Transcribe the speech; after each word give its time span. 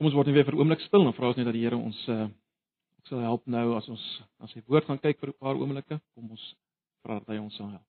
Kom 0.00 0.08
ons 0.08 0.14
word 0.16 0.30
net 0.30 0.36
weer 0.38 0.46
vir 0.48 0.54
'n 0.56 0.60
oomblik 0.62 0.80
stil 0.80 1.02
en 1.04 1.12
vra 1.12 1.28
ons 1.28 1.36
net 1.36 1.44
dat 1.44 1.52
die 1.52 1.60
Here 1.60 1.76
ons 1.76 1.98
uh 2.08 2.26
sal 3.04 3.20
help 3.20 3.42
nou 3.46 3.76
as 3.76 3.88
ons 3.92 4.04
as 4.40 4.52
sy 4.54 4.62
woord 4.64 4.86
gaan 4.86 4.98
kyk 4.98 5.18
vir 5.20 5.28
'n 5.28 5.36
paar 5.36 5.60
oomblikke. 5.60 6.00
Kom 6.14 6.30
ons 6.30 6.44
vra 7.04 7.18
dat 7.18 7.28
hy 7.28 7.36
ons 7.36 7.54
sal 7.54 7.68
help. 7.68 7.84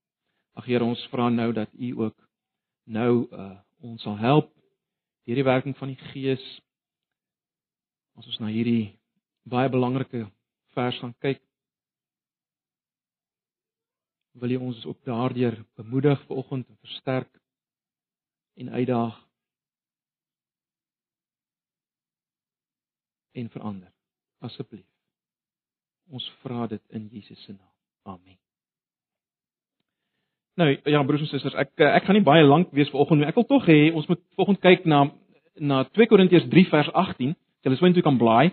Ag 0.60 0.66
Here, 0.66 0.84
ons 0.84 1.06
vra 1.08 1.30
nou 1.30 1.54
dat 1.54 1.70
U 1.72 1.90
ook 2.04 2.18
nou 2.86 3.14
uh 3.32 3.56
ons 3.80 4.02
sal 4.04 4.18
help 4.18 4.52
deur 5.24 5.40
die 5.40 5.48
werking 5.54 5.78
van 5.78 5.88
die 5.88 6.04
Gees 6.12 6.44
as 8.20 8.28
ons 8.28 8.40
na 8.42 8.52
hierdie 8.52 9.00
baie 9.48 9.70
belangrike 9.70 10.28
vers 10.76 11.00
gaan 11.00 11.16
kyk. 11.24 11.40
Wil 14.36 14.52
jy 14.52 14.60
ons 14.60 14.86
op 14.86 15.00
daardeur 15.06 15.64
bemoedig 15.80 16.20
vanoggend 16.28 16.68
en 16.68 16.78
versterk 16.84 17.32
en 18.60 18.70
uitdaag 18.70 19.31
en 23.34 23.50
verander 23.50 23.92
asseblief. 24.40 24.88
Ons 26.12 26.26
vra 26.44 26.68
dit 26.68 26.82
in 26.90 27.08
Jesus 27.12 27.44
se 27.44 27.52
naam. 27.52 27.68
Amen. 28.04 28.38
Nou 30.60 30.68
ja 30.84 31.04
broers 31.04 31.22
en 31.22 31.30
susters, 31.32 31.56
ek 31.56 31.80
ek 31.80 32.08
gaan 32.08 32.18
nie 32.18 32.26
baie 32.28 32.44
lank 32.44 32.74
wees 32.76 32.90
vanoggend 32.92 33.22
nie. 33.22 33.30
Ek 33.30 33.38
wil 33.40 33.48
tog 33.48 33.68
hê 33.70 33.94
ons 33.96 34.08
moet 34.10 34.20
vanoggend 34.36 34.62
kyk 34.66 34.90
na 34.90 35.06
na 35.62 35.84
2 35.84 36.08
Korintiërs 36.10 36.50
3 36.50 36.68
vers 36.72 36.92
18. 36.92 37.36
Julle 37.64 37.78
sou 37.78 37.88
intoe 37.88 38.04
kan 38.04 38.18
blaai. 38.20 38.52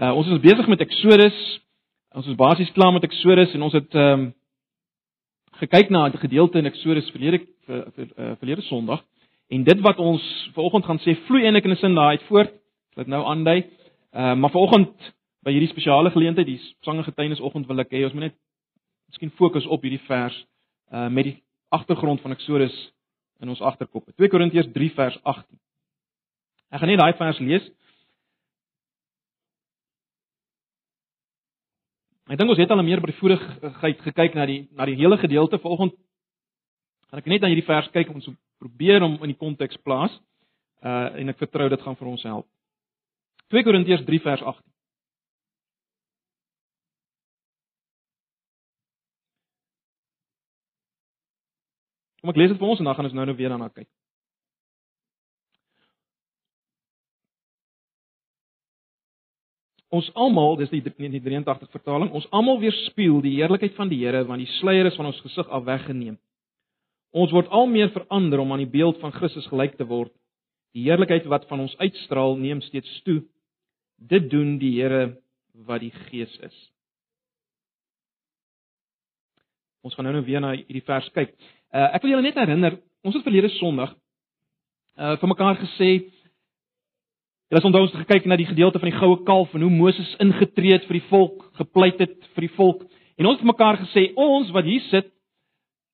Uh 0.00 0.12
ons 0.16 0.28
is 0.32 0.42
besig 0.42 0.68
met 0.72 0.82
Eksodus. 0.82 1.38
Ons 2.16 2.26
is 2.32 2.38
basies 2.38 2.72
klaar 2.74 2.92
met 2.96 3.04
Eksodus 3.06 3.54
en 3.54 3.62
ons 3.68 3.76
het 3.76 3.94
ehm 3.94 4.26
um, 4.26 4.26
gekyk 5.60 5.90
na 5.90 6.08
'n 6.08 6.18
gedeelte 6.18 6.58
in 6.58 6.66
Eksodus 6.66 7.10
verlede 7.10 7.46
vir, 7.66 7.84
vir 7.94 8.06
uh, 8.18 8.36
verlede 8.40 8.62
Sondag 8.62 9.04
en 9.48 9.64
dit 9.64 9.80
wat 9.80 9.98
ons 9.98 10.22
vanoggend 10.54 10.84
gaan 10.84 10.98
sê 10.98 11.14
vloei 11.26 11.44
eintlik 11.44 11.64
in 11.64 11.72
'n 11.72 11.76
sin 11.76 11.94
daai 11.94 12.18
uit 12.18 12.26
voort. 12.28 12.52
Dit 12.96 13.06
nou 13.06 13.22
aandui. 13.24 13.64
Uh 14.16 14.34
maar 14.34 14.50
vanoggend 14.50 15.14
by 15.44 15.52
hierdie 15.52 15.68
spesiale 15.68 16.10
geleentheid, 16.10 16.46
die 16.48 16.60
sange 16.80 17.02
getuienisoggend 17.04 17.66
wil 17.68 17.82
ek 17.82 17.90
hê 17.92 18.06
ons 18.06 18.14
moet 18.16 18.30
net 18.30 18.36
miskien 19.12 19.32
fokus 19.36 19.66
op 19.68 19.84
hierdie 19.84 20.00
vers 20.08 20.36
uh 20.88 21.10
met 21.12 21.28
die 21.28 21.34
agtergrond 21.68 22.22
van 22.24 22.32
Eksodus 22.32 22.74
in 23.44 23.52
ons 23.52 23.60
agterkoppe. 23.60 24.14
2 24.16 24.32
Korintiërs 24.32 24.70
3 24.72 24.88
vers 24.96 25.18
18. 25.22 25.58
Ek 26.72 26.80
gaan 26.80 26.92
net 26.94 27.02
daai 27.02 27.18
vers 27.20 27.42
lees. 27.44 27.68
Ek 32.26 32.40
dink 32.40 32.56
ons 32.56 32.64
het 32.64 32.72
al 32.72 32.82
meer 32.88 33.04
by 33.04 33.12
die 33.12 33.20
voorigheid 33.20 34.02
gekyk 34.08 34.34
na 34.34 34.48
die 34.48 34.62
na 34.72 34.88
die 34.88 34.96
hele 34.96 35.20
gedeelte 35.20 35.60
vanoggend. 35.60 35.92
Gaan 37.12 37.20
ek 37.20 37.32
net 37.36 37.44
na 37.44 37.52
hierdie 37.52 37.68
vers 37.68 37.92
kyk 37.92 38.08
om 38.08 38.22
ons 38.22 38.32
probeer 38.64 39.04
om 39.04 39.20
in 39.20 39.36
die 39.36 39.40
konteks 39.44 39.76
plaas. 39.84 40.16
Uh 40.80 41.12
en 41.20 41.36
ek 41.36 41.44
vertrou 41.44 41.68
dit 41.68 41.84
gaan 41.84 42.00
vir 42.00 42.14
ons 42.16 42.30
help. 42.32 42.48
2 43.54 43.62
Korintiërs 43.62 44.04
3 44.06 44.20
vers 44.20 44.42
18. 44.42 44.62
Kom 52.20 52.32
ek 52.32 52.40
lees 52.40 52.50
dit 52.50 52.58
vir 52.58 52.72
ons 52.72 52.80
en 52.82 52.88
dan 52.88 52.96
gaan 52.98 53.06
ons 53.06 53.14
nou 53.14 53.26
nou 53.28 53.36
weer 53.38 53.52
daarna 53.54 53.68
kyk. 53.70 53.86
Ons 59.94 60.08
almal, 60.18 60.56
dis 60.58 60.72
die 60.74 60.82
83 60.82 61.70
vertaling, 61.70 62.10
ons 62.10 62.26
almal 62.34 62.58
weerspieël 62.58 63.20
die 63.22 63.36
heerlikheid 63.36 63.76
van 63.78 63.92
die 63.92 64.00
Here 64.00 64.24
want 64.26 64.42
die 64.42 64.50
sluier 64.58 64.90
is 64.90 64.98
van 64.98 65.12
ons 65.12 65.20
gesig 65.22 65.46
af 65.46 65.62
weggeneem. 65.68 66.18
Ons 67.14 67.30
word 67.32 67.46
al 67.54 67.70
meer 67.70 67.92
verander 67.94 68.42
om 68.42 68.50
aan 68.52 68.64
die 68.64 68.72
beeld 68.74 68.98
van 69.00 69.14
Christus 69.14 69.46
gelyk 69.46 69.78
te 69.78 69.86
word. 69.86 70.10
Die 70.74 70.84
heerlikheid 70.88 71.30
wat 71.30 71.46
van 71.48 71.62
ons 71.62 71.76
uitstraal, 71.78 72.34
neem 72.36 72.58
steeds 72.66 72.90
toe. 73.06 73.22
Dit 73.96 74.30
doen 74.30 74.58
die 74.58 74.74
Here 74.80 75.16
wat 75.66 75.80
die 75.80 75.92
Gees 76.08 76.32
is. 76.44 76.56
Ons 79.86 79.94
gaan 79.94 80.04
nou 80.04 80.16
nou 80.16 80.24
weer 80.26 80.40
na 80.40 80.52
hierdie 80.56 80.84
vers 80.84 81.08
kyk. 81.14 81.32
Uh, 81.72 81.94
ek 81.94 82.02
wil 82.02 82.16
julle 82.16 82.26
net 82.26 82.38
herinner, 82.38 82.80
ons 83.06 83.14
het 83.14 83.24
verlede 83.24 83.52
Sondag 83.60 83.94
uh 84.96 85.16
vir 85.20 85.28
mekaar 85.28 85.58
gesê 85.60 85.90
Julle 87.46 87.60
het 87.60 87.66
onthou 87.68 87.84
ons 87.84 87.92
het 87.94 88.08
gekyk 88.08 88.24
na 88.26 88.34
die 88.40 88.48
gedeelte 88.48 88.80
van 88.82 88.88
die 88.90 88.98
goue 88.98 89.20
kalf 89.22 89.52
en 89.54 89.62
hoe 89.62 89.70
Moses 89.70 90.08
ingetree 90.18 90.72
het 90.74 90.86
vir 90.88 90.96
die 90.98 91.08
volk, 91.12 91.44
gepleit 91.54 92.00
het 92.02 92.16
vir 92.34 92.42
die 92.48 92.54
volk. 92.56 92.80
En 93.14 93.28
ons 93.30 93.38
het 93.38 93.46
mekaar 93.46 93.78
gesê 93.84 94.08
ons 94.18 94.50
wat 94.50 94.66
hier 94.66 94.82
sit 94.88 95.12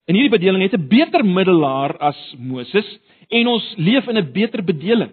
in 0.08 0.16
hierdie 0.16 0.32
bedeling 0.32 0.64
het 0.64 0.78
'n 0.78 0.88
beter 0.88 1.24
middelaar 1.24 1.98
as 2.00 2.16
Moses 2.38 2.88
en 3.28 3.46
ons 3.46 3.74
leef 3.76 4.08
in 4.08 4.16
'n 4.16 4.32
beter 4.32 4.64
bedeling 4.64 5.12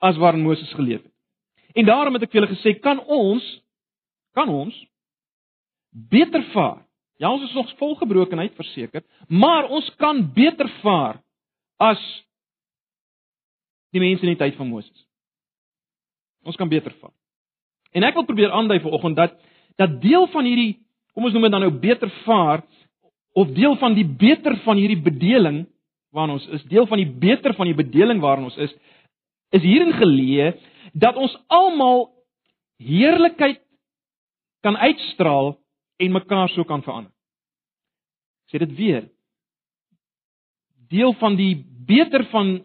as 0.00 0.16
waarin 0.16 0.46
Moses 0.46 0.72
geleef 0.72 1.02
het. 1.02 1.15
En 1.76 1.84
daarom 1.84 2.16
het 2.16 2.24
ek 2.24 2.32
vir 2.32 2.40
julle 2.40 2.54
gesê 2.54 2.74
kan 2.80 3.00
ons 3.04 3.44
kan 4.36 4.48
ons 4.52 4.74
beter 6.12 6.42
vaar. 6.52 6.82
Ja, 7.16 7.30
ons 7.32 7.46
is 7.46 7.54
nog 7.56 7.70
vol 7.80 7.94
gebrokenheid 7.96 8.52
verseker, 8.56 9.04
maar 9.28 9.70
ons 9.72 9.88
kan 9.96 10.20
beter 10.36 10.68
vaar 10.82 11.22
as 11.80 12.00
die 13.96 14.02
mense 14.02 14.24
in 14.24 14.34
die 14.34 14.40
tyd 14.40 14.56
van 14.58 14.68
Moses. 14.68 15.06
Ons 16.46 16.58
kan 16.60 16.68
beter 16.68 16.92
vat. 17.00 17.12
En 17.96 18.04
ek 18.04 18.16
wil 18.18 18.26
probeer 18.28 18.52
aandui 18.52 18.80
vanoggend 18.84 19.16
dat 19.16 19.38
dat 19.76 19.98
deel 20.00 20.28
van 20.32 20.46
hierdie 20.48 20.78
kom 21.12 21.26
ons 21.28 21.34
noem 21.36 21.48
dit 21.48 21.52
dan 21.52 21.64
nou 21.64 21.72
beter 21.80 22.12
vaar 22.24 22.62
of 23.36 23.50
deel 23.56 23.76
van 23.80 23.96
die 23.96 24.06
beter 24.08 24.56
van 24.64 24.78
hierdie 24.80 25.00
bedeling 25.00 25.64
waarin 26.16 26.36
ons 26.36 26.46
is, 26.56 26.64
deel 26.68 26.86
van 26.88 27.00
die 27.00 27.08
beter 27.08 27.52
van 27.56 27.68
die 27.68 27.76
bedeling 27.76 28.22
waarin 28.22 28.48
ons 28.48 28.56
is, 28.60 28.72
is 29.52 29.64
hierin 29.64 29.92
geleë 29.96 30.54
dat 30.96 31.16
ons 31.16 31.34
almal 31.52 32.08
heerlikheid 32.80 33.60
kan 34.64 34.76
uitstraal 34.76 35.54
en 35.96 36.12
mekaar 36.12 36.48
so 36.48 36.64
kan 36.64 36.82
verander. 36.82 37.12
Sê 38.50 38.58
dit 38.62 38.72
weer. 38.78 39.08
Deel 40.88 41.12
van 41.20 41.36
die 41.36 41.54
beter 41.86 42.24
van 42.30 42.58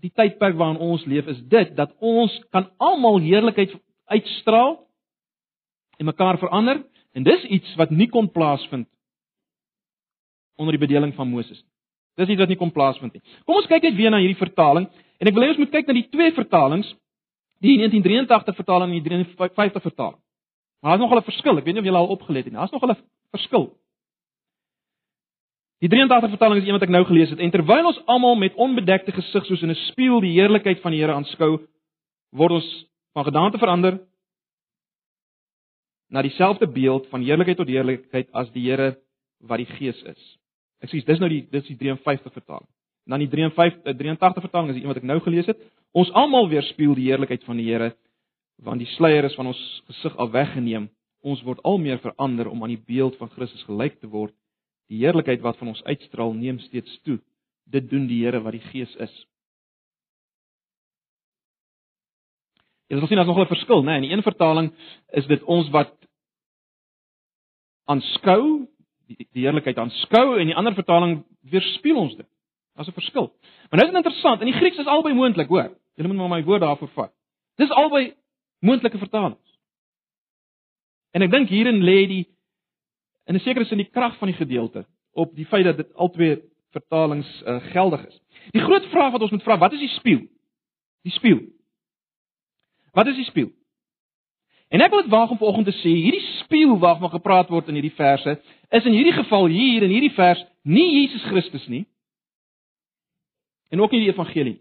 die 0.00 0.12
tydperk 0.14 0.56
waarin 0.56 0.80
ons 0.80 1.04
leef 1.04 1.28
is 1.28 1.40
dit 1.52 1.74
dat 1.76 1.92
ons 1.98 2.32
kan 2.54 2.68
almal 2.78 3.20
heerlikheid 3.20 3.74
uitstraal 4.10 4.78
en 5.98 6.08
mekaar 6.08 6.38
verander 6.40 6.82
en 7.12 7.26
dis 7.26 7.44
iets 7.44 7.74
wat 7.76 7.90
nie 7.90 8.08
kon 8.08 8.30
plaasvind 8.32 8.88
onder 10.60 10.76
die 10.76 10.82
bedeling 10.86 11.14
van 11.16 11.28
Moses. 11.28 11.62
Dis 12.20 12.28
iets 12.28 12.40
wat 12.42 12.50
nie 12.52 12.58
kon 12.60 12.72
plaasvind 12.72 13.14
nie. 13.16 13.22
Kom 13.48 13.56
ons 13.60 13.68
kyk 13.68 13.86
net 13.86 13.96
weer 13.96 14.12
na 14.12 14.20
hierdie 14.20 14.40
vertaling 14.40 14.88
en 15.20 15.28
ek 15.28 15.36
wil 15.36 15.46
hê 15.46 15.52
ons 15.54 15.60
moet 15.60 15.72
kyk 15.72 15.88
na 15.88 15.96
die 15.96 16.08
twee 16.12 16.32
vertalings, 16.36 16.88
die 17.60 17.76
1983 17.76 18.56
vertaling 18.56 18.90
en 18.90 19.02
die 19.02 19.08
350 19.08 19.82
vertaling. 19.82 20.20
Maar 20.80 20.96
daar's 20.96 21.02
nog 21.02 21.18
'n 21.18 21.30
verskil. 21.30 21.58
Ek 21.58 21.64
weet 21.64 21.74
nie 21.74 21.82
of 21.82 21.88
julle 21.88 21.98
al 21.98 22.14
opgelet 22.16 22.44
het 22.44 22.52
nie. 22.52 22.60
Daar's 22.60 22.70
nog 22.70 22.84
'n 22.84 22.96
verskil. 23.30 23.76
Die 25.80 25.88
83 25.88 26.28
vertaling 26.30 26.60
is 26.60 26.66
een 26.66 26.76
wat 26.76 26.82
ek 26.82 26.88
nou 26.88 27.04
gelees 27.04 27.30
het. 27.30 27.38
En 27.38 27.50
terwyl 27.50 27.86
ons 27.86 28.06
almal 28.06 28.34
met 28.34 28.54
onbedekte 28.54 29.12
gesig 29.12 29.46
soos 29.46 29.62
in 29.62 29.70
'n 29.70 29.74
spieël 29.74 30.20
die 30.20 30.40
heerlikheid 30.40 30.80
van 30.80 30.90
die 30.90 31.00
Here 31.00 31.12
aanskou, 31.12 31.66
word 32.30 32.50
ons 32.50 32.86
van 33.12 33.24
gedagte 33.24 33.58
verander 33.58 34.00
na 36.08 36.22
dieselfde 36.22 36.66
beeld 36.66 37.06
van 37.06 37.22
heerlikheid 37.22 37.56
tot 37.56 37.68
heerlikheid 37.68 38.28
as 38.32 38.50
die 38.52 38.68
Here 38.68 38.98
wat 39.38 39.58
die 39.58 39.66
Gees 39.66 40.02
is. 40.02 40.38
Ek 40.80 40.90
sê 40.90 41.04
dis 41.04 41.18
nou 41.18 41.28
die 41.28 41.46
dis 41.50 41.66
die 41.66 41.76
53 41.76 42.32
vertaling. 42.32 42.68
Dan 43.10 43.24
die 43.24 43.30
53 43.32 43.96
83 43.98 44.38
eh, 44.38 44.46
vertaling 44.46 44.70
is 44.70 44.78
die 44.78 44.84
een 44.84 44.92
wat 44.92 45.00
ek 45.02 45.08
nou 45.08 45.18
gelees 45.24 45.50
het. 45.50 45.58
Ons 45.92 46.12
almal 46.14 46.48
weerspieël 46.52 46.94
die 46.94 47.08
heerlikheid 47.10 47.44
van 47.48 47.58
die 47.58 47.68
Here 47.70 47.92
want 48.60 48.82
die 48.82 48.90
sluier 48.92 49.24
is 49.24 49.34
van 49.38 49.48
ons 49.48 49.60
gesig 49.88 50.16
af 50.20 50.34
weggeneem. 50.34 50.90
Ons 51.24 51.40
word 51.42 51.62
al 51.64 51.78
meer 51.80 51.98
verander 52.02 52.50
om 52.50 52.60
aan 52.62 52.74
die 52.74 52.82
beeld 52.86 53.16
van 53.16 53.30
Christus 53.32 53.64
gelyk 53.64 53.96
te 54.00 54.08
word 54.12 54.34
Die 54.90 54.98
heerlikheid 55.04 55.42
wat 55.44 55.58
van 55.60 55.70
ons 55.70 55.82
uitstraal 55.86 56.32
neem 56.34 56.58
steeds 56.66 56.98
toe. 57.06 57.20
Dit 57.70 57.86
doen 57.90 58.08
die 58.10 58.24
Here 58.24 58.42
wat 58.42 58.56
die 58.56 58.64
Gees 58.72 58.90
is. 58.98 59.12
Jy 62.90 62.98
sal 62.98 63.06
sien 63.06 63.20
daar's 63.20 63.30
nog 63.30 63.38
'n 63.38 63.54
verskil, 63.54 63.82
né? 63.82 63.86
Nee? 63.86 63.96
In 63.96 64.02
die 64.02 64.10
een 64.10 64.22
vertaling 64.22 64.72
is 65.14 65.26
dit 65.26 65.42
ons 65.42 65.70
wat 65.70 65.94
aanskou, 67.86 68.66
die, 69.06 69.28
die 69.32 69.46
heerlikheid 69.46 69.78
aanskou 69.78 70.34
en 70.34 70.40
in 70.40 70.46
die 70.46 70.56
ander 70.56 70.74
vertaling 70.74 71.24
weerspieël 71.40 71.96
ons 71.96 72.16
dit. 72.16 72.26
Daar's 72.80 72.92
'n 72.96 73.00
verskil. 73.00 73.32
Maar 73.70 73.78
nou 73.78 73.82
is 73.82 73.94
dit 73.94 74.04
interessant, 74.04 74.40
in 74.40 74.46
die 74.46 74.56
Grieks 74.56 74.78
is 74.78 74.86
albei 74.86 75.14
moontlik, 75.14 75.48
hoor. 75.48 75.76
Jy 75.94 76.06
moet 76.06 76.16
maar 76.16 76.28
my 76.28 76.44
woord 76.44 76.60
daarvoor 76.60 76.88
vat. 76.88 77.12
Dis 77.54 77.70
albei 77.70 78.14
moontlike 78.58 78.98
vertalings. 78.98 79.58
En 81.10 81.22
ek 81.22 81.30
dink 81.30 81.48
hierin 81.48 81.82
lê 81.82 82.06
die 82.06 82.28
in 83.26 83.34
'n 83.34 83.40
sekere 83.40 83.64
sin 83.64 83.76
die 83.76 83.90
krag 83.90 84.16
van 84.16 84.28
die 84.28 84.36
gedeelte 84.36 84.86
op 85.12 85.34
die 85.34 85.46
feit 85.46 85.64
dat 85.64 85.76
dit 85.76 85.94
albei 85.94 86.42
vertalings 86.70 87.42
uh, 87.42 87.60
geldig 87.62 88.06
is. 88.06 88.20
Die 88.50 88.62
groot 88.62 88.86
vraag 88.86 89.12
wat 89.12 89.22
ons 89.22 89.30
moet 89.30 89.42
vra, 89.42 89.58
wat 89.58 89.72
is 89.72 89.78
die 89.78 89.88
spieël? 89.88 90.26
Die 91.02 91.12
spieël. 91.12 91.40
Wat 92.92 93.06
is 93.06 93.16
die 93.16 93.24
spieël? 93.24 93.52
En 94.68 94.80
ek 94.80 94.90
wil 94.90 95.02
dit 95.02 95.10
waag 95.10 95.30
om 95.30 95.38
vanoggend 95.38 95.66
te 95.66 95.78
sê, 95.82 95.88
hierdie 95.88 96.26
spieël 96.38 96.78
waarvan 96.78 97.10
gepraat 97.10 97.48
word 97.48 97.68
in 97.68 97.74
hierdie 97.74 97.96
verse, 97.96 98.40
is 98.70 98.84
in 98.84 98.92
hierdie 98.92 99.12
geval 99.12 99.46
hier 99.46 99.82
in 99.82 99.90
hierdie 99.90 100.14
vers 100.14 100.44
nie 100.62 101.00
Jesus 101.00 101.22
Christus 101.22 101.66
nie. 101.66 101.86
En 103.70 103.80
ook 103.80 103.90
nie 103.90 104.00
die 104.02 104.10
evangelie. 104.10 104.58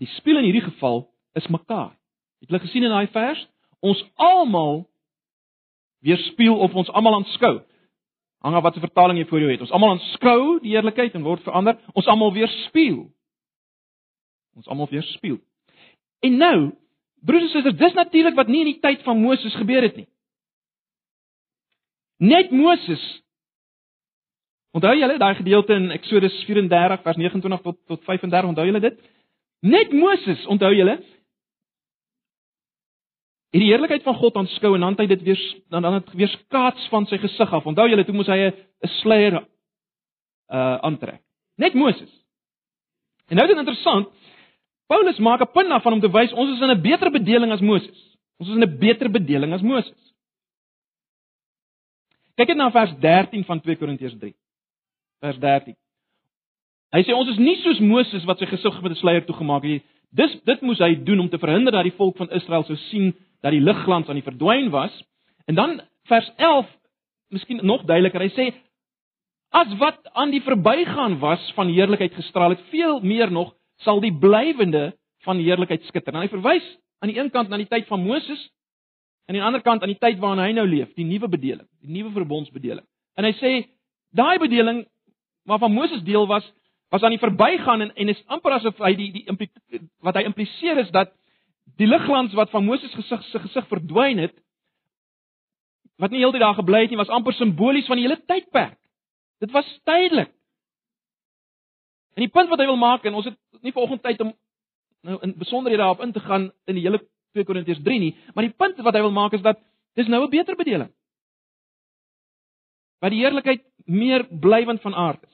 Die 0.00 0.08
spieël 0.16 0.40
in 0.40 0.48
hierdie 0.48 0.64
geval 0.64 1.04
is 1.38 1.46
mekaar. 1.46 1.92
Het 2.40 2.48
julle 2.48 2.62
gesien 2.64 2.82
in 2.82 2.90
daai 2.90 3.06
vers? 3.14 3.42
Ons 3.80 4.00
almal 4.14 4.88
weerspieël 6.02 6.58
of 6.58 6.74
ons 6.74 6.90
almal 6.90 7.20
aanskou. 7.20 7.60
Hang 8.42 8.56
af 8.58 8.62
watter 8.62 8.82
vertaling 8.82 9.20
jy 9.20 9.26
voor 9.30 9.44
jou 9.44 9.50
het. 9.52 9.62
Ons 9.62 9.70
almal 9.70 9.94
aanskou 9.94 10.58
die 10.64 10.74
heerlikheid 10.74 11.14
en 11.14 11.22
word 11.22 11.44
verander. 11.46 11.78
Ons 11.94 12.08
almal 12.10 12.32
weerspieël. 12.34 13.04
Ons 14.58 14.66
almal 14.66 14.90
weerspieël. 14.90 15.38
En 16.26 16.36
nou, 16.38 16.56
broers 17.22 17.46
en 17.46 17.52
susters, 17.52 17.78
dis 17.78 17.94
natuurlik 17.94 18.34
wat 18.34 18.50
nie 18.50 18.64
in 18.64 18.72
die 18.72 18.80
tyd 18.82 19.04
van 19.06 19.20
Moses 19.22 19.54
gebeur 19.54 19.86
het 19.86 19.96
nie. 20.00 20.08
Net 22.22 22.50
Moses 22.50 23.21
Onthou 24.72 24.94
julle 24.96 25.18
daai 25.20 25.34
gedeelte 25.36 25.76
in 25.76 25.90
Eksodus 25.92 26.36
34 26.48 27.02
vers 27.04 27.18
29 27.20 27.60
tot 27.64 27.78
tot 27.86 28.04
35, 28.04 28.48
onthou 28.48 28.64
julle 28.66 28.80
dit? 28.80 29.00
Net 29.60 29.92
Moses, 29.92 30.46
onthou 30.50 30.72
julle, 30.74 30.94
het 33.52 33.60
die 33.60 33.68
heerlikheid 33.68 34.02
van 34.06 34.16
God 34.16 34.38
aanskou 34.40 34.72
en 34.74 34.86
dan 34.86 34.96
het 34.96 35.02
hy 35.04 35.08
dit 35.12 35.26
weer 35.28 35.42
dan 35.68 35.84
dan 35.84 35.98
het 35.98 36.08
weer 36.16 36.32
skaats 36.32 36.88
van 36.88 37.06
sy 37.06 37.20
gesig 37.20 37.52
af. 37.52 37.68
Onthou 37.68 37.86
julle, 37.88 38.04
toe 38.08 38.16
moes 38.16 38.32
hy 38.32 38.48
'n 38.48 38.88
sluier 39.02 39.42
uh 40.52 40.78
aantrek. 40.88 41.20
Net 41.56 41.74
Moses. 41.74 42.10
En 43.28 43.36
nou 43.36 43.46
is 43.46 43.52
dit 43.52 43.60
interessant. 43.60 44.08
Paulus 44.88 45.18
maak 45.18 45.40
'n 45.40 45.52
punt 45.52 45.68
daarvan 45.68 45.92
om 45.92 46.00
te 46.00 46.10
wys 46.10 46.32
ons 46.32 46.56
is 46.56 46.60
in 46.60 46.70
'n 46.70 46.82
beter 46.82 47.10
bedeling 47.10 47.52
as 47.52 47.60
Moses. 47.60 48.16
Ons 48.40 48.48
is 48.48 48.54
in 48.54 48.62
'n 48.62 48.78
beter 48.78 49.10
bedeling 49.10 49.52
as 49.52 49.62
Moses. 49.62 50.14
Kyk 52.36 52.48
net 52.48 52.56
na 52.56 52.70
vers 52.70 52.92
13 53.00 53.44
van 53.44 53.60
2 53.60 53.76
Korintiërs 53.76 54.18
3 54.18 54.34
vers 55.22 55.38
13. 55.38 55.76
Hy 56.92 57.02
sê 57.06 57.14
ons 57.16 57.30
is 57.32 57.40
nie 57.40 57.56
soos 57.62 57.80
Moses 57.80 58.26
wat 58.28 58.42
sy 58.42 58.48
gesig 58.50 58.80
met 58.82 58.92
'n 58.92 59.00
sluier 59.00 59.24
toegemaak 59.24 59.64
het. 59.64 59.82
Dis 60.12 60.34
dit 60.44 60.60
moes 60.60 60.78
hy 60.78 60.94
doen 60.94 61.20
om 61.20 61.28
te 61.28 61.38
verhinder 61.38 61.72
dat 61.72 61.84
die 61.84 61.96
volk 61.96 62.16
van 62.16 62.30
Israel 62.30 62.64
sou 62.64 62.76
sien 62.90 63.14
dat 63.42 63.52
die 63.52 63.64
ligglans 63.64 64.08
aan 64.08 64.20
die 64.20 64.28
verdwyn 64.28 64.70
was. 64.70 64.92
En 65.46 65.54
dan 65.54 65.80
vers 66.04 66.30
11, 66.36 66.66
miskien 67.30 67.64
nog 67.64 67.84
duideliker. 67.84 68.20
Hy 68.20 68.28
sê 68.28 68.52
as 69.50 69.72
wat 69.78 69.98
aan 70.12 70.30
die 70.30 70.42
verbygaan 70.42 71.18
was 71.18 71.52
van 71.54 71.68
heerlikheid 71.68 72.14
gestraal 72.14 72.50
het, 72.50 72.60
veel 72.70 73.00
meer 73.00 73.32
nog 73.32 73.54
sal 73.84 74.00
die 74.00 74.12
blywende 74.12 74.92
van 75.24 75.38
heerlikheid 75.38 75.84
skitter. 75.84 76.14
En 76.14 76.20
hy 76.20 76.28
verwys 76.28 76.66
aan 77.00 77.08
die 77.08 77.18
een 77.18 77.30
kant 77.30 77.48
na 77.48 77.56
die 77.56 77.68
tyd 77.68 77.86
van 77.86 78.04
Moses 78.04 78.50
en 79.26 79.34
aan 79.34 79.40
die 79.40 79.44
ander 79.44 79.62
kant 79.62 79.82
aan 79.82 79.92
die 79.92 79.98
tyd 79.98 80.18
waarin 80.18 80.44
hy 80.44 80.52
nou 80.52 80.66
leef, 80.66 80.94
die 80.94 81.06
nuwe 81.06 81.28
bedeling, 81.28 81.68
die 81.80 81.92
nuwe 81.94 82.12
verbondsbedeling. 82.12 82.84
En 83.16 83.24
hy 83.24 83.32
sê 83.38 83.52
daai 84.12 84.38
bedeling 84.42 84.84
waarvan 85.48 85.72
Moses 85.72 86.02
deel 86.02 86.26
was, 86.26 86.52
was 86.88 87.02
aan 87.02 87.14
die 87.14 87.22
verbygaan 87.22 87.80
en 87.80 87.94
en 87.94 88.08
is 88.08 88.22
amper 88.26 88.52
asof 88.52 88.78
hy 88.78 88.94
die 88.94 89.10
die 89.12 89.80
wat 90.04 90.14
hy 90.14 90.26
impliseer 90.28 90.78
is 90.78 90.90
dat 90.90 91.12
die 91.80 91.86
ligglans 91.86 92.34
wat 92.38 92.50
van 92.50 92.64
Moses 92.64 92.94
gesig 92.94 93.24
se 93.30 93.40
gesig 93.46 93.66
verdwyn 93.68 94.18
het 94.18 94.36
wat 96.02 96.10
nie 96.10 96.22
heeltyd 96.22 96.42
daar 96.42 96.58
gebly 96.58 96.80
het 96.82 96.90
nie, 96.90 96.98
was 96.98 97.12
amper 97.12 97.34
simbolies 97.36 97.86
van 97.86 98.00
die 98.00 98.06
hele 98.08 98.18
tydperk. 98.26 98.78
Dit 99.38 99.52
was 99.54 99.68
tydelik. 99.86 100.32
En 102.16 102.24
die 102.24 102.32
punt 102.32 102.50
wat 102.50 102.58
hy 102.58 102.66
wil 102.66 102.80
maak 102.80 103.04
en 103.06 103.14
ons 103.14 103.28
het 103.28 103.36
nie 103.62 103.72
vanoggend 103.72 104.02
tyd 104.02 104.20
om 104.24 104.32
nou 105.06 105.18
in 105.22 105.36
besonderhede 105.38 105.82
daarop 105.82 106.02
in 106.04 106.12
te 106.12 106.20
gaan 106.20 106.50
in 106.70 106.78
die 106.78 106.84
hele 106.84 107.00
2 107.36 107.46
Korintiërs 107.48 107.80
3 107.82 107.98
nie, 107.98 108.16
maar 108.34 108.44
die 108.44 108.54
punt 108.56 108.80
wat 108.84 108.94
hy 108.94 109.00
wil 109.04 109.14
maak 109.14 109.32
is 109.38 109.44
dat 109.44 109.60
dis 109.98 110.10
nou 110.10 110.24
'n 110.24 110.30
beter 110.30 110.56
bedeling 110.56 110.90
wat 113.02 113.10
die 113.10 113.22
heerlikheid 113.24 113.64
meer 113.84 114.26
blywend 114.30 114.80
van 114.80 114.94
aard 114.94 115.22
is. 115.22 115.31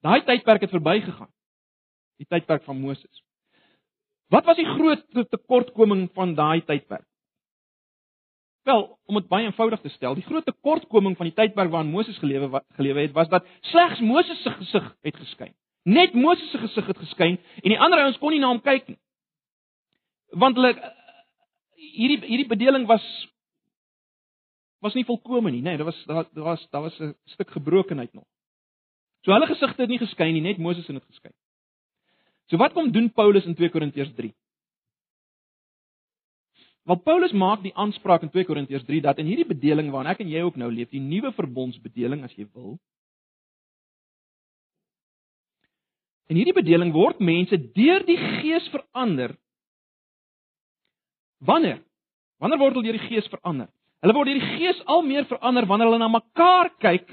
Daai 0.00 0.22
tydperk 0.24 0.64
het 0.64 0.72
verbygegaan. 0.72 1.30
Die 2.20 2.26
tydperk 2.28 2.64
van 2.64 2.80
Moses. 2.80 3.24
Wat 4.30 4.44
was 4.44 4.56
die 4.56 4.68
groot 4.68 5.30
tekortkoming 5.30 6.08
van 6.14 6.34
daai 6.34 6.60
tydperk? 6.64 7.06
Wel, 8.68 8.84
om 9.08 9.16
dit 9.16 9.28
baie 9.28 9.48
eenvoudig 9.48 9.80
te 9.80 9.88
stel, 9.88 10.14
die 10.14 10.24
groot 10.26 10.44
tekortkoming 10.44 11.16
van 11.16 11.30
die 11.30 11.34
tydperk 11.34 11.72
waarin 11.72 11.90
Moses 11.90 12.18
gelewe 12.20 12.62
gelewe 12.76 13.06
het, 13.06 13.12
was 13.16 13.28
dat 13.28 13.46
slegs 13.72 14.00
Moses 14.00 14.42
se 14.42 14.50
gesig 14.50 14.86
het 15.00 15.16
geskyn. 15.16 15.54
Net 15.82 16.14
Moses 16.14 16.50
se 16.50 16.58
gesig 16.58 16.86
het 16.86 16.98
geskyn 16.98 17.38
en 17.62 17.72
die 17.72 17.80
ander 17.80 18.02
ouens 18.04 18.18
kon 18.20 18.34
nie 18.34 18.40
na 18.40 18.52
hom 18.52 18.60
kyk 18.62 18.86
nie. 18.92 18.98
Want 20.38 20.60
hulle 20.60 20.74
hierdie 21.74 22.20
hierdie 22.28 22.50
bedeling 22.52 22.86
was 22.86 23.06
was 24.80 24.94
nie 24.94 25.04
volkome 25.08 25.50
nie, 25.50 25.64
nê, 25.64 25.74
nee, 25.74 25.80
daar 25.80 25.88
was 25.88 26.04
daar 26.06 26.44
was 26.52 26.66
daar 26.70 26.82
was 26.82 27.00
'n 27.00 27.14
stuk 27.24 27.50
gebrokenheid 27.50 28.12
nog. 28.12 28.29
So 29.24 29.32
hulle 29.34 29.48
gesigte 29.50 29.84
het 29.84 29.92
nie 29.92 30.00
geskyn 30.00 30.32
nie, 30.34 30.44
net 30.44 30.58
Moses 30.58 30.86
het 30.88 30.96
dit 30.96 31.08
geskyn. 31.12 31.34
So 32.50 32.58
wat 32.58 32.72
kom 32.74 32.90
doen 32.92 33.10
Paulus 33.14 33.46
in 33.46 33.54
2 33.54 33.70
Korintiërs 33.70 34.14
3? 34.16 34.32
Want 36.88 37.04
Paulus 37.04 37.32
maak 37.36 37.60
die 37.62 37.74
aanspraak 37.76 38.24
in 38.26 38.32
2 38.32 38.48
Korintiërs 38.48 38.86
3 38.88 39.02
dat 39.04 39.20
in 39.20 39.28
hierdie 39.28 39.46
bedeling 39.46 39.92
waarin 39.92 40.10
ek 40.10 40.22
en 40.24 40.32
jy 40.32 40.40
ook 40.46 40.56
nou 40.58 40.70
leef, 40.72 40.90
die 40.90 41.02
nuwe 41.02 41.30
verbondsbedeling 41.36 42.24
as 42.26 42.34
jy 42.34 42.48
wil. 42.54 42.78
In 46.30 46.38
hierdie 46.38 46.56
bedeling 46.56 46.94
word 46.94 47.20
mense 47.20 47.58
deur 47.76 48.04
die 48.06 48.18
Gees 48.40 48.66
verander. 48.72 49.36
Wanneer? 51.44 51.80
Wanneer 52.40 52.60
word 52.60 52.78
hulle 52.78 52.88
deur 52.88 52.98
die 52.98 53.08
Gees 53.10 53.28
verander? 53.30 53.68
Hulle 54.00 54.16
word 54.16 54.30
deur 54.30 54.40
die 54.40 54.52
Gees 54.56 54.82
al 54.88 55.02
meer 55.04 55.26
verander 55.28 55.68
wanneer 55.68 55.90
hulle 55.90 56.00
na 56.00 56.10
mekaar 56.10 56.72
kyk. 56.80 57.10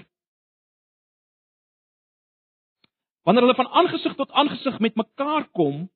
Wanneer 3.28 3.44
hulle 3.44 3.60
van 3.60 3.68
aangesig 3.76 4.14
tot 4.16 4.32
aangesig 4.32 4.80
met 4.80 4.96
mekaar 4.96 5.50
kom, 5.52 5.90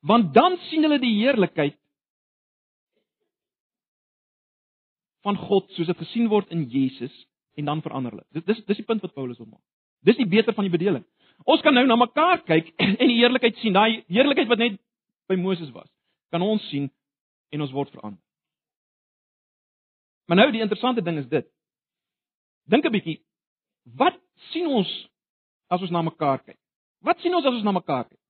want 0.00 0.32
dan 0.34 0.56
sien 0.70 0.86
hulle 0.86 0.96
die 1.02 1.12
heerlikheid 1.18 1.76
van 5.26 5.36
God 5.36 5.68
soos 5.76 5.90
dit 5.90 5.98
gesien 6.00 6.30
word 6.32 6.48
in 6.54 6.62
Jesus 6.72 7.12
en 7.60 7.68
dan 7.68 7.82
verander 7.84 8.14
hulle. 8.14 8.24
Dis 8.32 8.46
dis 8.48 8.62
dis 8.64 8.80
die 8.80 8.86
punt 8.88 9.04
wat 9.04 9.12
Paulus 9.12 9.36
wil 9.42 9.50
maak. 9.50 9.64
Dis 10.08 10.16
die 10.16 10.28
beter 10.28 10.56
van 10.56 10.64
die 10.64 10.72
bedeling. 10.72 11.02
Ons 11.44 11.60
kan 11.66 11.76
nou 11.76 11.82
na 11.84 11.98
mekaar 12.00 12.40
kyk 12.48 12.70
en 12.84 13.02
die 13.02 13.18
heerlikheid 13.18 13.58
sien, 13.60 13.76
daai 13.76 14.04
heerlikheid 14.08 14.48
wat 14.48 14.62
net 14.62 14.78
by 15.28 15.36
Moses 15.40 15.68
was. 15.74 15.90
Kan 16.32 16.44
ons 16.46 16.64
sien 16.70 16.88
en 17.52 17.66
ons 17.66 17.74
word 17.76 17.92
verander. 17.92 18.22
Maar 20.26 20.40
nou 20.40 20.48
die 20.54 20.64
interessante 20.64 21.04
ding 21.04 21.20
is 21.20 21.28
dit. 21.28 21.44
Dink 22.72 22.88
'n 22.88 22.96
bietjie, 22.96 23.18
wat 24.00 24.16
sien 24.54 24.66
ons 24.66 24.88
as 25.70 25.82
ons 25.82 25.92
na 25.94 26.02
mekaar 26.06 26.42
kyk? 26.44 26.58
Wat 27.06 27.20
sien 27.22 27.34
ons 27.34 27.46
as 27.46 27.54
ons 27.58 27.66
na 27.66 27.74
mekaar 27.76 28.06
kyk? 28.08 28.20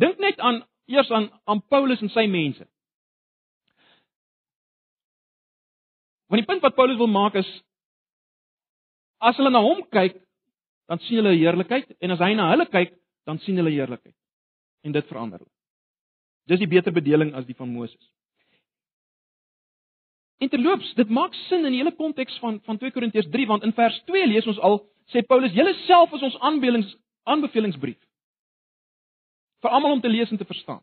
Dink 0.00 0.20
net 0.22 0.40
aan 0.40 0.62
eers 0.90 1.10
aan 1.10 1.30
aan 1.44 1.62
Paulus 1.68 2.02
en 2.02 2.10
sy 2.12 2.26
mense. 2.30 2.64
Want 6.32 6.40
die 6.40 6.48
punt 6.48 6.64
wat 6.64 6.76
Paulus 6.76 6.98
wil 7.00 7.10
maak 7.12 7.36
is 7.36 7.48
as 9.20 9.36
hulle 9.38 9.52
na 9.52 9.60
hom 9.62 9.84
kyk, 9.92 10.16
dan 10.90 11.00
sien 11.04 11.20
hulle 11.20 11.36
heerlikheid 11.36 11.92
en 12.00 12.14
as 12.14 12.22
hy 12.24 12.32
na 12.34 12.48
hulle 12.50 12.66
kyk, 12.66 12.96
dan 13.28 13.38
sien 13.44 13.60
hulle 13.60 13.70
heerlikheid. 13.70 14.16
En 14.82 14.96
dit 14.96 15.08
verander 15.08 15.38
hulle. 15.38 15.52
Dis 16.50 16.58
die 16.58 16.70
beter 16.70 16.92
bedeling 16.92 17.34
as 17.38 17.46
die 17.46 17.54
van 17.54 17.70
Moses. 17.70 18.00
En 20.42 20.50
terloops, 20.50 20.88
dit 20.98 21.10
maak 21.14 21.36
sin 21.46 21.62
in 21.62 21.70
die 21.70 21.78
hele 21.78 21.94
konteks 21.94 22.34
van 22.42 22.58
van 22.66 22.80
2 22.80 22.90
Korintiërs 22.96 23.28
3 23.30 23.46
want 23.46 23.62
in 23.68 23.76
vers 23.76 24.00
2 24.08 24.26
lees 24.26 24.48
ons 24.50 24.58
al 24.58 24.80
sê 25.12 25.22
Paulus: 25.26 25.52
"Julle 25.52 25.74
self 25.86 26.12
is 26.12 26.22
ons 26.22 26.38
aanbevelings 26.40 26.96
aanbevelingsbrief." 27.24 28.00
vir 29.62 29.70
almal 29.70 29.96
om 29.96 30.02
te 30.02 30.10
lees 30.10 30.30
en 30.30 30.40
te 30.40 30.48
verstaan. 30.48 30.82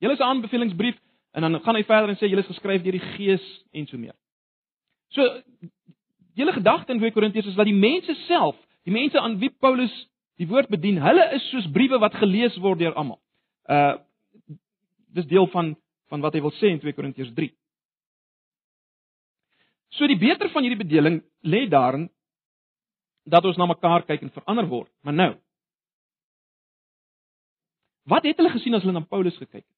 Julle 0.00 0.12
is 0.12 0.18
'n 0.18 0.30
aanbevelingsbrief 0.30 0.96
en 1.32 1.42
dan 1.42 1.60
gaan 1.60 1.74
hy 1.74 1.84
verder 1.84 2.08
en 2.08 2.16
sê 2.16 2.28
julle 2.28 2.40
is 2.40 2.54
geskryf 2.54 2.82
deur 2.82 2.92
die 2.92 3.08
Gees 3.16 3.64
en 3.72 3.86
so 3.86 3.98
meer. 3.98 4.14
So 5.08 5.42
julle 6.34 6.52
gedagte 6.52 6.92
in 6.92 6.98
2 6.98 7.10
Korintiërs 7.10 7.46
is 7.46 7.54
dat 7.54 7.64
die 7.64 7.74
mense 7.74 8.14
self, 8.14 8.56
die 8.84 8.92
mense 8.92 9.20
aan 9.20 9.38
wie 9.38 9.50
Paulus 9.50 10.08
die 10.36 10.46
woord 10.46 10.68
bedien, 10.68 11.00
hulle 11.02 11.34
is 11.34 11.50
soos 11.50 11.70
briewe 11.70 11.98
wat 11.98 12.14
gelees 12.14 12.56
word 12.56 12.78
deur 12.78 12.94
almal. 12.94 13.20
Uh 13.68 13.96
dis 15.14 15.26
deel 15.26 15.46
van 15.46 15.76
van 16.08 16.20
wat 16.20 16.32
hy 16.32 16.40
wil 16.40 16.52
sê 16.52 16.68
in 16.70 16.80
2 16.80 16.92
Korintiërs 16.92 17.34
3. 17.34 17.52
So 19.88 20.06
die 20.06 20.18
beter 20.18 20.48
van 20.48 20.62
hierdie 20.62 20.84
bedeling 20.84 21.22
lê 21.42 21.68
daarin 21.68 22.10
dat 23.28 23.44
ons 23.44 23.56
na 23.56 23.66
mekaar 23.66 24.04
kyk 24.08 24.24
en 24.24 24.32
verander 24.34 24.66
word. 24.68 24.90
Maar 25.02 25.14
nou. 25.14 25.32
Wat 28.08 28.24
het 28.24 28.36
hulle 28.40 28.52
gesien 28.54 28.74
as 28.74 28.84
hulle 28.86 28.96
na 28.96 29.04
Paulus 29.04 29.36
gekyk 29.36 29.64
het? 29.64 29.76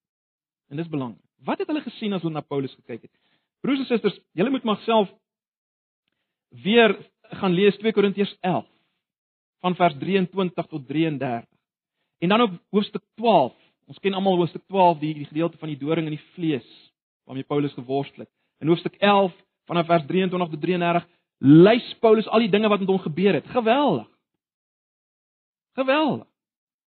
En 0.71 0.79
dis 0.79 0.91
belangrik. 0.91 1.23
Wat 1.45 1.59
het 1.59 1.71
hulle 1.71 1.83
gesien 1.83 2.13
as 2.15 2.23
hulle 2.23 2.37
na 2.37 2.45
Paulus 2.47 2.75
gekyk 2.79 3.09
het? 3.09 3.15
Broers 3.61 3.83
en 3.83 3.89
susters, 3.89 4.19
julle 4.39 4.53
moet 4.53 4.65
maar 4.65 4.81
self 4.87 5.11
weer 6.65 6.95
gaan 7.41 7.55
lees 7.55 7.77
2 7.79 7.93
Korintiërs 7.93 8.37
11 8.41 8.67
van 9.61 9.77
vers 9.77 9.97
23 9.99 10.67
tot 10.67 10.87
33. 10.89 11.49
En 12.21 12.29
dan 12.29 12.41
ook 12.41 12.57
hoofstuk 12.71 13.03
12. 13.15 13.55
Ons 13.87 13.99
ken 13.99 14.15
almal 14.15 14.37
hoofstuk 14.37 14.63
12 14.67 14.99
die 14.99 15.15
die 15.15 15.27
gedeelte 15.27 15.59
van 15.59 15.69
die 15.69 15.79
doring 15.79 16.07
in 16.07 16.17
die 16.17 16.27
vlees 16.35 16.69
waarmee 17.25 17.47
Paulus 17.47 17.73
geworstel 17.73 18.25
het. 18.25 18.33
In 18.59 18.69
hoofstuk 18.69 18.95
11 18.99 19.35
vanaf 19.67 19.87
vers 19.87 20.07
23 20.07 20.51
tot 20.51 20.61
33 20.61 21.07
lys 21.41 21.87
Paulus 22.01 22.29
al 22.29 22.45
die 22.45 22.53
dinge 22.53 22.69
wat 22.69 22.81
met 22.81 22.89
hom 22.89 23.01
gebeur 23.01 23.35
het. 23.35 23.47
Geweldig. 23.49 24.09
Geweldig. 25.79 26.27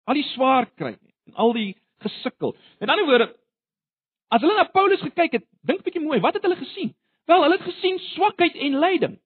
Al 0.06 0.14
die 0.14 0.28
swaar 0.34 0.68
kry 0.78 0.94
en 1.26 1.34
al 1.34 1.52
die 1.56 1.72
gesukkel. 2.04 2.54
Met 2.78 2.90
ander 2.92 3.06
woorde, 3.08 3.28
as 4.28 4.42
hulle 4.44 4.54
na 4.54 4.68
Paulus 4.70 5.02
gekyk 5.02 5.40
het, 5.40 5.46
dink 5.66 5.82
bietjie 5.82 6.02
mooi, 6.02 6.20
wat 6.22 6.38
het 6.38 6.46
hulle 6.46 6.58
gesien? 6.60 6.92
Wel, 7.26 7.42
hulle 7.42 7.58
het 7.58 7.66
gesien 7.66 7.98
swakheid 8.12 8.54
en 8.54 8.78
lyding. 8.78 9.16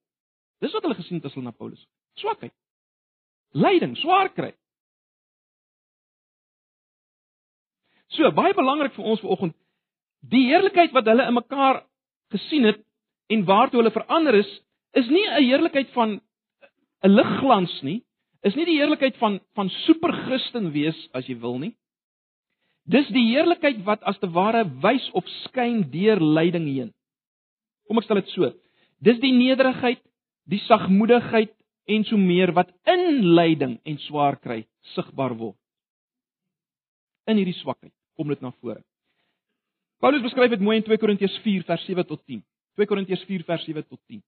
Dis 0.64 0.72
wat 0.72 0.86
hulle 0.86 0.96
gesien 0.96 1.20
het 1.20 1.28
as 1.28 1.36
hulle 1.36 1.48
na 1.48 1.56
Paulus. 1.56 1.82
Swakheid. 2.20 2.54
Lyding, 3.52 3.96
swaar 4.00 4.30
kry. 4.32 4.54
So, 8.16 8.30
baie 8.34 8.54
belangrik 8.56 8.96
vir 8.96 9.06
ons 9.06 9.20
vanoggend, 9.22 9.54
die 10.20 10.46
heerlikheid 10.48 10.94
wat 10.96 11.06
hulle 11.06 11.28
in 11.28 11.36
mekaar 11.36 11.84
gesien 12.34 12.66
het 12.68 12.80
en 13.30 13.44
waartoe 13.46 13.80
hulle 13.80 13.94
verander 13.94 14.40
is, 14.40 14.50
is 14.94 15.08
nie 15.08 15.26
'n 15.26 15.42
heerlikheid 15.44 15.90
van 15.92 16.20
'n 17.04 17.10
ligglans 17.10 17.82
nie, 17.82 18.02
is 18.42 18.54
nie 18.54 18.64
die 18.64 18.78
heerlikheid 18.78 19.16
van 19.16 19.40
van 19.54 19.68
superchristen 19.86 20.72
wees 20.72 21.08
as 21.12 21.26
jy 21.26 21.36
wil 21.40 21.58
nie. 21.58 21.74
Dis 22.84 23.08
die 23.08 23.26
heerlikheid 23.34 23.84
wat 23.84 24.02
as 24.02 24.18
te 24.18 24.30
ware 24.30 24.64
wys 24.82 25.10
op 25.12 25.26
skyn 25.44 25.90
deur 25.90 26.20
lyding 26.20 26.66
heen. 26.66 26.92
Kom 27.86 27.98
ek 27.98 28.04
stel 28.04 28.20
dit 28.20 28.28
so. 28.28 28.52
Dis 29.00 29.20
die 29.20 29.32
nederigheid, 29.32 30.00
die 30.46 30.60
sagmoedigheid 30.66 31.52
en 31.90 32.04
so 32.04 32.16
meer 32.16 32.52
wat 32.52 32.70
in 32.86 33.34
lyding 33.34 33.78
en 33.84 33.98
swaar 33.98 34.36
kry 34.40 34.64
sigbaar 34.94 35.34
word. 35.38 35.56
In 37.28 37.38
hierdie 37.38 37.56
swakheid 37.60 37.92
kom 38.16 38.28
dit 38.32 38.40
na 38.42 38.52
vore. 38.60 38.82
Paulus 40.00 40.24
beskryf 40.24 40.50
dit 40.54 40.62
mooi 40.64 40.78
in 40.78 40.84
2 40.86 40.98
Korintiërs 40.98 41.36
4 41.44 41.64
vers 41.68 41.82
7 41.86 42.06
tot 42.08 42.22
10. 42.24 42.40
2 42.80 42.88
Korintiërs 42.88 43.24
4 43.28 43.44
vers 43.44 43.64
7 43.68 43.84
tot 43.84 44.00
10. 44.08 44.22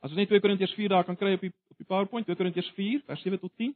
As 0.00 0.12
ons 0.12 0.18
net 0.20 0.30
2 0.32 0.40
Korintiërs 0.40 0.74
4 0.78 0.92
daar 0.92 1.04
kan 1.04 1.18
kry 1.20 1.34
op 1.36 1.44
die 1.44 1.52
op 1.52 1.76
die 1.76 1.88
PowerPoint, 1.88 2.26
2 2.28 2.36
Korintiërs 2.36 2.70
4 2.76 3.02
vers 3.06 3.22
7 3.24 3.40
tot 3.40 3.52
10. 3.60 3.74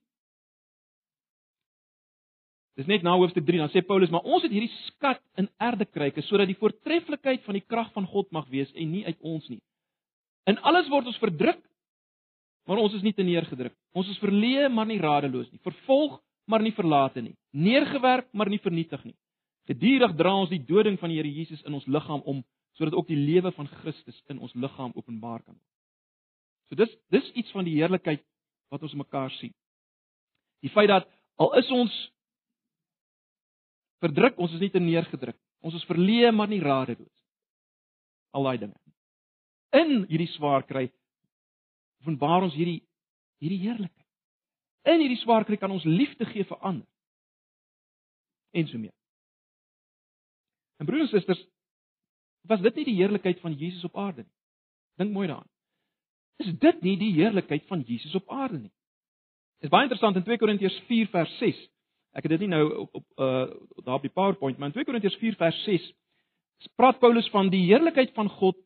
Dis 2.81 2.89
net 2.91 3.05
na 3.07 3.15
hoofstuk 3.15 3.45
3 3.47 3.61
dan 3.63 3.71
sê 3.71 3.85
Paulus, 3.87 4.11
maar 4.11 4.25
ons 4.27 4.43
het 4.43 4.53
hierdie 4.53 4.73
skat 4.89 5.21
in 5.39 5.47
erdekryke 5.63 6.25
sodat 6.27 6.51
die 6.51 6.59
voortreffelikheid 6.59 7.45
van 7.47 7.59
die 7.59 7.63
krag 7.63 7.93
van 7.95 8.09
God 8.11 8.33
mag 8.35 8.49
wees 8.51 8.73
en 8.75 8.91
nie 8.91 9.05
uit 9.07 9.21
ons 9.21 9.47
nie. 9.53 9.61
In 10.51 10.59
alles 10.67 10.89
word 10.93 11.07
ons 11.13 11.21
verdruk, 11.23 11.61
maar 12.67 12.81
ons 12.81 12.97
is 12.97 13.05
nie 13.05 13.15
te 13.15 13.25
neergedruk. 13.25 13.77
Ons 13.95 14.11
is 14.13 14.21
verleë, 14.21 14.71
maar 14.73 14.89
nie 14.89 14.99
radeloos 15.01 15.51
nie. 15.53 15.61
Vervolg, 15.65 16.19
maar 16.51 16.65
nie 16.65 16.75
verlate 16.77 17.23
nie. 17.23 17.37
Neergewerp, 17.53 18.29
maar 18.33 18.51
nie 18.53 18.61
vernietig 18.65 19.05
nie. 19.05 19.15
Gedurig 19.69 20.17
dra 20.19 20.35
ons 20.37 20.53
die 20.53 20.61
doding 20.61 20.99
van 21.01 21.13
die 21.13 21.21
Here 21.21 21.31
Jesus 21.31 21.63
in 21.65 21.77
ons 21.77 21.87
liggaam 21.89 22.25
om 22.29 22.43
sodat 22.77 22.97
ook 22.99 23.07
die 23.09 23.21
lewe 23.21 23.53
van 23.55 23.71
Christus 23.81 24.19
in 24.29 24.43
ons 24.43 24.53
liggaam 24.59 24.93
openbaar 24.99 25.45
kan 25.45 25.55
word. 25.55 25.74
So 26.69 26.79
dis 26.79 26.93
dis 27.13 27.31
iets 27.35 27.53
van 27.53 27.67
die 27.67 27.77
heerlikheid 27.77 28.23
wat 28.73 28.83
ons 28.83 28.97
mekaar 28.99 29.33
sien. 29.39 29.53
Die 30.65 30.73
feit 30.73 30.89
dat 30.89 31.09
al 31.41 31.53
is 31.61 31.71
ons 31.75 31.95
verdruk, 34.05 34.39
ons 34.39 34.53
is 34.57 34.63
nie 34.63 34.73
te 34.73 34.83
neergedruk. 34.83 35.37
Ons 35.65 35.77
is 35.79 35.87
verleë 35.89 36.33
maar 36.35 36.51
nie 36.51 36.63
radeloos. 36.63 37.23
Al 38.37 38.49
daai 38.49 38.59
dinge. 38.67 38.81
In 39.75 40.05
hierdie 40.11 40.31
swaar 40.35 40.67
kry 40.69 40.89
openbaar 42.05 42.45
ons 42.45 42.57
hierdie 42.57 42.83
hierdie 43.41 43.63
heerlikheid. 43.65 44.09
In 44.93 45.01
hierdie 45.01 45.21
swaar 45.23 45.47
kry 45.49 45.57
kan 45.61 45.73
ons 45.73 45.87
liefde 45.89 46.27
gee 46.33 46.45
vir 46.49 46.61
ander. 46.61 46.89
En 48.55 48.69
so 48.69 48.79
meer. 48.79 48.93
En 50.79 50.87
broers 50.87 51.09
en 51.09 51.13
susters, 51.13 51.41
was 52.49 52.63
dit 52.65 52.77
nie 52.77 52.87
die 52.91 52.99
heerlikheid 52.99 53.41
van 53.41 53.57
Jesus 53.57 53.85
op 53.89 53.97
aarde 53.99 54.25
nie? 54.25 54.33
Dink 55.01 55.15
mooi 55.15 55.27
daaraan. 55.27 55.54
Is 56.43 56.51
dit 56.59 56.81
nie 56.83 56.97
die 56.99 57.13
heerlikheid 57.15 57.67
van 57.71 57.85
Jesus 57.87 58.15
op 58.15 58.31
aarde 58.31 58.59
nie? 58.59 58.73
Dit 59.63 59.71
is 59.71 59.73
baie 59.73 59.87
interessant 59.87 60.17
in 60.19 60.25
2 60.27 60.39
Korintiërs 60.39 60.77
4 60.89 61.11
vers 61.13 61.37
6. 61.39 61.61
Ek 62.15 62.27
het 62.27 62.35
dit 62.35 62.45
nie 62.45 62.53
nou 62.53 62.65
op 62.85 62.99
op 63.01 63.07
uh 63.23 63.85
daar 63.87 63.99
op 63.99 64.07
die 64.07 64.13
PowerPoint, 64.13 64.59
maar 64.59 64.69
in 64.71 64.75
2 64.75 64.85
Korintiërs 64.85 65.17
4 65.23 65.39
vers 65.41 65.63
6 65.65 65.93
praat 66.77 66.99
Paulus 66.99 67.29
van 67.31 67.51
die 67.53 67.65
heerlikheid 67.67 68.13
van 68.15 68.29
God 68.29 68.57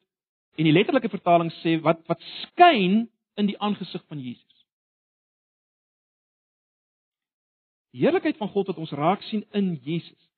en 0.58 0.66
die 0.66 0.72
letterlike 0.72 1.08
vertaling 1.08 1.50
sê 1.60 1.78
wat 1.82 2.02
wat 2.06 2.22
skyn 2.42 3.06
in 3.38 3.46
die 3.46 3.58
aangesig 3.62 4.04
van 4.06 4.20
Jesus. 4.20 4.66
Die 7.94 8.04
heerlikheid 8.04 8.37
van 8.37 8.50
God 8.52 8.70
wat 8.72 8.78
ons 8.78 8.92
raak 8.92 9.22
sien 9.30 9.44
in 9.52 9.75
Jesus 9.84 10.28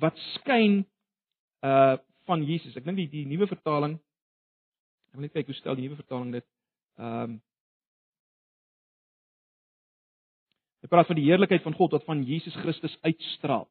wat 0.00 0.18
skyn 0.36 0.82
uh 1.66 1.98
van 2.22 2.44
Jesus. 2.46 2.76
Ek 2.78 2.84
dink 2.86 3.00
die 3.00 3.08
die 3.10 3.26
nuwe 3.26 3.48
vertaling 3.50 3.96
ek 5.10 5.16
wil 5.18 5.26
net 5.26 5.34
kyk 5.34 5.48
hoe 5.50 5.56
stel 5.58 5.76
die 5.76 5.88
nuwe 5.88 5.98
vertaling 5.98 6.30
dit. 6.32 6.46
Ehm 7.00 7.22
um, 7.22 7.40
Hy 10.82 10.88
praat 10.90 11.06
van 11.06 11.14
die 11.14 11.28
heerlikheid 11.28 11.62
van 11.62 11.76
God 11.78 11.92
wat 11.94 12.04
van 12.08 12.24
Jesus 12.26 12.54
Christus 12.58 12.96
uitstraal. 13.06 13.68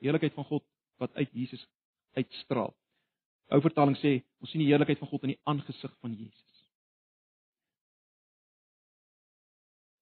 Die 0.00 0.08
heerlikheid 0.08 0.34
van 0.34 0.44
God 0.48 0.64
wat 0.98 1.14
uit 1.14 1.30
Jesus 1.30 1.62
uitstraal. 2.18 2.74
Ou 3.54 3.60
vertaling 3.62 3.94
sê 4.00 4.16
ons 4.42 4.50
sien 4.50 4.64
die 4.64 4.66
heerlikheid 4.66 4.98
van 4.98 5.12
God 5.12 5.28
in 5.28 5.36
die 5.36 5.40
aangesig 5.46 5.92
van 6.02 6.16
Jesus. 6.18 6.64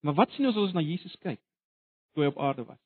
Maar 0.01 0.17
wat 0.23 0.33
sien 0.33 0.49
ons 0.49 0.57
as 0.57 0.71
ons 0.71 0.79
na 0.79 0.87
Jesus 0.87 1.21
kyk 1.21 1.43
toe 2.17 2.25
hy 2.25 2.33
op 2.33 2.41
aarde 2.41 2.65
was? 2.65 2.81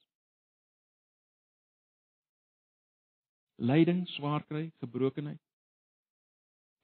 lyding, 3.59 4.07
swaar 4.15 4.45
kry, 4.47 4.71
gebrokenheid. 4.79 5.41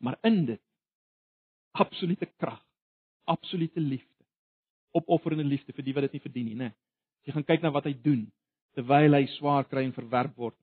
Maar 0.02 0.18
in 0.22 0.44
dit 0.44 0.62
absolute 1.74 2.26
krag, 2.38 2.60
absolute 3.30 3.80
liefde. 3.80 4.10
Opofferende 4.94 5.44
liefde 5.44 5.74
vir 5.74 5.86
die 5.86 5.94
wat 5.94 6.06
dit 6.06 6.16
nie 6.16 6.24
verdien 6.24 6.48
nie, 6.50 6.58
né? 6.58 6.70
As 7.22 7.28
jy 7.28 7.34
gaan 7.36 7.46
kyk 7.48 7.64
na 7.64 7.72
wat 7.74 7.88
hy 7.88 7.94
doen 8.04 8.26
terwyl 8.74 9.14
hy 9.14 9.26
swaar 9.36 9.66
kry 9.70 9.84
en 9.86 9.94
verwerp 9.94 10.34
word. 10.38 10.56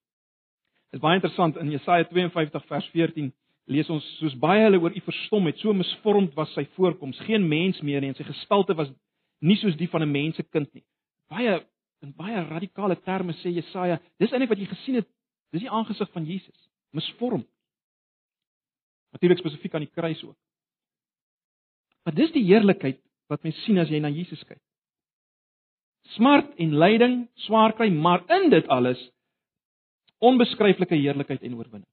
Dit 0.91 0.99
is 0.99 1.03
baie 1.03 1.19
interessant 1.19 1.59
in 1.61 1.71
Jesaja 1.71 2.07
52 2.09 2.65
vers 2.67 2.89
14 2.91 3.31
lees 3.71 3.89
ons 3.93 4.07
soos 4.19 4.33
baie 4.41 4.65
hulle 4.65 4.81
oor 4.81 4.91
u 4.91 5.01
verstom 5.05 5.47
het, 5.47 5.59
so 5.61 5.71
misvormd 5.71 6.33
was 6.35 6.51
sy 6.57 6.65
voorkoms, 6.75 7.19
geen 7.27 7.45
mens 7.47 7.79
meer 7.85 8.03
nie 8.03 8.09
en 8.11 8.17
sy 8.17 8.25
gestalte 8.27 8.75
was 8.75 8.91
nie 9.39 9.55
soos 9.61 9.77
die 9.79 9.87
van 9.87 10.03
'n 10.03 10.11
mensekind 10.11 10.73
nie. 10.75 10.83
Baie 11.29 11.61
in 12.01 12.11
baie 12.17 12.43
radikale 12.49 12.95
terme 12.95 13.33
sê 13.33 13.53
Jesaja, 13.53 13.99
dis 14.19 14.31
eintlik 14.31 14.49
wat 14.49 14.59
jy 14.59 14.67
gesien 14.67 14.95
het 14.95 15.07
Dis 15.51 15.65
die 15.65 15.71
aangesig 15.71 16.11
van 16.15 16.25
Jesus, 16.25 16.67
misvorm. 16.95 17.43
Natuurlik 19.11 19.41
spesifiek 19.43 19.73
aan 19.75 19.83
die 19.83 19.91
kruis 19.91 20.21
ook. 20.23 20.37
Maar 22.05 22.15
dis 22.17 22.33
die 22.35 22.43
heerlikheid 22.47 22.99
wat 23.31 23.43
mens 23.45 23.59
sien 23.65 23.79
as 23.79 23.89
jy 23.91 24.01
na 24.01 24.11
Jesus 24.11 24.41
kyk. 24.47 24.59
Smart 26.15 26.49
en 26.59 26.73
lyding, 26.75 27.17
swaar 27.45 27.75
kry, 27.77 27.87
maar 27.93 28.25
in 28.35 28.49
dit 28.51 28.67
alles 28.73 28.99
onbeskryflike 30.21 30.97
heerlikheid 30.97 31.41
en 31.41 31.55
oorwinning. 31.57 31.89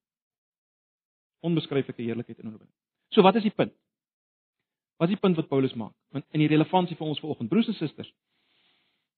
Onbeskryflike 1.47 2.03
heerlikheid 2.03 2.39
en 2.41 2.51
oorwinning. 2.51 2.75
So 3.15 3.23
wat 3.23 3.39
is 3.41 3.47
die 3.47 3.55
punt? 3.55 3.73
Wat 4.99 5.09
is 5.09 5.15
die 5.15 5.23
punt 5.23 5.39
wat 5.39 5.49
Paulus 5.49 5.77
maak? 5.79 5.95
Want 6.13 6.27
in 6.35 6.43
die 6.43 6.51
relevantie 6.51 6.97
vir 6.99 7.07
ons 7.07 7.21
vanoggend, 7.23 7.49
broers 7.53 7.71
en 7.71 7.77
susters, 7.79 8.11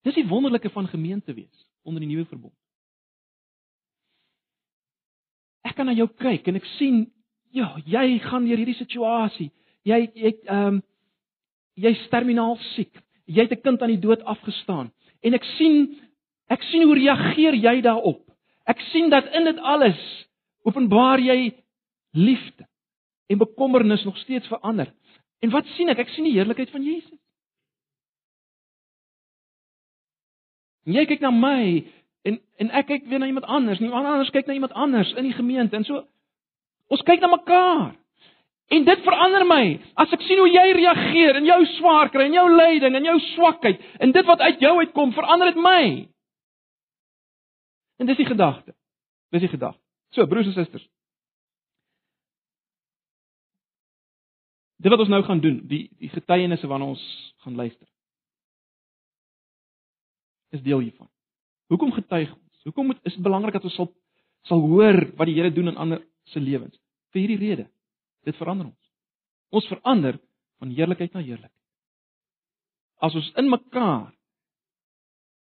dis 0.04 0.18
die 0.18 0.28
wonderlike 0.28 0.70
van 0.75 0.88
gemeente 0.92 1.35
wees 1.35 1.66
onder 1.82 2.04
die 2.04 2.11
nuwe 2.11 2.28
verbond. 2.28 2.54
ek 5.70 5.76
kan 5.78 5.88
na 5.88 5.94
jou 5.97 6.09
kyk 6.20 6.49
en 6.50 6.59
ek 6.61 6.68
sien 6.78 7.04
ja, 7.54 7.73
jy 7.87 8.20
gaan 8.23 8.47
deur 8.47 8.61
hierdie 8.61 8.78
situasie. 8.78 9.49
Jy 9.88 10.00
jy 10.14 10.32
ehm 10.44 10.66
um, 10.66 10.82
jy's 11.80 12.00
terminaal 12.12 12.58
siek. 12.75 12.92
Jy 13.25 13.46
het 13.46 13.52
'n 13.52 13.62
kind 13.62 13.82
aan 13.82 13.94
die 13.94 14.04
dood 14.06 14.22
afgestaan 14.22 14.92
en 15.22 15.34
ek 15.34 15.44
sien 15.56 15.96
ek 16.49 16.62
sien 16.62 16.82
hoe 16.82 16.94
reageer 16.94 17.54
jy 17.54 17.80
daarop. 17.80 18.20
Ek 18.66 18.80
sien 18.92 19.10
dat 19.10 19.32
in 19.32 19.44
dit 19.44 19.58
alles 19.58 20.00
openbaar 20.62 21.20
jy 21.20 21.54
liefde 22.12 22.66
en 23.28 23.38
bekommernis 23.38 24.04
nog 24.04 24.18
steeds 24.18 24.46
verander. 24.46 24.92
En 25.40 25.50
wat 25.50 25.66
sien 25.66 25.88
ek? 25.88 25.99
Ek 25.99 26.08
sien 26.08 26.25
die 26.25 26.32
heerlikheid 26.32 26.70
van 26.70 26.84
Jesus. 26.84 27.18
En 30.84 30.92
jy 30.92 31.06
kyk 31.06 31.20
na 31.20 31.30
my 31.30 31.84
En 32.22 32.40
en 32.56 32.70
ek 32.76 32.87
kyk 32.87 33.06
weer 33.08 33.18
na 33.18 33.26
iemand 33.26 33.46
anders, 33.49 33.78
nie 33.78 33.88
iemand 33.88 34.06
anders 34.06 34.30
kyk 34.30 34.46
na 34.46 34.52
iemand 34.52 34.72
anders 34.72 35.12
in 35.16 35.25
die 35.25 35.32
gemeente 35.32 35.76
en 35.76 35.84
so 35.84 36.02
ons 36.92 37.02
kyk 37.08 37.20
na 37.20 37.30
mekaar. 37.32 37.94
En 38.71 38.85
dit 38.87 39.03
verander 39.03 39.45
my. 39.50 39.65
As 39.99 40.12
ek 40.15 40.23
sien 40.23 40.39
hoe 40.39 40.50
jy 40.50 40.67
reageer 40.79 41.41
in 41.41 41.49
jou 41.49 41.59
swaar 41.75 42.11
kry, 42.15 42.29
in 42.31 42.37
jou 42.39 42.47
lyding, 42.55 42.95
in 42.95 43.09
jou 43.09 43.17
swakheid, 43.33 43.83
en 43.99 44.15
dit 44.15 44.29
wat 44.29 44.45
uit 44.47 44.62
jou 44.62 44.77
uitkom, 44.79 45.15
verander 45.17 45.50
dit 45.50 45.59
my. 45.65 45.83
En 47.99 48.07
dis 48.07 48.21
die 48.21 48.29
gedagte. 48.29 48.77
Dis 49.35 49.43
die 49.43 49.50
gedagte. 49.50 49.83
So, 50.15 50.27
broers 50.31 50.47
en 50.47 50.55
susters. 50.55 50.87
Dit 54.81 54.95
wat 54.95 55.03
ons 55.03 55.11
nou 55.12 55.21
gaan 55.27 55.43
doen, 55.43 55.59
die 55.69 55.83
die 56.00 56.09
getuienisse 56.09 56.71
waarna 56.71 56.93
ons 56.95 57.03
gaan 57.45 57.59
luister. 57.59 57.87
Is 60.55 60.62
deel 60.65 60.87
hiervan. 60.87 61.11
Hoekom 61.71 61.93
getuig 61.93 62.31
ons? 62.33 62.62
Hoekom 62.65 62.89
moet 62.91 63.03
is 63.03 63.19
dit 63.19 63.25
belangrik 63.25 63.59
dat 63.59 63.67
ons 63.69 63.77
sal 63.77 63.91
sal 64.49 64.62
hoor 64.65 64.97
wat 65.19 65.29
die 65.29 65.37
Here 65.37 65.53
doen 65.53 65.69
in 65.69 65.77
ander 65.77 66.00
se 66.33 66.41
lewens? 66.41 66.79
Vir 67.12 67.27
hierdie 67.27 67.43
rede. 67.43 67.67
Dit 68.27 68.37
verander 68.37 68.69
ons. 68.69 68.91
Ons 69.50 69.69
verander 69.71 70.19
van 70.61 70.73
heerlikheid 70.77 71.15
na 71.17 71.23
heerlikheid. 71.25 71.57
As 73.00 73.15
ons 73.17 73.31
in 73.41 73.49
mekaar 73.49 74.11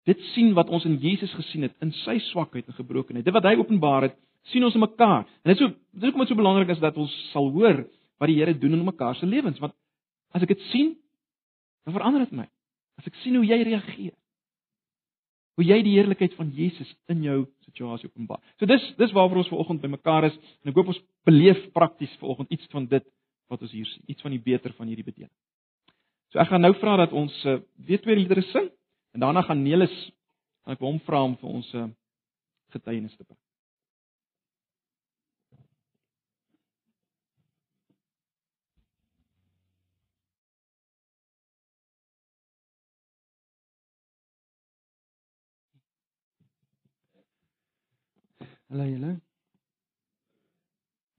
dit 0.08 0.20
sien 0.32 0.54
wat 0.56 0.70
ons 0.72 0.86
in 0.88 0.96
Jesus 1.04 1.34
gesien 1.36 1.66
het 1.68 1.76
in 1.84 1.92
sy 2.06 2.16
swakheid 2.30 2.70
en 2.70 2.78
gebrokenheid. 2.78 3.26
Dit 3.28 3.36
wat 3.36 3.48
hy 3.50 3.58
openbaar 3.60 4.08
het, 4.08 4.16
sien 4.54 4.64
ons 4.64 4.76
in 4.78 4.84
mekaar. 4.86 5.26
En 5.44 5.52
dit 5.52 5.58
is 5.58 5.64
so 5.66 5.74
dit 5.74 6.06
is 6.06 6.08
hoekom 6.08 6.24
dit 6.24 6.32
so 6.32 6.40
belangrik 6.40 6.72
is 6.72 6.84
dat 6.84 7.00
ons 7.00 7.14
sal 7.34 7.50
hoor 7.52 7.82
wat 8.18 8.32
die 8.32 8.38
Here 8.40 8.54
doen 8.56 8.78
in 8.78 8.86
mekaar 8.88 9.18
se 9.20 9.28
lewens, 9.28 9.60
want 9.60 9.76
as 10.34 10.46
ek 10.46 10.54
dit 10.56 10.64
sien, 10.72 10.94
dan 11.86 11.96
verander 11.98 12.24
dit 12.24 12.38
my. 12.40 12.48
As 12.98 13.10
ek 13.10 13.20
sien 13.22 13.36
hoe 13.38 13.46
jy 13.46 13.60
reageer, 13.68 14.16
hoe 15.58 15.66
jy 15.66 15.78
die 15.82 15.96
heerlikheid 15.98 16.36
van 16.38 16.52
Jesus 16.54 16.90
in 17.10 17.24
jou 17.26 17.40
situasie 17.66 18.10
openbaar. 18.12 18.42
So 18.60 18.70
dis 18.70 18.84
dis 19.00 19.14
waarvoor 19.16 19.42
ons 19.42 19.52
vanoggend 19.52 19.82
bymekaar 19.82 20.30
is 20.30 20.38
en 20.38 20.72
ek 20.72 20.78
hoop 20.78 20.92
ons 20.94 21.02
beleef 21.26 21.64
prakties 21.74 22.14
vanoggend 22.22 22.54
iets 22.54 22.70
van 22.74 22.86
dit 22.92 23.06
wat 23.50 23.64
ons 23.64 23.74
hier 23.74 23.88
sien, 23.90 24.04
iets 24.12 24.22
van 24.22 24.36
die 24.36 24.44
beter 24.44 24.76
van 24.78 24.92
hierdie 24.92 25.08
bediening. 25.08 25.34
So 26.32 26.42
ek 26.44 26.52
gaan 26.52 26.62
nou 26.62 26.74
vra 26.78 26.98
dat 27.02 27.16
ons 27.16 27.34
uh, 27.48 27.58
weer 27.88 28.02
twee 28.04 28.20
liedere 28.20 28.46
sing 28.52 28.70
en 29.16 29.24
daarna 29.24 29.42
gaan 29.48 29.64
Nelis 29.64 29.96
en 30.68 30.76
ek 30.76 30.84
wil 30.84 30.94
hom 30.94 31.04
vra 31.08 31.24
om 31.26 31.38
vir 31.42 31.50
ons 31.50 31.74
uh, 31.74 31.88
getuienis 32.76 33.16
te 33.16 33.24
bring. 33.24 33.40
Hallo 48.70 48.84
julle. 48.84 49.20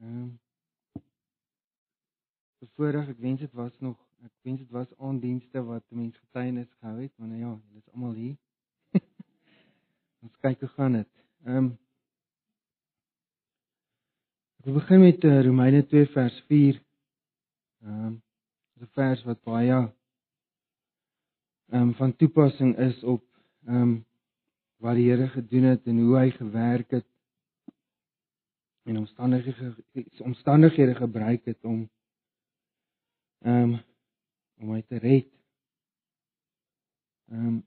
Ehm 0.01 0.17
um, 0.23 0.41
Voordat 2.77 3.09
ek 3.09 3.23
wens 3.25 3.41
dit 3.41 3.55
was 3.57 3.73
nog 3.81 3.97
ek 4.27 4.35
wens 4.45 4.61
dit 4.61 4.75
was 4.77 4.91
aandienste 4.99 5.63
wat 5.65 5.85
mense 5.89 6.19
getuienis 6.19 6.69
gehou 6.81 6.99
het, 7.01 7.15
maar 7.17 7.29
nou 7.31 7.41
ja, 7.41 7.55
julle 7.55 7.81
is 7.81 7.95
almal 7.95 8.13
hier. 8.13 8.37
Ons 10.29 10.37
kyk 10.45 10.61
hoe 10.61 10.71
gaan 10.77 11.01
dit. 11.01 11.11
Ehm 11.47 11.57
um, 11.57 11.73
Ek 14.61 14.73
begin 14.77 15.05
met 15.07 15.25
uh, 15.25 15.41
Romeine 15.49 15.85
2 15.89 16.13
vers 16.21 16.41
4. 16.53 16.85
Ehm 17.89 18.07
um, 18.13 18.23
'n 18.85 18.95
vers 19.01 19.25
wat 19.33 19.41
baie 19.43 19.73
ehm 19.73 19.93
um, 21.81 21.95
van 21.97 22.17
toepassing 22.17 22.77
is 22.93 23.05
op 23.05 23.25
ehm 23.65 23.83
um, 23.83 24.01
wat 24.85 25.01
die 25.01 25.09
Here 25.09 25.29
gedoen 25.29 25.73
het 25.73 25.87
en 25.87 26.05
hoe 26.05 26.19
hy 26.19 26.31
gewerk 26.43 26.91
het 26.91 27.09
en 28.89 28.99
omstandighede 28.99 29.75
omstandighede 30.25 30.95
gebruik 30.95 31.45
het 31.45 31.65
om 31.65 31.89
ehm 33.45 33.63
um, 33.63 33.79
om 34.59 34.73
my 34.75 34.83
te 34.83 34.99
red. 34.99 35.29
Ehm 37.31 37.47
um, 37.47 37.59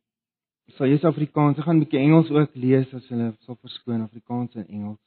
sal 0.76 0.88
jy 0.88 1.00
Afrikaans, 1.08 1.58
ek 1.58 1.64
gaan 1.68 1.76
'n 1.78 1.84
bietjie 1.84 2.00
Engels 2.00 2.30
ook 2.32 2.56
lees 2.56 2.94
as 2.94 3.08
hulle 3.12 3.32
sal 3.46 3.56
verskoon 3.56 4.02
Afrikaans 4.02 4.56
en 4.56 4.68
Engels. 4.68 5.00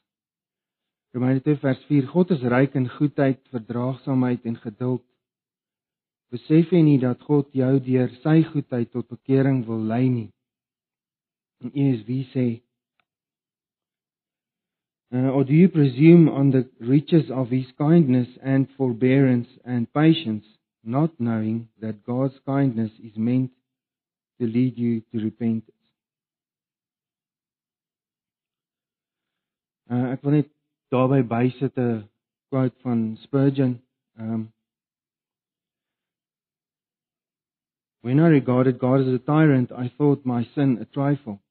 Romeine 1.15 1.41
2 1.41 1.57
vers 1.57 1.85
4: 1.89 2.07
God 2.07 2.31
is 2.31 2.43
ryk 2.43 2.75
in 2.75 2.89
goedheid, 2.91 3.41
verdraagsaamheid 3.49 4.45
en 4.45 4.57
geduld. 4.57 5.05
Besef 6.35 6.73
jy 6.73 6.83
nie 6.83 6.99
dat 6.99 7.21
God 7.23 7.53
jou 7.55 7.79
deur 7.81 8.11
sy 8.23 8.43
goedheid 8.43 8.91
tot 8.91 9.09
bekering 9.09 9.65
wil 9.67 9.85
lei 9.93 10.09
nie? 10.09 10.31
En 11.63 11.71
ESV 11.71 12.25
sê 12.33 12.47
Uh, 15.15 15.29
or 15.29 15.45
do 15.45 15.53
you 15.53 15.69
presume 15.69 16.29
on 16.29 16.51
the 16.51 16.69
riches 16.81 17.31
of 17.31 17.49
his 17.51 17.67
kindness 17.79 18.27
and 18.43 18.67
forbearance 18.77 19.47
and 19.65 19.93
patience, 19.95 20.45
not 20.83 21.11
knowing 21.21 21.69
that 21.81 22.05
God's 22.05 22.35
kindness 22.45 22.91
is 23.01 23.13
meant 23.17 23.53
to 24.41 24.47
lead 24.47 24.77
you 24.77 25.03
to 25.13 25.23
repentance? 25.23 25.71
Uh, 29.89 30.17
ek 30.17 30.25
wil 30.25 30.35
net 30.41 30.51
daarby 30.91 31.21
bysit 31.31 31.79
'n 31.79 32.09
quote 32.51 32.75
van 32.83 33.17
Spurgeon. 33.23 33.79
Um, 34.19 34.51
when 38.01 38.19
I 38.19 38.29
regarded 38.29 38.81
God 38.81 39.03
as 39.03 39.15
a 39.15 39.19
tyrant, 39.19 39.71
I 39.71 39.93
thought 39.97 40.27
my 40.27 40.43
sin 40.55 40.79
a 40.81 40.87
trifle. 40.87 41.44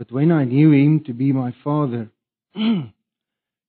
But 0.00 0.10
when 0.10 0.32
I 0.32 0.44
knew 0.44 0.72
him 0.72 1.04
to 1.04 1.12
be 1.12 1.30
my 1.30 1.54
father, 1.62 2.08
then 2.54 2.94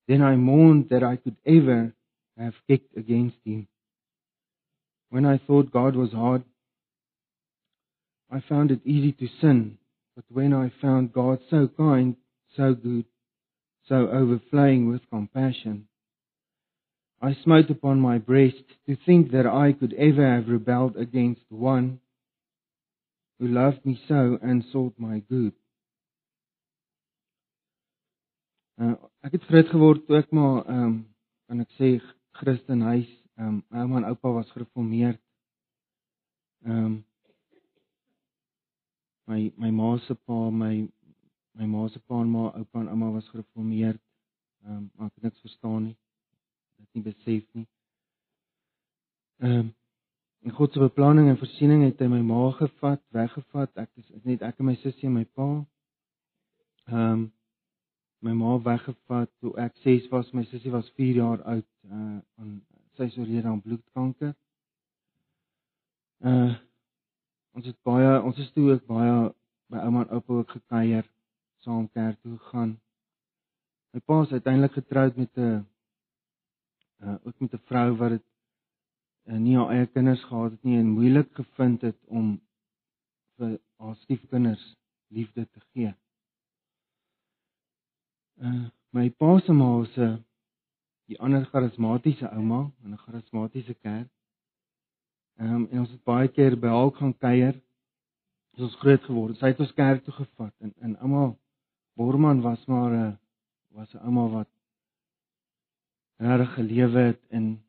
I 0.09 0.37
mourned 0.37 0.87
that 0.89 1.03
I 1.03 1.17
could 1.17 1.35
ever 1.45 1.93
have 2.37 2.53
kicked 2.69 2.95
against 2.95 3.35
him. 3.43 3.67
When 5.09 5.25
I 5.25 5.39
thought 5.39 5.73
God 5.73 5.97
was 5.97 6.13
hard, 6.13 6.45
I 8.31 8.39
found 8.47 8.71
it 8.71 8.79
easy 8.85 9.11
to 9.11 9.27
sin. 9.41 9.77
But 10.15 10.23
when 10.29 10.53
I 10.53 10.71
found 10.81 11.11
God 11.11 11.39
so 11.49 11.67
kind, 11.67 12.15
so 12.55 12.75
good, 12.75 13.03
so 13.89 14.07
overflowing 14.07 14.89
with 14.89 15.01
compassion, 15.09 15.89
I 17.21 17.35
smote 17.43 17.69
upon 17.69 17.99
my 17.99 18.19
breast 18.19 18.63
to 18.87 18.95
think 19.05 19.31
that 19.31 19.45
I 19.45 19.73
could 19.73 19.93
ever 19.95 20.35
have 20.35 20.47
rebelled 20.47 20.95
against 20.95 21.41
one 21.49 21.99
who 23.37 23.49
loved 23.49 23.85
me 23.85 23.99
so 24.07 24.39
and 24.41 24.63
sought 24.71 24.93
my 24.97 25.19
good. 25.29 25.51
Uh, 28.81 28.95
ek 29.21 29.35
het 29.35 29.43
groot 29.45 29.67
geword 29.69 30.05
toe 30.07 30.15
ek 30.17 30.31
maar 30.33 30.63
ehm 30.65 30.83
um, 30.87 30.93
kan 31.45 31.59
ek 31.61 31.73
sê 31.77 31.87
Christen 32.39 32.79
huis, 32.81 33.09
ehm 33.37 33.47
um, 33.47 33.57
my 33.69 33.81
ouma 33.83 33.97
en 33.99 34.05
oupa 34.09 34.29
was 34.33 34.53
gereformeerd. 34.55 35.19
Ehm 36.65 36.85
um, 36.85 36.95
my 39.29 39.41
my 39.61 39.69
ma 39.79 39.89
se 40.05 40.15
pa, 40.15 40.37
my 40.49 40.87
my 41.59 41.67
ma 41.73 41.83
se 41.93 41.99
pa 41.99 42.21
en 42.23 42.31
ma 42.31 42.47
oupa 42.47 42.81
en 42.81 42.89
ouma 42.89 43.11
was 43.17 43.27
gereformeerd. 43.29 44.01
Ehm 44.63 44.77
um, 44.77 44.87
maar 44.95 45.11
ek 45.11 45.19
het 45.19 45.27
niks 45.27 45.43
verstaan 45.45 45.83
nie. 45.83 45.97
Dit 46.79 46.87
nie 46.97 47.03
besef 47.03 47.43
nie. 47.59 47.67
Ehm 49.45 49.59
um, 49.59 49.69
en 50.41 50.55
God 50.57 50.73
se 50.73 50.81
beplanning 50.81 51.29
en 51.29 51.37
voorsiening 51.37 51.83
het 51.85 52.01
hy 52.01 52.07
my 52.09 52.23
ma 52.31 52.49
gevat, 52.57 53.03
weggevat. 53.13 53.75
Ek 53.77 53.93
is 54.01 54.09
net 54.25 54.41
ek 54.41 54.57
en 54.57 54.69
my 54.71 54.75
sussie 54.81 55.11
en 55.11 55.15
my 55.19 55.27
pa. 55.37 55.51
Ehm 56.89 57.05
um, 57.11 57.29
my 58.21 58.33
ma 58.37 58.57
weggevat 58.61 59.29
toe 59.41 59.53
ek 59.57 59.77
6 59.83 60.09
was. 60.13 60.29
My 60.33 60.43
sussie 60.49 60.71
was 60.73 60.89
4 60.97 61.15
jaar 61.21 61.41
oud 61.53 61.67
uh 61.89 62.19
aan 62.39 62.59
sy 62.97 63.07
is 63.09 63.17
oorlede 63.17 63.49
aan 63.49 63.61
bloedkanker. 63.65 64.35
Uh 66.19 66.53
ons 67.57 67.65
het 67.67 67.77
baie 67.83 68.11
ons 68.21 68.37
is 68.39 68.51
toe 68.55 68.69
ook 68.73 68.85
baie 68.87 69.15
by 69.71 69.81
ouma 69.87 70.05
en 70.05 70.13
oupa 70.17 70.33
ook 70.41 70.53
gekuier, 70.57 71.05
saam 71.65 71.87
kerk 71.95 72.19
toe 72.21 72.37
gegaan. 72.37 72.75
My 73.91 73.99
pa 74.05 74.21
is 74.23 74.35
uiteindelik 74.37 74.77
getroud 74.79 75.17
met 75.17 75.37
'n 75.37 75.65
uh 77.03 77.17
ook 77.23 77.39
met 77.39 77.53
'n 77.53 77.65
vrou 77.69 77.89
wat 77.97 78.09
dit 78.17 78.27
uh, 79.25 79.37
nie 79.37 79.57
haar 79.57 79.73
eie 79.73 79.87
kinders 79.87 80.23
gehad 80.29 80.51
het 80.51 80.63
nie 80.63 80.77
en 80.77 80.93
moeilik 80.97 81.33
gevind 81.33 81.81
het 81.81 81.97
om 82.07 82.39
vir 83.37 83.57
haar 83.81 83.95
stiefkinders 84.03 84.63
liefde 85.07 85.47
te 85.49 85.59
gee. 85.73 85.93
Uh, 88.41 88.69
my 88.89 89.09
pa 89.09 89.39
se 89.39 89.53
ma 89.53 89.77
was 89.77 89.95
'n 89.97 90.01
uh, 90.01 90.17
die 91.05 91.19
ander 91.19 91.45
charismatiese 91.51 92.27
ouma 92.37 92.71
in 92.83 92.93
'n 92.93 92.97
charismatiese 92.97 93.73
kerk. 93.73 94.09
Ehm 95.37 95.53
um, 95.55 95.67
en 95.71 95.79
ons 95.79 95.91
het 95.91 96.03
baie 96.03 96.27
keer 96.27 96.57
by 96.63 96.67
haar 96.67 96.91
gaan 96.91 97.17
kuier. 97.17 97.55
Ons 98.57 98.71
het 98.71 98.79
groot 98.79 99.03
geword. 99.03 99.37
Sy 99.37 99.51
het 99.51 99.59
ons 99.59 99.73
kerk 99.73 100.03
toe 100.03 100.13
gevat 100.13 100.53
en 100.59 100.73
en 100.85 100.97
ouma 100.97 101.35
Borman 101.93 102.41
was 102.41 102.65
maar 102.65 102.91
'n 102.91 103.03
uh, 103.09 103.13
was 103.77 103.93
'n 103.93 104.03
ouma 104.07 104.25
wat 104.37 104.49
regtig 106.17 106.53
gelewe 106.53 106.99
het 106.99 107.21
en 107.29 107.63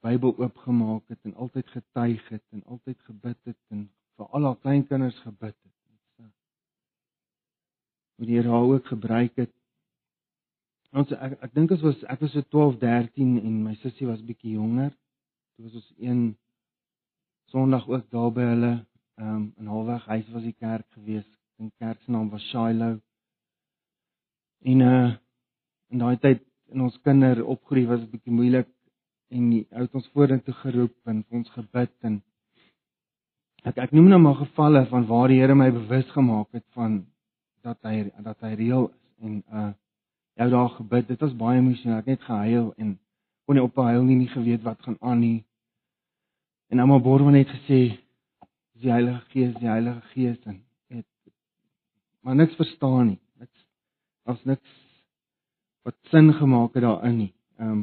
Bybel 0.00 0.38
oopgemaak 0.38 1.08
het 1.08 1.18
en 1.22 1.34
altyd 1.34 1.68
getuig 1.68 2.28
het 2.28 2.44
en 2.50 2.64
altyd 2.64 3.00
gebid 3.00 3.38
het 3.42 3.60
en 3.68 3.90
vir 4.16 4.26
al 4.26 4.44
haar 4.44 4.58
kleinkinders 4.58 5.18
gebid 5.18 5.56
het. 5.62 5.72
Hoe 8.16 8.26
die 8.26 8.36
Here 8.36 8.48
haar 8.48 8.70
ook 8.74 8.86
gebruik 8.86 9.36
het 9.36 9.54
Ons 10.94 11.10
ek 11.10 11.32
ek 11.42 11.54
dink 11.58 11.72
ons 11.74 11.82
was 11.82 12.02
ek 12.12 12.20
was 12.22 12.34
so 12.36 12.46
12, 12.54 12.76
13 12.82 13.38
en 13.42 13.54
my 13.64 13.74
sussie 13.82 14.06
was 14.06 14.22
bietjie 14.22 14.54
jonger. 14.54 14.92
Dit 15.56 15.66
was 15.66 15.80
ons 15.80 15.92
een 15.98 16.20
Sondag 17.50 17.88
ook 17.90 18.06
daar 18.14 18.30
by 18.34 18.46
hulle 18.50 18.72
ehm 19.18 19.34
um, 19.34 19.42
in 19.58 19.70
Halweg 19.70 20.06
huis 20.10 20.30
was 20.34 20.46
die 20.46 20.56
kerk 20.58 20.86
gewees. 20.94 21.26
Die 21.58 21.70
kerk 21.82 22.00
se 22.02 22.10
naam 22.14 22.30
was 22.30 22.46
Shiloh. 22.50 22.96
En 24.62 24.86
uh 24.86 25.10
in 25.90 26.00
daai 26.02 26.16
tyd 26.18 26.46
in 26.74 26.86
ons 26.86 26.96
kinder 27.06 27.42
opgroei 27.42 27.86
was 27.90 28.00
dit 28.00 28.14
bietjie 28.14 28.34
moeilik 28.38 28.70
en 29.34 29.50
die 29.50 29.62
ou 29.74 29.84
het 29.84 29.94
ons 30.00 30.10
vorentoe 30.14 30.54
geroep 30.62 31.10
en 31.10 31.22
ons 31.30 31.54
gebid 31.58 31.94
en 32.08 32.20
ek 33.70 33.78
ek 33.84 33.94
noem 33.94 34.08
nou 34.12 34.20
maar 34.22 34.40
gevalle 34.40 34.86
van 34.90 35.06
waar 35.10 35.30
die 35.30 35.40
Here 35.42 35.54
my 35.58 35.70
bewus 35.74 36.10
gemaak 36.16 36.50
het 36.56 36.66
van 36.78 37.00
dat 37.66 37.78
hy 37.82 38.10
dat 38.26 38.46
hy 38.46 38.54
reël 38.62 38.90
is 38.90 39.26
en 39.26 39.40
uh 39.50 39.72
jou 40.34 40.50
daar 40.50 40.68
gebid. 40.68 41.08
Dit 41.08 41.20
was 41.20 41.36
baie 41.36 41.58
emosioneel. 41.58 41.98
Ek 41.98 42.14
het 42.14 42.22
gehuil 42.28 42.72
en 42.76 42.94
kon 43.44 43.58
nie 43.58 43.64
ophou 43.64 43.84
huil 43.86 44.06
nie, 44.06 44.16
nie 44.22 44.30
geweet 44.32 44.62
wat 44.64 44.80
gaan 44.82 44.96
aan 45.00 45.20
nie. 45.20 45.44
En 46.72 46.80
ouma 46.80 46.98
Borman 46.98 47.36
het 47.36 47.50
gesê, 47.52 47.80
die 48.80 48.90
Heilige 48.90 49.20
Gees, 49.32 49.52
die 49.60 49.68
Heilige 49.68 50.00
Gees 50.12 50.38
en 50.44 50.64
het 50.88 51.06
maar 52.20 52.34
niks 52.34 52.56
verstaan 52.56 53.06
nie. 53.12 53.20
Niks 53.38 53.66
as 54.24 54.44
niks 54.44 54.78
wat 55.84 55.96
sin 56.10 56.32
gemaak 56.32 56.74
het 56.74 56.82
daarin 56.82 57.16
nie. 57.16 57.32
Ehm 57.58 57.70
um, 57.70 57.82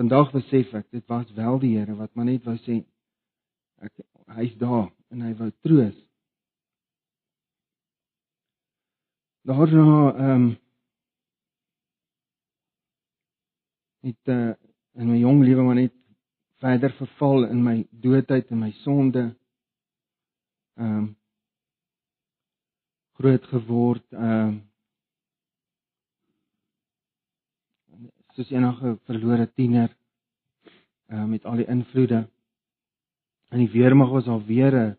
vandag 0.00 0.32
besef 0.32 0.72
ek 0.74 0.88
dit 0.90 1.04
was 1.06 1.28
wel 1.36 1.58
die 1.60 1.76
Here 1.76 1.94
wat 1.94 2.14
maar 2.14 2.24
net 2.24 2.44
wou 2.48 2.56
sê 2.64 2.80
ek 3.84 3.92
hy's 4.38 4.56
daar 4.58 4.88
en 5.12 5.20
hy 5.22 5.34
wou 5.38 5.50
troos. 5.60 5.98
Daarna 9.46 10.12
ehm 10.16 10.30
um, 10.30 10.50
het 14.02 14.28
uh, 14.28 14.52
in 14.98 15.08
my 15.08 15.18
jong 15.18 15.42
lewe 15.44 15.62
maar 15.62 15.78
net 15.78 15.94
verder 16.62 16.92
verval 16.98 17.46
in 17.48 17.62
my 17.62 17.76
doodheid 17.90 18.50
en 18.50 18.58
my 18.58 18.70
sonde. 18.82 19.32
Ehm 20.78 20.98
um, 20.98 21.08
groot 23.20 23.44
geword 23.52 24.06
ehm 24.12 24.48
um, 24.48 24.60
soos 28.34 28.50
enige 28.50 28.96
verlore 29.06 29.46
tiener 29.52 29.90
uh, 31.12 31.24
met 31.24 31.44
al 31.44 31.60
die 31.60 31.68
invloede. 31.68 32.24
In 33.52 33.60
die 33.60 33.70
weermag 33.70 34.10
was 34.10 34.24
daar 34.24 34.44
weer 34.46 34.74
'n 34.74 34.96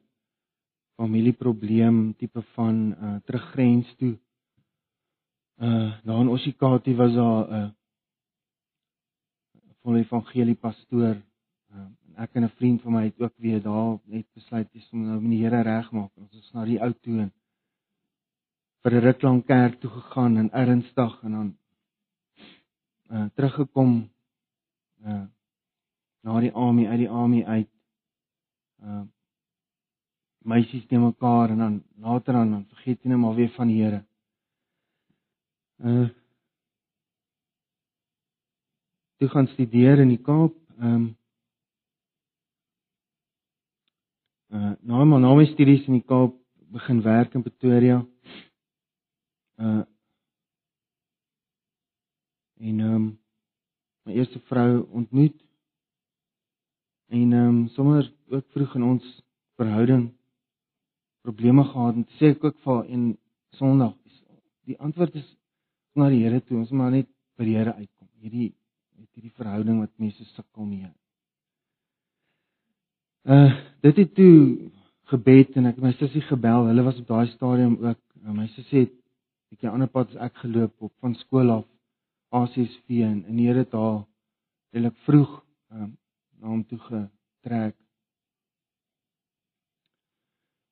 familieprobleem 0.95 2.15
tipe 2.15 2.41
van 2.53 2.95
uh, 3.01 3.15
teruggrens 3.25 3.95
toe. 3.97 4.17
Uh 5.57 5.91
daar 6.03 6.21
in 6.21 6.29
Osikati 6.29 6.95
was 6.95 7.13
daar 7.13 7.47
'n 7.49 7.53
uh, 7.53 7.69
volle 9.83 9.99
evangelie 9.99 10.55
pastoor 10.55 11.15
uh, 11.15 11.87
ek 12.23 12.35
en 12.37 12.45
'n 12.45 12.55
vriend 12.57 12.81
van 12.81 12.93
my 12.93 13.03
het 13.03 13.19
ook 13.19 13.33
weer 13.37 13.61
daar 13.61 13.99
net 14.05 14.25
besluit 14.33 14.71
dis 14.71 14.89
om 14.91 15.05
nou 15.05 15.19
met 15.21 15.31
die 15.31 15.43
Here 15.43 15.61
regmaak. 15.61 16.11
Ons 16.15 16.33
is 16.33 16.51
na 16.53 16.65
die 16.65 16.79
ou 16.81 16.93
toe 16.93 17.19
en 17.19 17.31
vir 18.83 18.93
'n 18.93 19.03
ruk 19.03 19.21
lank 19.21 19.45
kerk 19.47 19.79
toe 19.79 19.89
gegaan 19.89 20.37
en 20.37 20.51
ernstig 20.51 21.23
en 21.23 21.31
dan 21.31 21.57
uh 23.09 23.25
teruggekom 23.35 24.09
uh 25.05 25.25
na 26.23 26.39
die 26.39 26.51
army 26.51 26.87
uit 26.87 26.99
die 26.99 27.09
army 27.09 27.43
uit 27.43 27.69
uh 28.83 29.03
meisies 30.43 30.85
te 30.87 30.97
mekaar 30.97 31.49
en 31.49 31.57
dan 31.57 31.83
later 31.95 32.33
dan, 32.33 32.51
dan 32.51 32.65
vergeet 32.65 33.03
jy 33.03 33.09
net 33.09 33.17
maar 33.17 33.35
weer 33.35 33.49
van 33.49 33.67
die 33.67 33.83
Here. 33.83 34.03
Uh 35.77 36.22
toe 39.23 39.31
gaan 39.31 39.47
studeer 39.47 40.01
in 40.03 40.09
die 40.11 40.19
Kaap. 40.19 40.55
Ehm 40.79 40.93
um, 40.93 41.03
uh 44.53 44.73
nou 44.81 45.05
maar 45.05 45.19
na 45.19 45.33
my 45.33 45.45
studies 45.47 45.85
in 45.87 45.95
die 45.95 46.07
Kaap 46.11 46.33
begin 46.75 46.99
werk 47.01 47.33
in 47.33 47.43
Pretoria. 47.45 48.01
Uh 49.55 49.83
en 52.59 52.79
ehm 52.79 52.95
um, 52.95 53.05
my 54.03 54.13
eerste 54.13 54.41
vrou 54.49 54.83
ontmoet 54.91 55.37
en 57.07 57.31
ehm 57.31 57.47
um, 57.47 57.67
sommer 57.77 58.11
ook 58.27 58.45
vroeg 58.51 58.75
in 58.75 58.83
ons 58.83 59.05
verhouding 59.55 60.09
probleme 61.21 61.63
gehad 61.63 61.95
en 61.95 62.07
sê 62.19 62.33
ek 62.35 62.43
ook 62.43 62.59
vir 62.65 62.83
in 62.97 63.05
Sondag 63.55 63.95
die 64.67 64.79
antwoord 64.79 65.15
is 65.15 65.29
na 65.95 66.09
die 66.09 66.23
Here 66.25 66.41
toe 66.41 66.57
ons 66.57 66.75
maar 66.75 66.91
net 66.91 67.07
by 67.37 67.47
die 67.47 67.55
Here 67.55 67.75
uitkom 67.79 68.09
hierdie 68.19 68.51
hierdie 69.13 69.33
verhouding 69.37 69.79
wat 69.83 69.91
mense 70.01 70.25
sukkel 70.33 70.65
mee. 70.65 70.89
Uh 73.23 73.51
dit 73.83 73.97
het 73.99 74.13
toe 74.15 74.71
gebed 75.11 75.57
en 75.59 75.67
ek 75.69 75.81
my 75.83 75.91
sussie 75.99 76.23
gebel. 76.29 76.69
Hulle 76.69 76.85
was 76.85 76.99
op 77.01 77.07
daai 77.07 77.27
stadium 77.33 77.75
ook. 77.83 77.99
My 78.23 78.47
sussie 78.55 78.85
het 78.85 78.93
'n 78.93 79.55
bietjie 79.55 79.69
ander 79.69 79.87
pad 79.87 80.09
as 80.09 80.21
ek 80.27 80.35
geloop 80.45 80.73
op 80.87 80.93
van 80.99 81.15
skool 81.15 81.51
af 81.51 81.65
ACSV 82.31 83.03
en 83.09 83.25
en 83.27 83.35
die 83.37 83.47
Here 83.47 83.65
haar 83.71 84.05
redelik 84.71 84.97
vroeg 85.05 85.43
um, 85.71 85.97
na 86.39 86.47
hom 86.47 86.63
toe 86.65 86.79
getrek. 86.79 87.75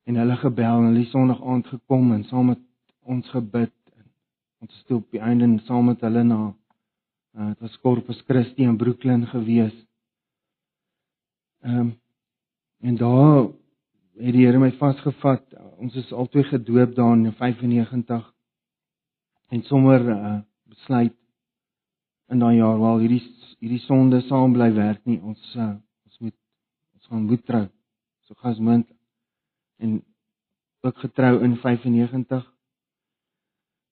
En 0.03 0.15
hulle 0.15 0.37
gebel 0.37 0.79
en 0.79 0.87
hulle 0.89 1.05
Sondag 1.05 1.43
aand 1.43 1.67
gekom 1.67 2.13
en 2.13 2.23
saam 2.23 2.45
met 2.45 2.59
ons 3.01 3.29
gebid 3.29 3.73
ons 4.61 4.77
het 4.77 4.91
op 4.91 5.05
die 5.11 5.19
einde 5.19 5.59
saam 5.65 5.85
met 5.85 6.01
hulle 6.01 6.23
na 6.23 6.53
uh, 7.37 7.47
dit 7.47 7.59
was 7.59 7.79
Corpus 7.79 8.21
Christi 8.27 8.63
in 8.63 8.77
Brooklyn 8.77 9.25
gewees. 9.27 9.75
Ehm 11.61 11.79
um, 11.79 11.97
en 12.81 12.95
daar 12.97 13.43
het 14.17 14.33
die 14.33 14.45
Here 14.45 14.59
my 14.59 14.71
vasgevat. 14.79 15.43
Ons 15.77 15.95
is 15.95 16.11
albei 16.11 16.43
gedoop 16.43 16.95
daar 16.95 17.13
in 17.13 17.33
95 17.37 18.33
en 19.49 19.61
sommer 19.63 20.01
uh, 20.09 20.39
besluit 20.65 21.13
in 22.31 22.39
daai 22.39 22.55
jaar 22.57 22.79
wel 22.79 23.03
hierdie 23.03 23.21
hierdie 23.59 23.81
sonde 23.85 24.21
saam 24.25 24.53
bly 24.55 24.71
werk 24.73 25.03
nie. 25.05 25.19
Ons 25.21 25.41
uh, 25.55 25.75
ons 26.07 26.19
moet 26.25 26.37
ons 26.95 27.11
gaan 27.11 27.27
moet 27.27 27.45
trou. 27.45 27.65
So 28.25 28.39
gas 28.41 28.59
mint 28.59 28.87
en 29.77 29.99
ook 30.81 30.97
getrou 31.03 31.43
in 31.45 31.57
95. 31.61 32.47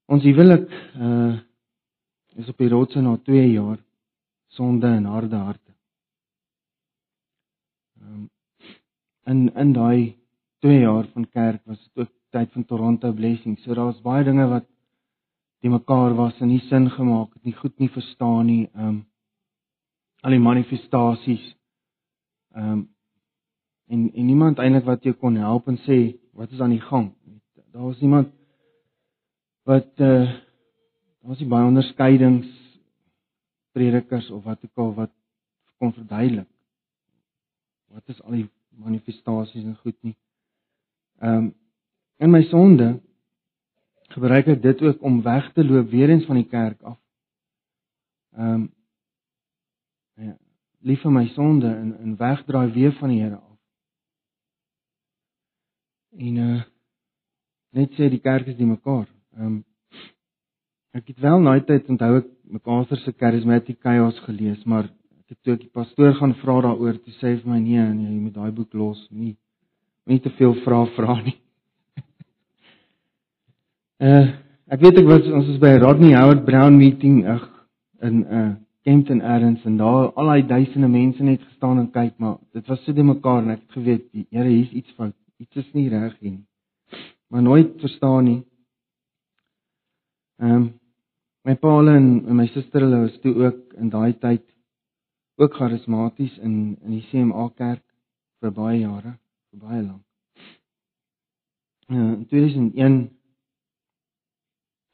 Ons 0.09 0.25
huwelik 0.25 0.65
uh 0.97 1.37
is 2.35 2.49
op 2.49 2.57
die 2.57 2.69
rotse 2.69 3.01
na 3.01 3.17
2 3.17 3.51
jaar 3.51 3.79
sonde 4.47 4.87
en 4.87 5.05
harde 5.05 5.35
harte. 5.35 5.73
Ehm 8.01 8.27
in 9.29 9.53
in 9.53 9.73
daai 9.73 10.17
2 10.59 10.79
jaar 10.79 11.07
van 11.13 11.29
kerk 11.29 11.65
was 11.65 11.83
dit 11.83 12.03
ook 12.03 12.11
tyd 12.29 12.51
van 12.51 12.65
Toronto 12.65 13.11
blessing. 13.13 13.59
So 13.59 13.73
daar's 13.73 14.01
baie 14.01 14.23
dinge 14.23 14.47
wat 14.47 14.65
die 15.59 15.69
mekaar 15.69 16.15
was 16.15 16.39
en 16.39 16.47
nie 16.47 16.61
sin 16.69 16.89
gemaak 16.89 17.33
het 17.33 17.43
nie, 17.43 17.53
goed 17.53 17.77
nie 17.79 17.89
verstaan 17.89 18.45
nie. 18.45 18.69
Ehm 18.73 18.87
um, 18.87 19.05
al 20.21 20.35
die 20.35 20.39
manifestasies. 20.43 21.55
Ehm 22.55 22.71
um, 22.71 22.87
en 23.87 24.11
en 24.13 24.25
niemand 24.25 24.59
eintlik 24.59 24.85
wat 24.85 25.03
jou 25.03 25.13
kon 25.13 25.35
help 25.35 25.67
en 25.67 25.77
sê 25.85 25.99
wat 26.33 26.51
is 26.51 26.61
aan 26.61 26.75
die 26.75 26.85
gang. 26.89 27.13
Daar 27.71 27.83
was 27.83 28.01
iemand 28.01 28.33
wat 29.63 29.89
eh 29.95 30.21
uh, 30.21 30.48
daar 31.19 31.29
was 31.29 31.39
nie 31.39 31.49
baie 31.51 31.67
onderskeidings 31.67 32.47
predikers 33.71 34.29
of 34.31 34.43
wat 34.43 34.63
ook 34.63 34.77
al 34.83 34.93
wat 34.93 35.11
kon 35.77 35.93
verduidelik. 35.93 36.47
Wat 37.87 38.07
is 38.07 38.21
al 38.21 38.31
die 38.31 38.49
manifestasies 38.69 39.63
en 39.63 39.77
goed 39.83 39.97
nie. 40.03 40.15
Ehm 41.19 41.35
um, 41.35 41.53
in 42.19 42.31
my 42.31 42.41
sonde 42.51 42.99
gebruik 44.11 44.47
ek 44.51 44.61
dit 44.61 44.81
ook 44.83 45.03
om 45.07 45.21
weg 45.23 45.53
te 45.55 45.63
loop 45.63 45.87
weer 45.89 46.09
eens 46.09 46.25
van 46.27 46.35
die 46.35 46.47
kerk 46.47 46.81
af. 46.81 46.97
Ehm 48.35 48.53
um, 48.53 48.65
ja, 50.19 50.35
lief 50.79 51.01
vir 51.01 51.15
my 51.15 51.27
sonde 51.35 51.71
en 51.75 51.95
en 51.99 52.17
wegdraai 52.17 52.71
weer 52.75 52.91
van 52.99 53.09
die 53.09 53.21
Here 53.21 53.35
af. 53.35 53.57
En 56.17 56.43
uh 56.49 56.61
net 57.69 57.91
sê 57.93 58.09
die 58.09 58.19
kerk 58.19 58.47
is 58.47 58.57
die 58.57 58.67
mekaar. 58.67 59.07
Ehm 59.37 59.45
um, 59.45 59.65
ek 60.97 61.11
het 61.11 61.19
wel 61.21 61.41
na 61.43 61.57
tyd 61.61 61.89
onthou 61.91 62.15
ek 62.21 62.29
mekaar 62.49 62.85
se 62.89 63.13
charismatic 63.17 63.77
chaos 63.81 64.17
gelees, 64.25 64.61
maar 64.65 64.89
ek 64.89 65.35
het 65.35 65.39
toe 65.43 65.57
die 65.57 65.69
pastoor 65.73 66.15
gaan 66.17 66.33
vra 66.41 66.61
daaroor, 66.65 66.97
toe 66.97 67.13
sê 67.19 67.33
hy 67.33 67.41
vir 67.43 67.51
my 67.51 67.59
nee, 67.59 67.83
nee, 67.93 68.09
jy 68.09 68.21
moet 68.23 68.35
daai 68.35 68.51
boek 68.51 68.73
los, 68.73 69.05
nie 69.11 69.35
nie 70.09 70.17
te 70.19 70.31
veel 70.39 70.55
vra 70.63 70.85
vra 70.95 71.19
nie. 71.21 71.35
Uh 74.01 74.25
ek 74.73 74.81
weet 74.85 74.99
ek 75.01 75.07
was 75.09 75.27
ons 75.33 75.47
was 75.49 75.61
by 75.61 75.75
Rodney 75.81 76.13
Howard 76.13 76.43
Brown 76.45 76.75
meeting 76.77 77.21
ag 77.29 77.45
in 78.05 78.25
uh 78.25 78.49
Kempton 78.87 79.21
Erns 79.21 79.65
en 79.67 79.77
daar 79.77 80.11
al 80.17 80.29
daai 80.31 80.47
duisende 80.47 80.87
mense 80.89 81.23
net 81.23 81.41
gestaan 81.43 81.81
en 81.81 81.89
kyk 81.93 82.15
maar 82.17 82.37
dit 82.53 82.65
was 82.69 82.81
so 82.85 82.93
de 82.93 83.03
mekaar 83.03 83.43
en 83.43 83.51
ek 83.53 83.63
het 83.65 83.77
geweet 83.77 84.05
die 84.13 84.25
Here 84.31 84.49
hier's 84.49 84.71
iets 84.71 84.93
fout. 84.97 85.13
Iets 85.37 85.61
is 85.61 85.73
nie 85.73 85.89
reg 85.89 86.15
hier 86.19 86.37
nie. 86.39 86.45
Maar 87.29 87.43
nooit 87.45 87.75
verstaan 87.81 88.25
nie 88.25 88.39
ehm 90.39 90.55
um, 90.55 90.69
my 91.47 91.55
pa 91.55 91.69
en, 91.79 92.07
en 92.27 92.35
my 92.35 92.47
suster 92.47 92.83
hulle 92.83 92.99
was 93.05 93.19
toe 93.23 93.33
ook 93.45 93.73
in 93.81 93.89
daai 93.89 94.13
tyd 94.25 94.45
ook 95.37 95.53
charismaties 95.53 96.37
in 96.37 96.77
in 96.83 96.91
die 96.97 97.05
CMA 97.11 97.49
kerk 97.55 97.85
vir 98.41 98.51
baie 98.51 98.79
jare 98.79 99.13
vir 99.51 99.59
baie 99.67 99.81
lank 99.83 100.05
uh, 101.89 102.13
in 102.17 102.25
2001 102.27 102.99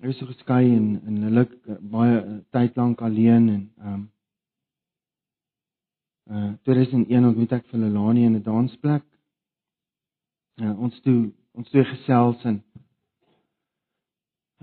Hy 0.03 0.12
is 0.12 0.17
so 0.19 0.27
geskei 0.27 0.65
en 0.75 0.88
en 1.08 1.21
hulle 1.23 1.43
eh, 1.47 1.77
baie 1.91 2.17
eh, 2.19 2.34
tyd 2.51 2.75
lank 2.77 3.01
alleen 3.01 3.47
en 3.49 3.62
ehm 3.79 3.93
um, 3.93 4.03
uh 6.36 6.51
2001 6.67 7.25
ontmoet 7.29 7.53
ek 7.58 7.65
vir 7.71 7.79
Lelani 7.79 8.25
in 8.25 8.36
'n 8.36 8.43
dansplek. 8.43 9.05
Uh, 10.62 10.73
ons 10.79 10.99
toe 11.05 11.31
ons 11.53 11.69
twee 11.69 11.86
gesels 11.86 12.43
en 12.51 12.58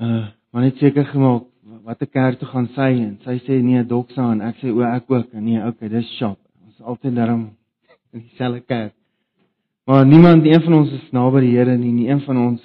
uh 0.06 0.28
maar 0.52 0.62
net 0.62 0.76
seker 0.76 1.04
gemaak 1.08 1.48
watter 1.82 2.06
kerk 2.06 2.38
toe 2.38 2.48
gaan 2.48 2.68
sy 2.76 2.90
en 3.00 3.12
sy 3.24 3.38
sê 3.46 3.58
nee 3.62 3.84
Doksa 3.88 4.32
en 4.32 4.42
ek 4.44 4.58
sê 4.60 4.70
o 4.70 4.82
ek 4.86 5.10
ook 5.10 5.32
en 5.32 5.44
nee 5.44 5.62
okay 5.66 5.88
dis 5.88 6.08
shop. 6.18 6.38
Ons 6.62 6.74
is 6.74 6.84
altyd 6.92 7.16
daarom 7.16 7.46
in 8.12 8.20
dieselfde 8.26 8.60
kerk. 8.60 8.94
Maar 9.86 10.06
niemand, 10.06 10.44
een 10.46 10.62
van 10.62 10.74
ons 10.74 10.92
is 10.92 11.08
naby 11.10 11.40
die 11.42 11.56
Here 11.56 11.76
nie, 11.78 11.92
nie 11.92 12.10
een 12.10 12.20
van 12.22 12.38
ons 12.38 12.62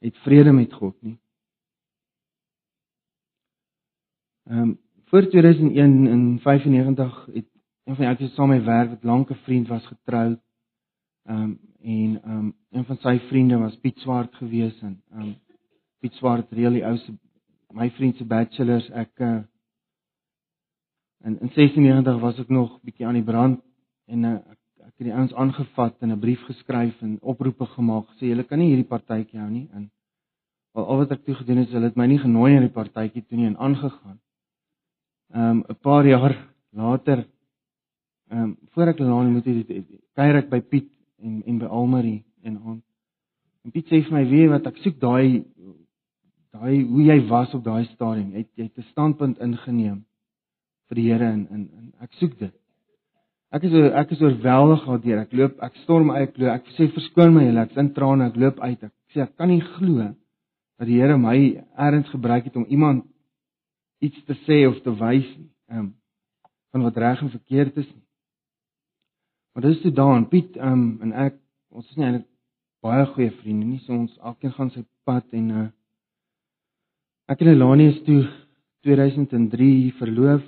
het 0.00 0.16
vrede 0.24 0.52
met 0.56 0.72
God 0.72 0.96
nie. 1.04 1.18
Ehm 4.50 4.62
um, 4.70 4.78
voor 5.10 5.26
2001 5.26 6.06
in 6.06 6.38
95 6.42 7.26
het 7.34 7.46
een 7.84 7.96
van 7.96 8.04
die 8.04 8.06
ouers 8.06 8.34
saam 8.34 8.48
my 8.48 8.60
werk 8.64 8.90
wat 8.90 9.04
lank 9.04 9.30
'n 9.30 9.42
vriend 9.44 9.68
was 9.68 9.86
getrou. 9.86 10.38
Ehm 11.26 11.42
um, 11.42 11.58
en 11.82 12.20
ehm 12.22 12.38
um, 12.38 12.54
een 12.70 12.84
van 12.84 12.96
sy 12.96 13.18
vriende 13.28 13.58
was 13.58 13.76
Piet 13.76 13.98
Swart 13.98 14.34
gewees 14.34 14.80
en 14.82 15.02
ehm 15.10 15.20
um, 15.20 15.34
Piet 16.00 16.14
Swart 16.18 16.52
reël 16.52 16.78
die 16.78 16.86
ou 16.86 16.96
se 16.98 17.12
my 17.76 17.90
vriend 17.96 18.16
se 18.16 18.24
bachelors 18.24 18.88
ek 18.90 19.20
uh, 19.20 19.42
in 21.24 21.38
in 21.40 21.52
96 21.54 22.20
was 22.20 22.38
ek 22.40 22.48
nog 22.48 22.80
bietjie 22.82 23.06
aan 23.06 23.18
die 23.20 23.26
brand 23.26 23.60
en 24.08 24.24
uh, 24.24 24.34
ek 24.34 24.58
ek 24.80 24.94
het 24.96 25.06
die 25.06 25.14
ouens 25.14 25.34
aangevat 25.34 26.02
en 26.02 26.12
'n 26.12 26.20
brief 26.20 26.42
geskryf 26.48 27.02
en 27.02 27.18
oproepe 27.20 27.66
gemaak 27.76 28.08
sê 28.18 28.32
julle 28.32 28.44
kan 28.44 28.58
nie 28.58 28.70
hierdie 28.72 28.88
partytjie 28.88 29.40
hou 29.40 29.50
nie 29.50 29.68
en 29.72 29.90
al, 30.74 30.84
al 30.84 30.96
wat 31.02 31.12
ek 31.12 31.24
toe 31.24 31.34
gedoen 31.34 31.62
het 31.62 31.72
hulle 31.74 31.90
het 31.90 31.96
my 31.96 32.06
nie 32.06 32.18
genooi 32.18 32.54
in 32.56 32.66
die 32.66 32.74
partytjie 32.74 33.22
toe 33.26 33.38
nie 33.38 33.46
en 33.50 33.56
aangegaan. 33.56 34.18
Ehm 35.34 35.50
um, 35.50 35.64
'n 35.68 35.78
paar 35.82 36.06
jaar 36.06 36.34
later 36.70 37.26
ehm 38.30 38.42
um, 38.42 38.56
voor 38.72 38.88
ek 38.92 38.98
Lelani 38.98 39.30
moet 39.30 39.44
kuier 40.14 40.36
ek 40.36 40.50
by 40.50 40.60
Piet 40.60 40.90
en 41.18 41.42
en 41.46 41.58
by 41.58 41.66
Almarie 41.66 42.24
en 42.42 42.56
aan. 42.58 42.82
En 43.64 43.70
Piet 43.70 43.86
sê 43.86 44.02
vir 44.02 44.12
my 44.12 44.24
weet 44.28 44.50
wat 44.50 44.66
ek 44.66 44.76
soek 44.76 45.00
daai 45.00 45.44
daai 46.54 46.82
hoe 46.84 47.02
jy 47.06 47.18
was 47.28 47.52
op 47.54 47.64
daai 47.64 47.84
stadium. 47.94 48.32
Jy 48.34 48.46
jy 48.56 48.64
het 48.68 48.78
'n 48.78 48.90
standpunt 48.90 49.38
ingeneem 49.38 50.04
vir 50.88 50.94
die 50.96 51.06
Here 51.10 51.24
en, 51.24 51.46
en 51.50 51.68
en 51.78 51.92
ek 52.00 52.12
soek 52.18 52.38
dit. 52.38 52.54
Ek 53.52 53.62
is 53.62 53.72
ek 53.72 54.10
is 54.10 54.22
oorweldig 54.22 54.84
daardeur. 54.86 55.18
Ek 55.18 55.32
loop, 55.32 55.62
ek 55.62 55.76
storm 55.84 56.10
uit, 56.10 56.28
ek 56.28 56.38
loop, 56.38 56.52
ek 56.54 56.66
sê 56.76 56.90
verskoon 56.94 57.34
my 57.34 57.44
Here, 57.44 57.60
ek 57.60 57.70
is 57.70 57.76
in 57.76 57.92
trane, 57.94 58.26
ek 58.26 58.36
loop 58.36 58.60
uit. 58.60 58.82
Ek 58.82 59.14
sê 59.14 59.22
ek 59.22 59.36
kan 59.36 59.48
nie 59.48 59.60
glo 59.60 60.14
dat 60.78 60.86
die 60.88 61.00
Here 61.00 61.18
my 61.18 61.38
erns 61.76 62.08
gebruik 62.10 62.44
het 62.44 62.56
om 62.56 62.66
iemand 62.68 63.04
iets 64.00 64.22
te 64.24 64.34
sê 64.46 64.66
of 64.68 64.80
te 64.82 64.90
wys 64.90 65.26
ehm 65.70 65.78
um, 65.78 65.94
van 66.70 66.82
wat 66.86 66.96
reg 66.96 67.22
en 67.22 67.30
verkeerd 67.30 67.76
is 67.76 67.86
nie. 67.86 68.04
Maar 69.52 69.62
dis 69.66 69.80
toe 69.82 69.92
daan 69.92 70.28
Piet 70.28 70.56
ehm 70.56 70.72
um, 70.72 70.98
en 71.02 71.12
ek 71.26 71.36
ons 71.70 71.90
is 71.90 71.96
nie 71.96 72.06
eintlik 72.06 72.26
baie 72.82 73.04
goeie 73.12 73.30
vriende 73.42 73.66
nie, 73.66 73.82
so 73.84 73.92
ons 73.92 74.16
elkeen 74.24 74.54
gaan 74.56 74.70
sy 74.74 74.82
pad 75.04 75.26
en 75.36 75.50
uh 75.50 75.68
ek 77.30 77.44
en 77.44 77.52
Elani 77.52 77.86
is 77.92 78.00
toe 78.06 78.24
2003 78.86 79.92
verloof. 80.00 80.42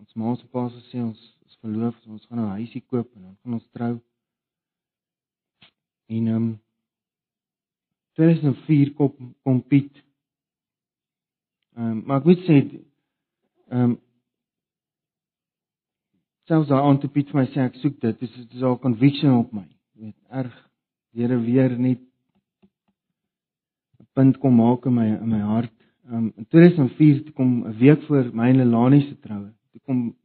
Ons 0.00 0.14
ma 0.16 0.32
se 0.36 0.46
pa 0.48 0.64
sê 0.88 1.02
ons 1.02 1.58
verloof, 1.60 1.94
so 2.02 2.14
ons 2.16 2.24
gaan 2.26 2.40
nou 2.40 2.46
'n 2.46 2.56
huisie 2.60 2.82
koop 2.88 3.08
en 3.16 3.22
dan 3.22 3.36
gaan 3.42 3.58
ons 3.58 3.68
trou. 3.76 3.94
En 6.08 6.26
ehm 6.26 6.36
um, 6.36 6.60
2004 8.16 8.94
kom 8.94 9.34
kom 9.42 9.60
Piet. 9.62 9.92
Ehm 11.76 11.90
um, 11.90 12.02
maar 12.06 12.18
ek 12.20 12.24
moet 12.24 12.42
sê 12.48 12.56
ehm 12.56 13.82
um, 13.82 13.94
selfs 16.48 16.68
daai 16.68 16.82
aand 16.82 17.00
toe 17.00 17.10
Piet 17.10 17.28
vir 17.30 17.40
my 17.40 17.46
sê 17.52 17.60
ek 17.60 17.76
soek 17.84 18.00
dit, 18.00 18.20
dis 18.20 18.46
dis 18.48 18.62
al 18.62 18.78
conviction 18.78 19.36
op 19.36 19.52
my. 19.52 19.68
Jy 19.94 20.04
weet, 20.04 20.20
erg 20.30 20.56
Here 21.12 21.36
weer 21.36 21.78
net 21.78 22.00
'n 24.00 24.06
punt 24.14 24.38
kom 24.40 24.54
maak 24.56 24.86
in 24.86 24.94
my 24.94 25.06
in 25.06 25.28
my 25.28 25.40
hart. 25.40 25.81
Um, 26.10 26.32
in 26.36 26.46
2004 26.48 27.32
kom 27.32 27.66
'n 27.66 27.76
week 27.78 28.02
voor 28.02 28.30
my 28.34 28.48
en 28.48 28.56
Lelani 28.56 29.00
se 29.00 29.18
troue. 29.18 29.52
Toe 29.70 29.80
kom 29.80 30.16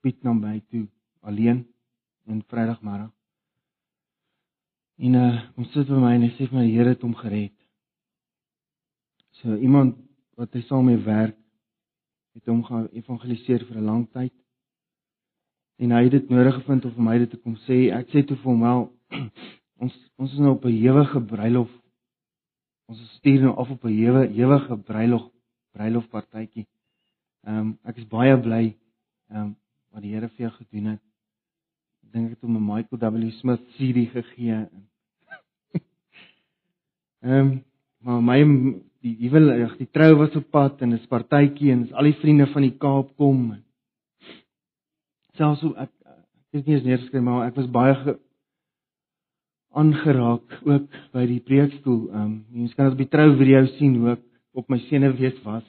Piet 0.00 0.22
na 0.22 0.32
my 0.32 0.62
toe 0.68 0.88
alleen 1.20 1.66
in 2.26 2.42
Vrydagmiddag. 2.46 3.12
En 4.96 5.14
uh 5.14 5.42
ons 5.56 5.72
sit 5.72 5.86
by 5.88 5.98
my 5.98 6.14
en 6.14 6.22
hy 6.22 6.30
sê 6.36 6.48
vir 6.48 6.58
my 6.58 6.66
die 6.66 6.76
Here 6.76 6.88
het 6.88 7.02
hom 7.02 7.14
gered. 7.14 7.54
So 9.40 9.56
iemand 9.56 9.96
wat 10.36 10.52
hy 10.52 10.60
saam 10.60 10.84
mee 10.84 11.00
werk 11.00 11.38
het 12.34 12.46
hom 12.46 12.62
geëvangeliseer 12.64 13.64
vir 13.64 13.76
'n 13.80 13.84
lang 13.84 14.10
tyd. 14.12 14.34
En 15.78 15.90
hy 15.90 16.02
het 16.02 16.12
dit 16.12 16.28
nodig 16.28 16.54
gevind 16.54 16.84
om 16.84 16.94
vir 16.94 17.02
my 17.02 17.18
dit 17.18 17.30
te 17.30 17.36
kom 17.36 17.56
sê. 17.66 17.88
Ek 17.90 18.08
sê 18.08 18.26
toe 18.26 18.36
vir 18.36 18.50
hom 18.52 18.60
wel 18.60 18.92
ons 19.82 19.94
ons 20.16 20.32
is 20.32 20.38
nou 20.38 20.54
op 20.56 20.64
'n 20.64 20.76
ewige 20.76 21.20
bruilof. 21.20 21.81
Ons 22.92 23.12
stuur 23.16 23.40
nou 23.40 23.54
af 23.56 23.70
op 23.72 23.84
'n 23.84 23.88
ewige 23.88 24.76
bruilof 24.76 25.30
bruilofpartytjie. 25.72 26.66
Ehm 27.46 27.58
um, 27.58 27.78
ek 27.88 27.96
is 27.96 28.08
baie 28.08 28.36
bly 28.36 28.76
ehm 29.30 29.40
um, 29.40 29.56
wat 29.92 30.02
die 30.02 30.12
Here 30.12 30.28
vir 30.28 30.44
jou 30.44 30.50
gedoen 30.56 30.90
het. 30.92 31.00
Ek 32.04 32.12
dink 32.12 32.26
ek 32.26 32.34
het 32.34 32.42
hom 32.44 32.56
'n 32.56 32.66
Michael 32.66 33.00
W 33.00 33.30
Smith 33.38 33.62
CD 33.76 34.04
gegee. 34.12 34.58
Ehm 37.22 37.38
um, 37.38 37.64
maar 38.04 38.22
my 38.22 38.38
die 39.00 39.16
die 39.16 39.30
wil 39.30 39.48
die 39.78 39.90
trou 39.90 40.12
was 40.16 40.36
op 40.36 40.50
pad 40.50 40.82
en 40.82 40.92
'n 40.92 41.06
partytjie 41.08 41.72
en 41.72 41.92
al 41.92 42.10
die 42.10 42.20
vriende 42.20 42.46
van 42.46 42.62
die 42.62 42.76
Kaap 42.76 43.16
kom. 43.16 43.56
Selfs 45.38 45.60
so 45.60 45.72
ek 45.74 45.90
ek 46.52 46.60
het 46.60 46.66
nie 46.66 46.74
eens 46.74 46.84
neergeskryf 46.84 47.22
maar 47.22 47.46
ek 47.46 47.56
was 47.56 47.70
baie 47.70 47.94
ge, 47.94 48.18
aangeraak 49.72 50.58
ook 50.64 50.98
by 51.12 51.24
die 51.26 51.40
preekstoel. 51.40 52.02
Ehm 52.10 52.24
um, 52.24 52.34
mense 52.50 52.74
kan 52.74 52.90
dit 52.90 52.96
op 52.96 53.02
die 53.04 53.12
trou 53.12 53.30
video 53.38 53.64
sien 53.78 53.96
hoe 54.00 54.10
ek 54.16 54.26
op 54.52 54.68
my 54.68 54.78
senuwees 54.88 55.38
was 55.46 55.64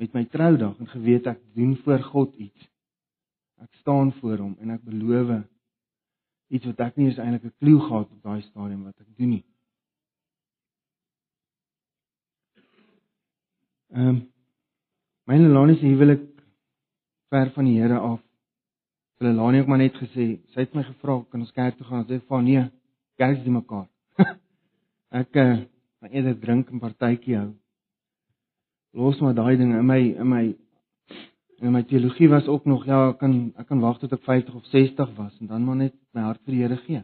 met 0.00 0.14
my 0.16 0.24
troudag 0.32 0.78
en 0.80 0.88
geweet 0.88 1.28
ek 1.30 1.40
doen 1.54 1.76
voor 1.84 2.02
God 2.02 2.34
iets. 2.36 2.68
Ek 3.60 3.72
staan 3.82 4.12
voor 4.20 4.38
hom 4.40 4.56
en 4.60 4.74
ek 4.74 4.82
beloof 4.86 5.42
iets 6.50 6.66
wat 6.66 6.80
ek 6.86 6.96
nie 6.96 7.10
eens 7.10 7.20
eintlik 7.22 7.44
'n 7.44 7.58
klou 7.62 7.78
gehad 7.86 8.10
op 8.10 8.22
daai 8.22 8.42
stadium 8.42 8.84
wat 8.84 9.00
ek 9.00 9.16
doen 9.16 9.30
nie. 9.36 9.44
Ehm 13.94 14.08
um, 14.08 14.18
myne 15.26 15.48
Lani 15.48 15.74
se 15.76 15.86
huwelik 15.86 16.26
ver 17.30 17.50
van 17.54 17.64
die 17.64 17.78
Here 17.78 17.98
af. 17.98 18.20
Hulle 19.18 19.32
Lani 19.32 19.58
het 19.58 19.66
maar 19.66 19.78
net 19.78 19.94
gesê, 19.94 20.40
sy 20.52 20.60
het 20.60 20.74
my 20.74 20.82
gevra 20.82 21.22
kan 21.30 21.40
ons 21.40 21.52
kerk 21.52 21.76
toe 21.76 21.86
gaan. 21.86 22.06
Sy 22.06 22.18
sê 22.18 22.26
van 22.26 22.44
nee, 22.44 22.62
kerk 23.20 23.38
is 23.38 23.44
die 23.44 23.54
mekaar. 23.54 23.86
ek 25.22 25.36
uh, 25.36 25.60
gaan 26.00 26.16
eerder 26.16 26.38
drink 26.40 26.72
en 26.72 26.82
partytjie 26.82 27.36
hou. 27.36 27.50
Los 28.96 29.20
maar 29.22 29.36
daai 29.36 29.56
ding 29.60 29.76
in 29.76 29.86
my 29.86 30.00
in 30.16 30.28
my 30.28 30.44
En 31.60 31.72
my 31.72 31.82
teologie 31.84 32.28
was 32.28 32.46
ook 32.46 32.64
nog 32.64 32.86
ja, 32.88 33.10
ek 33.10 33.18
kan 33.20 33.32
ek 33.60 33.66
kan 33.68 33.80
wag 33.84 33.98
tot 34.00 34.12
ek 34.16 34.22
50 34.24 34.54
of 34.56 34.64
60 34.72 35.10
was 35.16 35.34
en 35.40 35.46
dan 35.50 35.64
maar 35.64 35.76
net 35.76 35.94
my 36.16 36.22
hart 36.24 36.40
vir 36.46 36.54
die 36.54 36.62
Here 36.62 36.76
gee. 36.86 37.02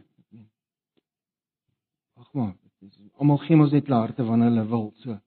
Ag 2.17 2.31
maar, 2.33 2.55
dit 2.81 2.89
is 2.89 3.11
almal 3.21 3.37
gee 3.43 3.55
mos 3.59 3.71
net 3.71 3.85
hulle 3.85 3.99
harte 4.01 4.25
wanneer 4.25 4.49
hulle 4.49 4.65
wil, 4.71 4.87
so. 5.03 5.19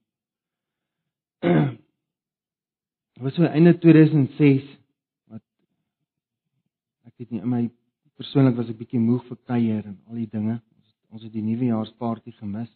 Was 3.23 3.35
so 3.37 3.47
einde 3.47 3.73
2006 3.79 4.67
wat 5.31 5.43
ek 7.07 7.15
weet 7.15 7.31
nie 7.31 7.39
in 7.39 7.49
my 7.53 7.63
persoonlik 8.19 8.57
was 8.59 8.69
ek 8.73 8.81
bietjie 8.81 8.99
moeg 8.99 9.23
vir 9.29 9.39
kuier 9.47 9.85
en 9.85 9.95
al 10.09 10.19
die 10.19 10.27
dinge. 10.27 10.59
Ons 11.11 11.25
het 11.27 11.33
die 11.35 11.43
nuwejaarspartytjie 11.43 12.37
gemis. 12.39 12.71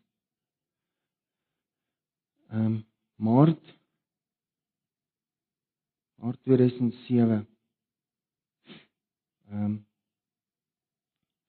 Ehm 2.51 2.65
um, 2.65 2.83
Maart 3.15 3.73
maar 6.19 6.35
2007. 6.43 7.47
Ehm 9.47 9.63
um, 9.63 9.75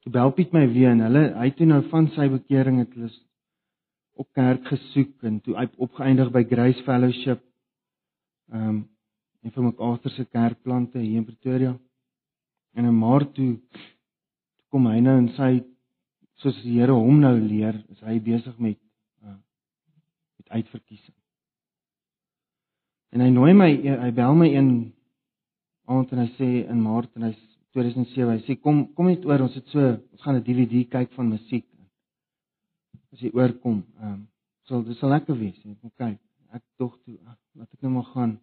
Toe 0.06 0.12
bel 0.14 0.30
Piet 0.30 0.52
my 0.54 0.68
weer 0.70 0.92
en 0.94 1.02
hulle 1.02 1.22
hy 1.34 1.48
toe 1.58 1.66
nou 1.66 1.80
van 1.90 2.04
sy 2.14 2.28
bekering 2.30 2.76
het 2.78 2.92
hulle 2.94 3.08
op 4.22 4.28
kerk 4.38 4.68
gesoek 4.70 5.24
en 5.26 5.40
toe 5.42 5.56
opgeëindig 5.82 6.30
by 6.36 6.44
Grace 6.46 6.84
Fellowship. 6.86 7.42
Ehm 8.52 8.68
um, 8.68 8.84
en 9.42 9.52
vir 9.54 9.62
MacArthur 9.62 10.10
se 10.10 10.24
kerkplante 10.24 10.98
hier 10.98 11.20
in 11.20 11.26
Pretoria. 11.26 11.72
En 12.74 12.84
in 12.84 12.98
Maart 12.98 13.34
toe, 13.34 13.52
toe 13.58 14.64
kom 14.74 14.86
hy 14.90 14.98
nou 15.02 15.16
en 15.20 15.28
sy 15.36 15.50
soos 16.42 16.56
die 16.64 16.76
Here 16.78 16.94
hom 16.94 17.20
nou 17.22 17.34
leer, 17.40 17.78
is 17.92 18.02
hy 18.04 18.18
besig 18.24 18.56
met 18.62 18.78
uh, 19.24 19.36
met 20.40 20.58
uitverkiesing. 20.58 21.14
En 23.14 23.24
hy 23.24 23.30
nooi 23.32 23.52
my 23.56 23.70
hy 23.76 24.10
bel 24.16 24.36
my 24.36 24.48
een 24.52 24.70
aand 25.88 26.12
en 26.12 26.24
hy 26.24 26.28
sê 26.36 26.50
in 26.66 26.82
Maart 26.82 27.14
en 27.16 27.28
hy's 27.30 27.42
2007 27.76 28.32
hy 28.32 28.40
sê 28.46 28.58
kom 28.60 28.86
kom 28.96 29.08
net 29.10 29.24
oor 29.28 29.46
ons 29.46 29.56
het 29.56 29.68
so 29.72 29.80
ons 29.80 30.24
gaan 30.24 30.36
'n 30.36 30.44
DVD 30.44 30.84
kyk 30.90 31.12
van 31.16 31.30
musiek. 31.32 31.66
As 33.12 33.22
jy 33.22 33.30
oorkom, 33.32 33.84
ehm 34.00 34.12
um, 34.12 34.26
sal 34.68 34.82
dit 34.82 34.96
sal 34.98 35.14
lekker 35.14 35.38
wees. 35.38 35.56
Ek 35.64 35.82
moet 35.82 35.96
kyk. 35.96 36.20
Ek 36.52 36.62
tog 36.76 36.98
toe 37.04 37.16
ach, 37.24 37.38
laat 37.54 37.72
ek 37.72 37.82
nou 37.82 37.92
maar 37.92 38.10
gaan. 38.12 38.38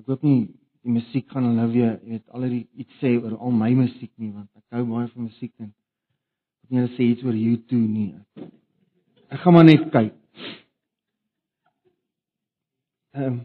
Ek 0.00 0.06
hoop 0.06 0.22
nie 0.22 0.48
die 0.82 0.92
musiek 0.92 1.28
gaan 1.30 1.46
hulle 1.46 1.68
weer 1.70 1.92
jy 2.02 2.16
weet 2.16 2.34
al 2.34 2.48
die 2.50 2.64
iets 2.82 2.98
sê 3.00 3.14
oor 3.18 3.36
al 3.38 3.54
my 3.54 3.70
musiek 3.78 4.10
nie 4.18 4.32
want 4.32 4.50
ek 4.58 4.64
hou 4.74 4.82
baie 4.90 5.08
van 5.12 5.28
musiek 5.28 5.52
en 5.62 5.70
ek 6.64 6.70
nie 6.70 6.80
hulle 6.82 6.94
sê 6.96 7.08
iets 7.10 7.24
oor 7.26 7.36
YouTube 7.36 7.88
nie. 7.88 8.10
Ek 9.32 9.40
gaan 9.44 9.56
maar 9.56 9.68
net 9.68 9.88
kyk. 9.94 10.14
Ehm 13.12 13.32
um, 13.32 13.40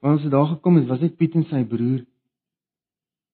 Maar 0.00 0.12
ons 0.12 0.22
daar 0.22 0.46
gekom 0.46 0.76
het, 0.76 0.86
was 0.86 1.00
net 1.00 1.16
Piet 1.16 1.34
en 1.34 1.44
sy 1.44 1.64
broer. 1.64 2.04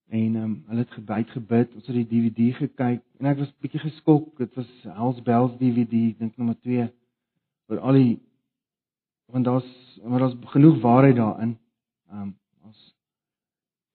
En 0.08 0.34
ehm 0.34 0.42
um, 0.42 0.54
hulle 0.66 0.82
het 0.82 0.90
gebid 0.90 1.30
gebid, 1.30 1.74
ons 1.74 1.86
het 1.86 1.96
die 1.96 2.06
DVD 2.10 2.54
gekyk 2.54 3.02
en 3.18 3.28
ek 3.30 3.38
was 3.38 3.52
bietjie 3.62 3.82
geskok. 3.82 4.32
Dit 4.38 4.54
was 4.58 4.70
Hells 4.82 5.22
Bells 5.22 5.54
DVD, 5.60 6.10
dink 6.18 6.36
nommer 6.36 6.58
2 6.66 6.88
oor 7.70 7.82
al 7.82 7.98
die 7.98 8.12
want 9.34 9.46
daar's 9.46 9.70
maar 10.02 10.22
daar's 10.22 10.36
genoeg 10.54 10.80
waarheid 10.82 11.16
daarin. 11.16 11.56
Ehm 12.10 12.22
um, 12.22 12.34
ons 12.66 12.82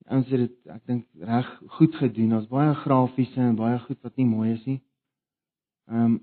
ons 0.08 0.32
het 0.32 0.44
dit 0.44 0.72
ek 0.76 0.82
dink 0.86 1.06
reg 1.32 1.52
goed 1.76 1.96
gedoen. 2.00 2.32
Daar's 2.36 2.48
baie 2.48 2.74
grafiese 2.84 3.40
en 3.40 3.56
baie 3.56 3.78
goed 3.84 4.00
wat 4.00 4.16
nie 4.16 4.28
mooi 4.28 4.52
is 4.52 4.64
nie. 4.64 4.80
Ehm 5.90 6.04
um, 6.04 6.20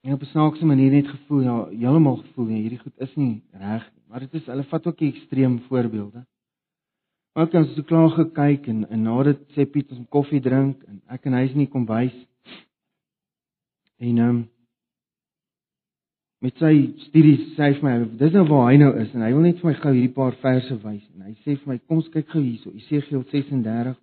en 0.00 0.12
op 0.12 0.20
'n 0.20 0.24
snaakse 0.24 0.66
manier 0.66 0.90
net 0.90 1.08
gevoel 1.08 1.40
ja, 1.40 1.68
heeltemal 1.68 2.16
gevoel 2.16 2.46
ja, 2.48 2.54
hierdie 2.54 2.78
goed 2.78 2.98
is 2.98 3.14
nie 3.14 3.42
reg 3.52 3.90
nie, 3.94 4.02
maar 4.08 4.20
dit 4.20 4.34
is 4.34 4.46
hulle 4.46 4.64
vat 4.64 4.86
ook 4.86 5.00
ekstreem 5.00 5.60
voorbeelde. 5.60 6.26
Maar 7.34 7.46
ek 7.46 7.52
het 7.52 7.74
so 7.74 7.82
klaar 7.82 8.10
gekyk 8.10 8.66
en 8.66 8.88
en 8.90 9.02
na 9.02 9.22
dit 9.22 9.40
sê 9.56 9.66
Piet 9.70 9.90
ons 9.92 10.08
koffie 10.08 10.40
drink 10.40 10.82
en 10.82 11.02
ek 11.06 11.26
en 11.26 11.32
hy 11.32 11.44
is 11.44 11.54
nie 11.54 11.66
kom 11.66 11.86
wys. 11.86 12.16
En 13.98 14.18
ehm 14.18 14.28
um, 14.28 14.48
met 16.40 16.56
sy 16.56 16.74
studies 16.96 17.54
sê 17.56 17.62
hy 17.68 17.72
vir 17.78 17.84
my 17.84 18.16
dis 18.18 18.32
nou 18.32 18.46
waar 18.48 18.70
hy 18.70 18.76
nou 18.80 18.92
is 19.00 19.14
en 19.14 19.22
hy 19.22 19.32
wil 19.32 19.42
net 19.44 19.58
vir 19.60 19.70
my 19.70 19.74
gou 19.80 19.92
hierdie 19.92 20.14
paar 20.14 20.36
verse 20.40 20.76
wys 20.84 21.06
en 21.14 21.22
hy 21.28 21.34
sê 21.44 21.56
vir 21.56 21.72
my 21.72 21.78
kom 21.78 21.98
ons 22.00 22.08
kyk 22.08 22.28
gou 22.32 22.42
hierso 22.42 22.70
Esegiel 22.70 23.24
36 23.32 23.96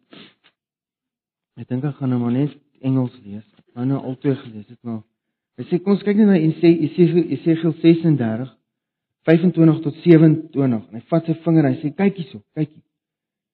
Ek 1.57 1.65
dink 1.71 1.85
ek 1.89 1.95
gaan 1.97 2.11
nou 2.13 2.19
maar 2.21 2.35
net 2.35 2.53
Engels 2.85 3.15
lees. 3.25 3.45
Wou 3.77 3.85
nou 3.85 4.01
al 4.01 4.17
twee 4.17 4.35
gelees 4.41 4.65
het 4.65 4.79
maar 4.81 5.03
hy 5.57 5.65
sê 5.69 5.79
kom 5.81 5.95
ons 5.95 6.03
kyk 6.05 6.17
net 6.17 6.31
na 6.31 6.39
Esegiel 6.41 7.31
Esegiel 7.37 7.75
36 7.83 8.51
25 9.29 9.81
tot 9.85 10.03
27 10.03 10.65
en 10.65 10.77
hy 10.97 11.01
vat 11.11 11.29
sy 11.29 11.35
vinger 11.45 11.65
en 11.65 11.73
hy 11.75 11.79
sê 11.81 11.91
kyk 11.93 12.19
hierso, 12.21 12.41
kyk 12.57 12.71
hier. 12.71 12.83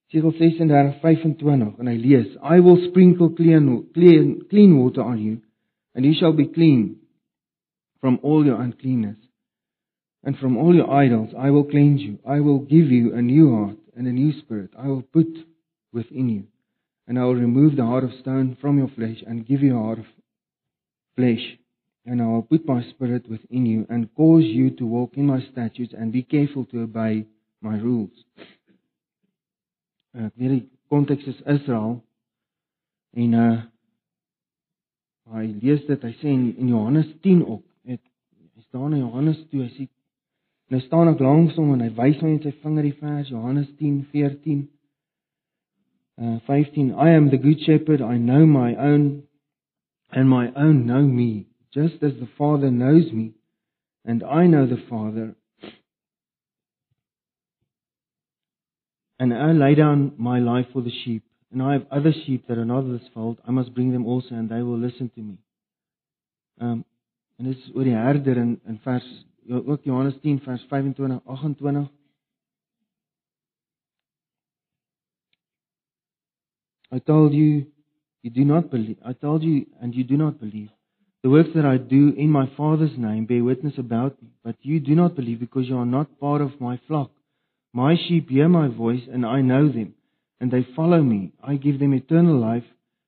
Esegiel 0.07 0.36
36 0.39 0.99
25 1.03 1.79
en 1.81 1.91
hy 1.91 1.95
lees 1.99 2.36
I 2.39 2.59
will 2.63 2.79
sprinkle 2.88 3.33
clean 3.36 3.67
clean 3.95 4.36
clean 4.51 4.77
water 4.79 5.03
on 5.03 5.19
you 5.19 5.39
and 5.93 6.05
you 6.07 6.15
shall 6.19 6.33
be 6.33 6.47
clean 6.47 7.03
from 8.03 8.19
all 8.21 8.45
your 8.45 8.59
uncleanness. 8.59 9.17
And 10.23 10.38
from 10.38 10.57
all 10.57 10.75
your 10.75 10.89
idols 10.89 11.29
I 11.38 11.51
will 11.51 11.63
cleanse 11.63 12.01
you. 12.01 12.19
I 12.27 12.39
will 12.39 12.59
give 12.59 12.91
you 12.91 13.13
a 13.13 13.21
new 13.21 13.55
heart 13.55 13.77
and 13.95 14.07
a 14.07 14.12
new 14.12 14.38
spirit 14.39 14.71
I 14.77 14.88
will 14.88 15.03
put 15.03 15.27
within 15.93 16.29
you. 16.29 16.43
And 17.08 17.20
I 17.20 17.26
will 17.26 17.36
remove 17.36 17.76
the 17.76 17.86
heart 17.86 18.04
of 18.04 18.12
stone 18.22 18.58
from 18.62 18.78
your 18.78 18.89
flesh 18.89 19.18
and 19.26 19.46
give 19.46 19.62
you 19.62 19.78
a 19.78 19.82
heart 19.82 20.00
of 20.00 20.06
flesh. 21.16 21.44
And 22.06 22.22
I 22.22 22.28
will 22.28 22.44
put 22.44 22.66
my 22.66 22.84
spirit 22.89 23.30
within 23.30 23.66
you 23.66 23.86
and 23.89 24.13
cause 24.16 24.44
you 24.44 24.72
to 24.78 24.86
walk 24.86 25.12
in 25.16 25.26
my 25.26 25.42
statutes 25.52 25.94
and 25.98 26.12
be 26.12 26.24
careful 26.24 26.66
to 26.66 26.82
obey 26.82 27.26
my 27.62 27.78
rules. 27.78 28.16
Ek 30.13 30.30
weet 30.38 30.52
die 30.52 30.66
konteks 30.94 31.26
is 31.26 31.39
Israel 31.50 31.96
en 33.18 33.32
uh 33.34 33.62
hy 35.34 35.48
lees 35.63 35.82
dit 35.88 36.04
hy 36.06 36.12
sê 36.20 36.30
in, 36.30 36.52
in 36.62 36.70
Johannes 36.70 37.08
10 37.24 37.39
ook 37.48 37.63
staan 38.74 38.94
in 38.94 39.00
Johannes 39.00 39.46
2, 39.50 39.62
hy 39.62 39.70
sê 39.70 39.86
hy 40.74 40.80
staan 40.82 41.12
ook 41.12 41.20
langs 41.22 41.54
hom 41.60 41.76
en 41.76 41.84
hy 41.86 41.92
wys 41.94 42.18
hom 42.24 42.32
met 42.34 42.46
sy 42.48 42.54
vinger 42.63 42.88
die 42.88 42.96
vers 42.98 43.28
Johannes 43.30 43.68
10:14. 43.78 44.63
Uh 46.21 46.39
15 46.47 46.93
I 46.93 47.10
am 47.12 47.30
the 47.32 47.38
good 47.38 47.60
shepherd. 47.65 48.02
I 48.02 48.17
know 48.17 48.45
my 48.45 48.76
own 48.76 49.23
and 50.12 50.30
my 50.30 50.52
own 50.56 50.86
know 50.86 51.02
me 51.02 51.47
just 51.73 51.95
as 52.04 52.13
the 52.19 52.30
father 52.38 52.69
knows 52.69 53.12
me 53.12 53.34
and 54.06 54.23
I 54.23 54.45
know 54.45 54.67
the 54.67 54.84
father. 54.89 55.36
And 59.19 59.34
I 59.34 59.52
lay 59.54 59.76
down 59.76 60.13
my 60.17 60.39
life 60.39 60.67
for 60.73 60.82
the 60.82 60.91
sheep 61.04 61.23
and 61.52 61.62
I 61.62 61.73
have 61.73 61.86
other 61.91 62.13
sheep 62.26 62.47
that 62.47 62.58
are 62.58 62.65
not 62.65 62.80
of 62.80 62.89
this 62.89 63.08
fold. 63.13 63.39
I 63.47 63.52
must 63.52 63.73
bring 63.73 63.91
them 63.91 64.06
also 64.06 64.36
and 64.36 64.49
they 64.49 64.62
will 64.62 64.78
listen 64.78 65.10
to 65.15 65.21
me. 65.21 65.38
Um 66.60 66.86
En 67.38 67.45
dit 67.49 67.58
is 67.58 67.71
oor 67.73 67.84
die 67.84 67.95
herder 67.97 68.38
in 68.38 68.60
in 68.69 68.78
vers 68.80 69.26
ook 69.49 69.84
Johannes 69.84 70.19
10 70.21 70.39
vers 70.39 70.63
25 70.69 71.19
28. 71.26 71.89
I 76.93 76.99
told 76.99 77.34
you 77.34 77.65
you 78.21 78.29
do 78.29 78.45
not 78.45 78.69
believe. 78.69 78.97
I 79.03 79.13
told 79.13 79.41
you 79.43 79.65
and 79.82 79.95
you 79.95 80.03
do 80.03 80.15
not 80.15 80.39
believe. 80.39 80.69
The 81.23 81.29
works 81.29 81.49
that 81.56 81.65
I 81.65 81.77
do 81.77 82.13
in 82.15 82.29
my 82.29 82.45
Father's 82.56 82.97
name 82.97 83.25
bear 83.25 83.43
witness 83.43 83.73
about 83.77 84.21
me, 84.21 84.29
but 84.43 84.56
you 84.62 84.79
do 84.79 84.93
not 84.93 85.15
believe 85.15 85.39
because 85.39 85.67
you 85.67 85.77
are 85.77 85.86
not 85.86 86.19
part 86.19 86.41
of 86.41 86.60
my 86.60 86.79
flock. 86.88 87.12
My 87.73 87.95
sheep 87.95 88.29
hear 88.29 88.47
my 88.47 88.67
voice 88.67 89.01
and 89.12 89.25
I 89.25 89.41
know 89.41 89.67
them, 89.69 89.95
and 90.39 90.51
they 90.51 90.67
follow 90.75 91.01
me. 91.01 91.32
I 91.41 91.56
give 91.56 91.79
them 91.79 91.93
eternal 91.93 92.38
life, 92.39 92.65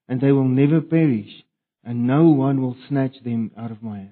and 0.08 0.20
they 0.20 0.32
will 0.32 0.48
never 0.48 0.82
perish, 0.82 1.44
and 1.84 2.08
no 2.08 2.30
one 2.30 2.62
will 2.62 2.78
snatch 2.88 3.16
them 3.24 3.52
out 3.58 3.72
of 3.72 3.84
my 3.84 3.98
hand. 3.98 4.12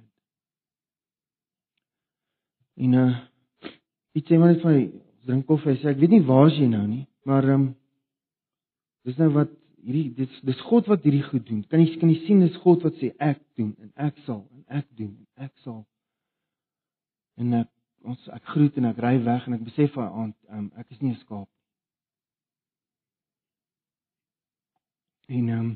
En 2.76 2.94
uh 2.94 3.16
iets 4.14 4.30
sê 4.30 4.38
maar 4.38 4.54
net 4.54 4.94
drink 5.26 5.46
koffie 5.46 5.78
sê 5.82 5.92
ek 5.94 6.00
weet 6.02 6.14
nie 6.14 6.26
waar 6.28 6.50
jy 6.52 6.68
nou 6.70 6.86
nie, 6.88 7.06
maar 7.26 7.46
um, 7.56 7.68
dis 9.06 9.18
nou 9.22 9.30
wat 9.38 9.52
hierdie 9.84 10.14
dis 10.18 10.42
dis 10.48 10.62
God 10.70 10.88
wat 10.92 11.04
hierdie 11.06 11.24
goed 11.28 11.46
doen. 11.48 11.64
Kan 11.72 11.84
jy 11.84 11.98
kan 12.02 12.12
jy 12.12 12.20
sien 12.26 12.44
dis 12.44 12.60
God 12.64 12.86
wat 12.88 13.00
sê 13.02 13.12
ek 13.20 13.42
doen 13.60 13.74
en 13.84 13.92
ek 14.08 14.20
sal 14.28 14.44
en 14.56 14.80
ek 14.80 14.88
doen 14.98 15.14
en 15.14 15.48
ek 15.48 15.54
sal. 15.66 15.82
En 17.42 17.60
ek 17.62 17.70
ons 18.04 18.30
ek 18.36 18.52
groet 18.56 18.78
en 18.80 18.92
ek 18.92 19.02
ry 19.04 19.16
weg 19.26 19.48
en 19.48 19.58
ek 19.60 19.66
besef 19.70 19.98
aan 20.00 20.34
um, 20.52 20.70
ek 20.80 20.92
is 20.92 21.02
nie 21.02 21.14
'n 21.14 21.22
skaap. 21.24 21.50
En 25.30 25.50
ehm 25.50 25.60
um, 25.60 25.74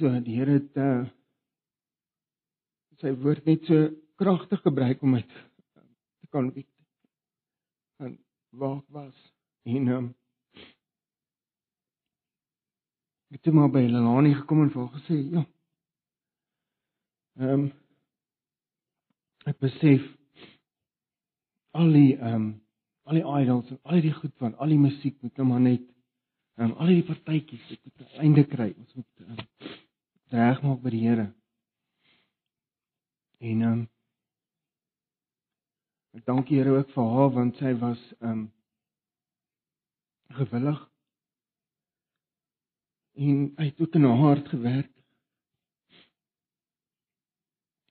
So 0.00 0.08
die 0.24 0.38
Here 0.38 0.52
het 0.56 0.76
uh 0.80 1.19
sy 3.00 3.12
woord 3.24 3.46
net 3.48 3.66
so 3.68 3.88
kragtig 4.20 4.62
gebruik 4.64 5.02
om 5.02 5.16
my 5.16 5.22
te 5.24 6.26
kan 6.32 6.50
weet 6.54 6.68
en 8.04 8.18
waar 8.62 8.80
was 8.88 9.18
en 9.64 9.88
um 9.98 10.08
ek 13.30 13.44
het 13.46 13.54
maar 13.54 13.70
by 13.70 13.84
Lelani 13.86 14.34
gekom 14.34 14.64
en 14.64 14.72
vir 14.74 14.82
haar 14.82 14.94
gesê 14.98 15.20
ja 15.36 15.44
ehm 17.40 17.52
um, 17.54 17.68
ek 19.50 19.60
besef 19.64 20.08
al 21.80 21.94
die 21.94 22.16
ehm 22.16 22.34
um, 22.34 22.48
al 23.10 23.18
die 23.18 23.26
idols 23.42 23.70
en 23.70 23.80
al 23.82 24.02
die 24.04 24.12
goed 24.14 24.34
van 24.42 24.56
al 24.56 24.74
die 24.74 24.82
musiek 24.82 25.16
moet 25.22 25.36
nou 25.40 25.46
maar 25.52 25.62
net 25.66 25.86
ehm 26.58 26.70
um, 26.70 26.76
al 26.76 26.92
die 26.92 27.06
partytjies 27.12 27.70
moet 27.84 28.18
einde 28.26 28.44
kry 28.54 28.72
ons 28.76 28.96
moet 28.98 29.24
um, 29.26 29.44
regmaak 30.30 30.82
by 30.82 30.90
die 30.94 31.06
Here. 31.06 31.30
En 33.40 33.62
ehm 33.62 33.72
um, 33.72 33.88
ek 36.18 36.24
dank 36.26 36.48
die 36.48 36.58
Here 36.58 36.72
ook 36.74 36.90
vir 36.92 37.12
haar 37.14 37.30
want 37.36 37.60
sy 37.60 37.72
was 37.80 38.00
ehm 38.20 38.30
um, 38.30 38.40
gewillig. 40.40 40.80
En 43.20 43.38
hy 43.56 43.68
het 43.70 43.80
ook 43.80 43.96
in 43.98 44.04
haar 44.06 44.20
hart 44.24 44.48
gewerk. 44.48 44.92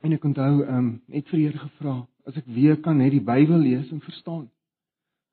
En 0.06 0.14
ek 0.16 0.30
onthou 0.30 0.54
ehm 0.62 0.78
um, 0.78 0.92
net 1.08 1.34
vir 1.34 1.40
Here 1.40 1.64
gevra 1.66 1.98
as 2.30 2.38
ek 2.38 2.54
weer 2.60 2.78
kan 2.86 3.02
net 3.02 3.16
die 3.16 3.26
Bybel 3.26 3.66
lees 3.66 3.90
en 3.90 4.06
verstaan. 4.06 4.46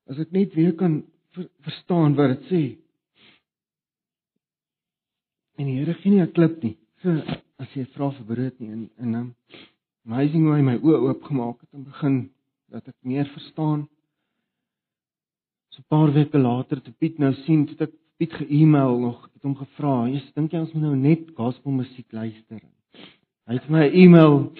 As 0.09 0.17
ek 0.17 0.33
net 0.33 0.55
weer 0.57 0.73
kan 0.75 1.03
ver, 1.37 1.45
verstaan 1.67 2.17
wat 2.17 2.33
dit 2.33 2.49
sê. 2.49 2.63
En 5.61 5.69
die 5.69 5.77
Here 5.77 5.93
gee 6.01 6.15
nie 6.15 6.25
'n 6.25 6.33
klip 6.33 6.63
nie 6.63 6.77
so 7.03 7.13
as 7.61 7.73
jy 7.77 7.85
vra 7.93 8.09
vir 8.17 8.25
brood 8.25 8.59
nie 8.59 8.71
en 8.73 8.85
en 8.97 9.15
um, 9.21 9.27
amazing 10.07 10.47
hoe 10.47 10.55
hy 10.55 10.63
my 10.63 10.75
oë 10.79 10.99
oopgemaak 11.09 11.59
het 11.59 11.75
en 11.75 11.83
begin 11.83 12.17
dat 12.71 12.87
ek 12.87 12.95
meer 13.03 13.27
verstaan. 13.33 13.85
So 15.75 15.83
'n 15.83 15.89
paar 15.91 16.13
weke 16.15 16.39
later 16.39 16.81
te 16.81 16.91
Piet 16.91 17.19
nou 17.19 17.33
sien, 17.43 17.67
het 17.67 17.81
ek 17.81 17.93
Piet 18.17 18.33
ge-email 18.33 18.99
nog 18.99 19.29
het 19.33 19.43
hom 19.43 19.55
gevra, 19.55 20.07
"Jy 20.09 20.21
dink 20.35 20.51
jy 20.51 20.59
ons 20.59 20.73
moet 20.73 20.83
nou 20.83 20.95
net 20.95 21.35
gospel 21.35 21.71
musiek 21.71 22.11
luister?" 22.11 22.61
Hy 23.47 23.53
het 23.53 23.69
my 23.69 23.87
'n 23.87 23.93
e-mail 23.93 24.51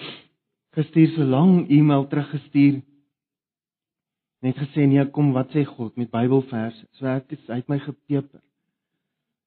gestuur, 0.72 1.08
so 1.14 1.24
lank 1.24 1.70
e-mail 1.70 2.06
teruggestuur. 2.06 2.82
Net 4.42 4.56
gesê 4.56 4.86
nee, 4.86 5.04
kom 5.10 5.32
wat 5.32 5.50
sê 5.50 5.64
God 5.64 5.96
met 5.96 6.10
Bybelverse. 6.10 6.86
So 6.92 7.06
ek 7.06 7.30
het 7.30 7.40
hy 7.48 7.54
het 7.54 7.68
my 7.68 7.78
gepeper. 7.78 8.40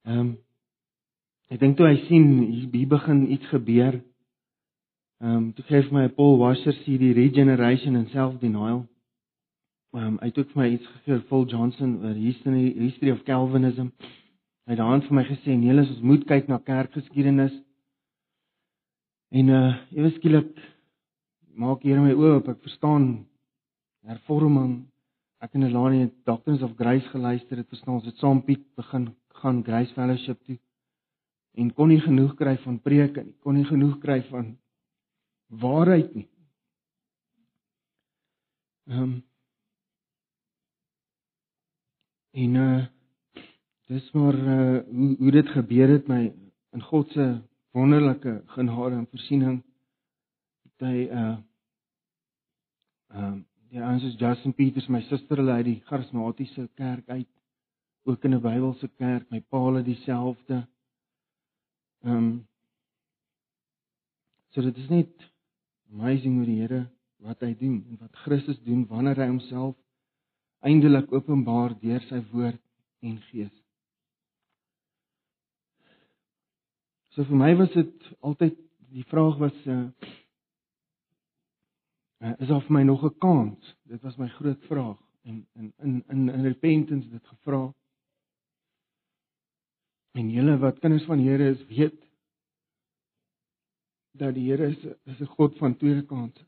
Ehm 0.06 0.20
um, 0.20 0.38
Ek 1.52 1.60
dink 1.60 1.76
toe 1.76 1.90
hy 1.90 1.98
sien 2.08 2.28
hier 2.48 2.88
begin 2.88 3.26
iets 3.32 3.48
gebeur. 3.52 3.98
Ehm 5.22 5.36
um, 5.36 5.54
toe 5.54 5.64
gee 5.68 5.78
hy 5.78 5.90
my 5.94 6.04
'n 6.08 6.16
Paul 6.18 6.40
Washer 6.42 6.74
CD 6.82 7.12
Regeneration 7.14 7.96
and 7.96 8.10
Self-Denial. 8.10 8.80
Ehm 9.94 10.06
um, 10.06 10.16
hy 10.18 10.30
het 10.30 10.38
ook 10.38 10.50
vir 10.54 10.62
my 10.62 10.70
iets 10.74 10.88
gegee 10.88 11.14
vir 11.14 11.28
Paul 11.30 11.46
Johnson 11.46 11.92
oor 12.06 12.16
History 12.18 12.74
History 12.74 13.12
of 13.12 13.22
Calvinism. 13.28 13.92
Hy 14.66 14.74
het 14.74 14.80
aan 14.82 15.04
vir 15.06 15.14
my 15.14 15.24
gesê 15.28 15.54
nee, 15.54 15.76
ons 15.78 16.02
moet 16.02 16.24
kyk 16.26 16.48
na 16.50 16.58
kerkgeskiedenis. 16.58 17.54
En 19.30 19.50
uh 19.50 19.76
ewe 19.94 20.10
skielik 20.16 20.58
maak 21.54 21.84
Here 21.84 22.02
my 22.02 22.18
oë 22.18 22.40
op. 22.40 22.50
Ek 22.50 22.66
verstaan 22.66 23.06
hervorming. 24.10 24.88
Ek 25.38 25.54
en 25.54 25.70
Elani 25.70 26.02
het 26.08 26.18
Doctrines 26.26 26.66
of 26.66 26.74
Grace 26.82 27.06
geluister, 27.14 27.58
het 27.58 27.70
verstaan 27.70 28.00
ons 28.00 28.10
het 28.10 28.18
saam 28.18 28.42
Piet 28.42 28.66
begin 28.76 29.12
gaan 29.44 29.62
Grace 29.64 29.94
Fellowship 29.94 30.42
toe 30.46 30.58
en 31.62 31.74
kon 31.74 31.90
nie 31.92 32.02
genoeg 32.02 32.36
kry 32.40 32.58
van 32.64 32.80
preke 32.80 33.24
nie, 33.24 33.36
kon 33.44 33.58
nie 33.58 33.66
genoeg 33.68 34.00
kry 34.00 34.22
van 34.30 34.56
waarheid 35.52 36.14
nie. 36.16 36.30
Ehm 38.88 39.02
um, 39.02 39.24
en 42.32 42.56
uh 42.56 42.86
dis 43.88 44.12
maar 44.12 44.36
uh 44.36 44.80
hoe 44.88 45.16
hoe 45.18 45.32
dit 45.32 45.48
gebeur 45.48 45.90
het 45.90 46.08
my 46.08 46.34
in 46.72 46.82
God 46.82 47.12
se 47.12 47.42
wonderlike 47.72 48.42
genade 48.46 48.96
en 48.96 49.08
voorsiening 49.12 49.64
het 50.64 50.88
hy 50.88 51.08
uh 51.08 51.38
ehm 53.12 53.26
um, 53.26 53.40
ja 53.72 53.92
ons 53.94 54.04
is 54.04 54.20
Justin 54.20 54.54
Peters 54.54 54.88
my 54.88 55.02
suster 55.08 55.40
hulle 55.40 55.52
uit 55.52 55.66
die 55.66 55.82
charismatiese 55.88 56.70
kerk 56.76 57.10
uit 57.10 57.28
ook 58.04 58.24
in 58.24 58.36
'n 58.36 58.42
Bybelse 58.42 58.88
kerk 58.88 59.30
my 59.32 59.42
pa 59.42 59.60
hulle 59.66 59.84
dieselfde 59.84 60.68
ehm 62.04 62.16
um, 62.16 62.48
so 64.50 64.62
dit 64.62 64.78
is 64.78 64.90
net 64.90 65.31
amazing 65.92 66.38
hoe 66.38 66.46
die 66.48 66.60
Here 66.62 66.82
wat 67.22 67.42
hy 67.46 67.54
doen 67.58 67.82
en 67.90 67.98
wat 68.02 68.24
Christus 68.24 68.60
doen 68.66 68.86
wanneer 68.90 69.20
hy 69.22 69.28
homself 69.30 69.76
eindelik 70.66 71.12
openbaar 71.14 71.76
deur 71.82 72.02
sy 72.08 72.22
woord 72.32 72.62
en 73.02 73.18
gees. 73.30 73.54
So 77.12 77.26
vir 77.28 77.38
my 77.38 77.52
was 77.60 77.74
dit 77.76 78.12
altyd 78.24 78.58
die 78.92 79.06
vraag 79.10 79.40
was 79.42 79.58
uh, 79.68 79.90
is 82.38 82.48
daar 82.48 82.64
vir 82.68 82.76
my 82.78 82.84
nog 82.88 83.04
'n 83.04 83.18
kans? 83.20 83.76
Dit 83.84 84.02
was 84.02 84.18
my 84.18 84.30
groot 84.38 84.64
vraag 84.70 84.98
en 85.24 85.46
in 85.56 85.74
in 85.80 86.04
in 86.10 86.30
in 86.30 86.44
repentance 86.46 87.10
dit 87.10 87.28
gevra. 87.28 87.74
En 90.12 90.30
julle 90.30 90.58
wat 90.58 90.80
kinders 90.80 91.06
van 91.06 91.18
die 91.18 91.30
Here 91.30 91.50
is, 91.50 91.66
weet 91.66 92.01
dat 94.12 94.34
die 94.34 94.52
Here 94.52 94.68
is 94.68 94.84
is 95.04 95.20
'n 95.20 95.26
God 95.26 95.58
van 95.58 95.78
tweede 95.78 96.06
kansse. 96.06 96.46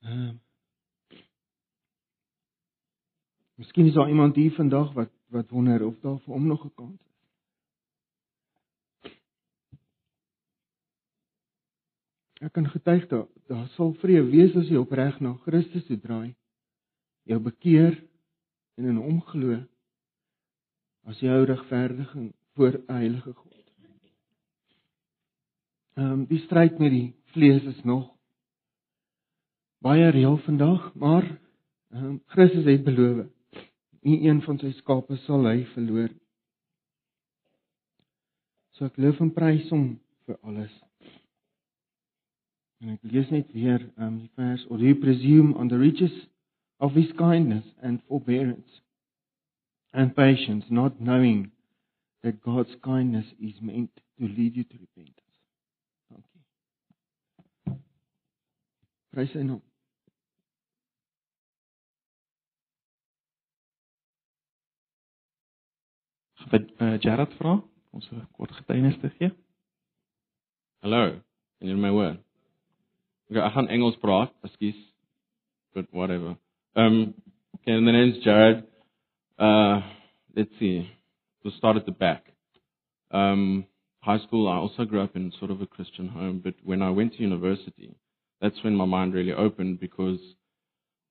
Ehm 0.00 0.28
uh, 0.28 0.34
Miskien 3.56 3.86
is 3.86 3.94
daar 3.94 4.08
iemand 4.08 4.34
hier 4.34 4.52
vandag 4.52 4.92
wat 4.92 5.10
wat 5.26 5.50
wonder 5.50 5.84
of 5.84 6.00
daar 6.00 6.18
vir 6.18 6.34
hom 6.34 6.46
nog 6.46 6.64
'n 6.64 6.74
kans 6.74 7.00
is. 7.00 7.06
Ek 12.40 12.52
kan 12.52 12.68
getuig 12.68 13.06
dat 13.08 13.28
daar 13.46 13.68
sal 13.68 13.92
vrede 13.92 14.30
wees 14.30 14.56
as 14.56 14.68
jy 14.68 14.76
opreg 14.76 15.20
na 15.20 15.32
Christus 15.32 15.86
toe 15.86 15.98
draai, 16.00 16.36
jou 17.22 17.40
bekeer 17.40 18.04
en 18.74 18.84
in 18.84 18.96
hom 18.96 19.20
glo 19.20 19.66
as 21.06 21.20
jou 21.22 21.44
regverdiging 21.44 22.32
voor 22.54 22.80
heilige 22.86 23.32
God. 23.32 23.54
Ehm 25.96 26.12
um, 26.12 26.26
die 26.28 26.42
stryd 26.44 26.78
met 26.78 26.90
die 26.90 27.14
vlees 27.32 27.62
is 27.62 27.82
nog 27.84 28.10
baie 29.78 30.10
reël 30.10 30.36
vandag, 30.36 30.94
maar 30.94 31.24
ehm 31.90 32.04
um, 32.04 32.22
Christus 32.26 32.64
het 32.64 32.84
beloof 32.84 33.26
nie 34.06 34.22
een 34.28 34.42
van 34.42 34.58
sy 34.62 34.70
skape 34.78 35.16
sal 35.24 35.46
hy 35.48 35.64
verloor. 35.74 36.10
So 38.76 38.86
ek 38.86 38.98
loof 39.02 39.22
en 39.24 39.32
prys 39.34 39.66
hom 39.72 39.86
vir 40.28 40.38
alles. 40.46 40.74
En 42.82 42.92
ek 42.94 43.06
lees 43.10 43.30
net 43.32 43.50
weer 43.56 43.82
um 43.96 44.18
die 44.20 44.32
vers 44.38 44.66
or 44.70 44.82
you 44.82 44.94
presume 45.00 45.54
on 45.56 45.70
the 45.72 45.78
riches 45.80 46.14
of 46.78 46.94
his 46.94 47.10
kindness 47.18 47.66
and 47.82 48.04
forbearance 48.06 48.82
and 49.96 50.14
patience 50.14 50.64
not 50.68 51.00
knowing 51.00 51.50
that 52.22 52.42
God's 52.42 52.74
kindness 52.84 53.24
is 53.40 53.54
meant 53.62 53.90
to 54.18 54.24
lead 54.28 54.54
you 54.54 54.64
to 54.64 54.76
repentance. 54.84 55.36
Dankie. 56.10 56.42
Prys 59.14 59.32
hy 59.32 59.46
nou. 59.48 59.62
vir 66.46 66.62
uh, 66.78 66.92
Gerard 67.02 67.32
vra 67.40 67.56
om 67.90 68.00
so 68.04 68.14
'n 68.14 68.28
kort 68.36 68.52
getuienis 68.54 69.00
te 69.00 69.08
gee. 69.18 69.32
Hallo, 70.84 71.18
can 71.58 71.68
you 71.68 71.74
hear 71.74 71.82
my 71.82 71.90
word? 71.90 72.20
Okay, 73.30 73.42
ek 73.42 73.52
gaan 73.56 73.68
Engels 73.68 73.96
praat, 73.98 74.30
ekskuus. 74.46 74.78
But 75.74 75.88
whatever. 75.90 76.36
Um 76.76 77.14
okay, 77.56 77.80
my 77.80 77.92
name's 77.92 78.22
Jared. 78.22 78.75
Uh 79.38 79.82
let's 80.34 80.50
see. 80.58 80.90
We'll 81.44 81.54
start 81.56 81.76
at 81.76 81.86
the 81.86 81.92
back. 81.92 82.24
Um 83.10 83.66
high 84.00 84.18
school 84.18 84.48
I 84.48 84.56
also 84.56 84.84
grew 84.84 85.02
up 85.02 85.16
in 85.16 85.32
sort 85.38 85.50
of 85.50 85.60
a 85.60 85.66
Christian 85.66 86.08
home, 86.08 86.40
but 86.42 86.54
when 86.62 86.82
I 86.82 86.90
went 86.90 87.14
to 87.14 87.22
university, 87.22 87.96
that's 88.40 88.62
when 88.62 88.74
my 88.74 88.84
mind 88.84 89.14
really 89.14 89.32
opened 89.32 89.80
because 89.80 90.20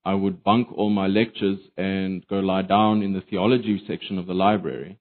I 0.04 0.14
would 0.14 0.44
bunk 0.44 0.68
all 0.72 0.90
my 0.90 1.08
lectures 1.08 1.60
and 1.78 2.26
go 2.28 2.40
lie 2.40 2.62
down 2.62 3.02
in 3.02 3.14
the 3.14 3.22
theology 3.22 3.82
section 3.88 4.18
of 4.18 4.28
the 4.28 4.34
library 4.34 5.00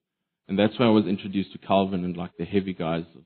and 0.49 0.59
that's 0.59 0.79
where 0.79 0.89
I 0.89 0.93
was 0.93 1.07
introduced 1.07 1.53
to 1.53 1.59
Calvin 1.59 2.05
and 2.05 2.16
like 2.16 2.33
the 2.39 2.45
heavy 2.45 2.75
guys 2.75 3.05
of, 3.14 3.22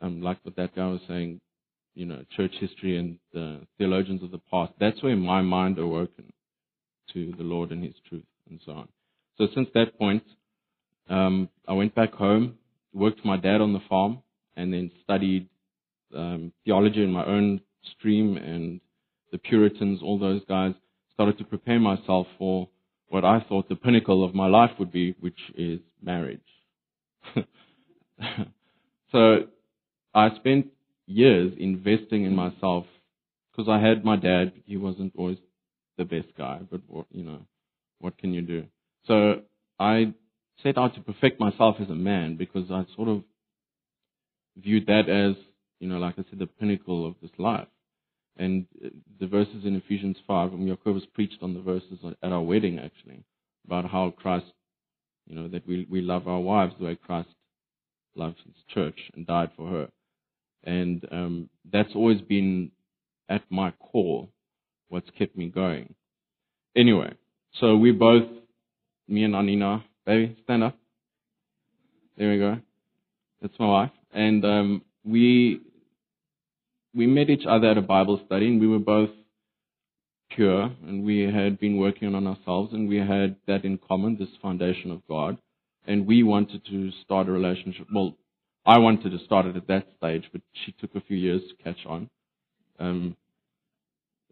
um, 0.00 0.22
like 0.22 0.38
what 0.44 0.56
that 0.56 0.76
guy 0.76 0.86
was 0.86 1.00
saying, 1.08 1.40
you 1.94 2.06
know, 2.06 2.22
church 2.36 2.52
history 2.60 2.96
and 2.96 3.18
the 3.32 3.66
theologians 3.78 4.22
of 4.22 4.30
the 4.30 4.40
past. 4.50 4.72
That's 4.78 5.02
where 5.02 5.16
my 5.16 5.42
mind 5.42 5.78
awoken 5.78 6.32
to 7.12 7.34
the 7.36 7.42
Lord 7.42 7.72
and 7.72 7.82
His 7.82 7.94
truth 8.08 8.24
and 8.50 8.60
so 8.64 8.72
on. 8.72 8.88
So 9.38 9.46
since 9.54 9.68
that 9.74 9.98
point, 9.98 10.24
um, 11.08 11.48
I 11.66 11.72
went 11.72 11.94
back 11.94 12.12
home, 12.12 12.58
worked 12.92 13.20
for 13.20 13.26
my 13.26 13.36
dad 13.36 13.60
on 13.60 13.72
the 13.72 13.80
farm, 13.88 14.22
and 14.56 14.72
then 14.72 14.90
studied 15.02 15.48
um, 16.14 16.52
theology 16.64 17.02
in 17.02 17.12
my 17.12 17.24
own 17.24 17.60
stream 17.96 18.36
and 18.36 18.80
the 19.32 19.38
Puritans, 19.38 20.00
all 20.02 20.18
those 20.18 20.42
guys. 20.48 20.74
Started 21.14 21.38
to 21.38 21.44
prepare 21.44 21.78
myself 21.78 22.26
for 22.38 22.68
what 23.08 23.24
I 23.24 23.44
thought 23.48 23.68
the 23.68 23.76
pinnacle 23.76 24.24
of 24.24 24.34
my 24.34 24.46
life 24.46 24.70
would 24.78 24.92
be, 24.92 25.14
which 25.20 25.38
is 25.56 25.80
marriage. 26.02 26.40
so 29.12 29.38
I 30.14 30.34
spent 30.36 30.68
years 31.06 31.52
investing 31.58 32.24
in 32.24 32.34
myself 32.34 32.86
because 33.50 33.68
I 33.68 33.86
had 33.86 34.04
my 34.04 34.16
dad. 34.16 34.52
He 34.64 34.76
wasn't 34.76 35.12
always 35.16 35.38
the 35.98 36.04
best 36.04 36.28
guy, 36.38 36.60
but 36.70 36.80
you 37.10 37.24
know, 37.24 37.40
what 38.00 38.18
can 38.18 38.34
you 38.34 38.42
do? 38.42 38.64
So 39.06 39.42
I 39.78 40.14
set 40.62 40.78
out 40.78 40.94
to 40.94 41.00
perfect 41.00 41.40
myself 41.40 41.76
as 41.80 41.88
a 41.88 41.94
man 41.94 42.36
because 42.36 42.70
I 42.70 42.84
sort 42.96 43.08
of 43.08 43.22
viewed 44.56 44.86
that 44.86 45.08
as, 45.08 45.36
you 45.78 45.88
know, 45.88 45.98
like 45.98 46.14
I 46.18 46.24
said, 46.28 46.38
the 46.38 46.46
pinnacle 46.46 47.06
of 47.06 47.14
this 47.22 47.30
life. 47.38 47.68
And 48.36 48.66
the 49.18 49.26
verses 49.26 49.64
in 49.64 49.76
Ephesians 49.76 50.16
5, 50.26 50.52
and 50.52 50.68
Jacobus 50.68 51.02
preached 51.14 51.42
on 51.42 51.54
the 51.54 51.60
verses 51.60 51.98
at 52.22 52.32
our 52.32 52.42
wedding 52.42 52.78
actually, 52.78 53.24
about 53.66 53.90
how 53.90 54.12
Christ, 54.16 54.46
you 55.26 55.36
know, 55.36 55.48
that 55.48 55.66
we, 55.66 55.86
we 55.90 56.00
love 56.00 56.26
our 56.26 56.40
wives 56.40 56.74
the 56.78 56.86
way 56.86 56.94
Christ 56.96 57.28
loves 58.16 58.36
his 58.44 58.54
church 58.72 58.98
and 59.14 59.26
died 59.26 59.50
for 59.56 59.68
her. 59.68 59.88
And 60.64 61.06
um, 61.10 61.50
that's 61.70 61.94
always 61.94 62.20
been 62.20 62.70
at 63.28 63.42
my 63.50 63.72
core 63.72 64.28
what's 64.88 65.08
kept 65.18 65.36
me 65.36 65.48
going. 65.48 65.94
Anyway, 66.76 67.12
so 67.54 67.76
we 67.76 67.92
both, 67.92 68.28
me 69.08 69.24
and 69.24 69.34
Anina, 69.34 69.84
baby, 70.06 70.36
stand 70.44 70.64
up. 70.64 70.76
There 72.16 72.30
we 72.30 72.38
go. 72.38 72.58
That's 73.40 73.58
my 73.58 73.66
wife. 73.66 73.90
And 74.12 74.44
um, 74.44 74.82
we 75.04 75.60
we 76.94 77.06
met 77.06 77.30
each 77.30 77.46
other 77.48 77.68
at 77.68 77.78
a 77.78 77.82
Bible 77.82 78.20
study, 78.26 78.46
and 78.46 78.60
we 78.60 78.66
were 78.66 78.78
both 78.78 79.10
pure, 80.30 80.70
and 80.86 81.04
we 81.04 81.20
had 81.20 81.58
been 81.58 81.76
working 81.76 82.14
on 82.14 82.26
ourselves, 82.26 82.72
and 82.72 82.88
we 82.88 82.98
had 82.98 83.36
that 83.46 83.64
in 83.64 83.78
common, 83.78 84.16
this 84.18 84.28
foundation 84.42 84.90
of 84.90 85.06
God. 85.08 85.38
And 85.86 86.06
we 86.06 86.22
wanted 86.22 86.64
to 86.66 86.90
start 87.02 87.28
a 87.28 87.32
relationship. 87.32 87.86
Well, 87.92 88.16
I 88.66 88.78
wanted 88.78 89.10
to 89.10 89.24
start 89.24 89.46
it 89.46 89.56
at 89.56 89.66
that 89.68 89.86
stage, 89.96 90.28
but 90.32 90.42
she 90.64 90.72
took 90.72 90.94
a 90.94 91.00
few 91.00 91.16
years 91.16 91.42
to 91.48 91.64
catch 91.64 91.86
on. 91.86 92.10
Um, 92.78 93.16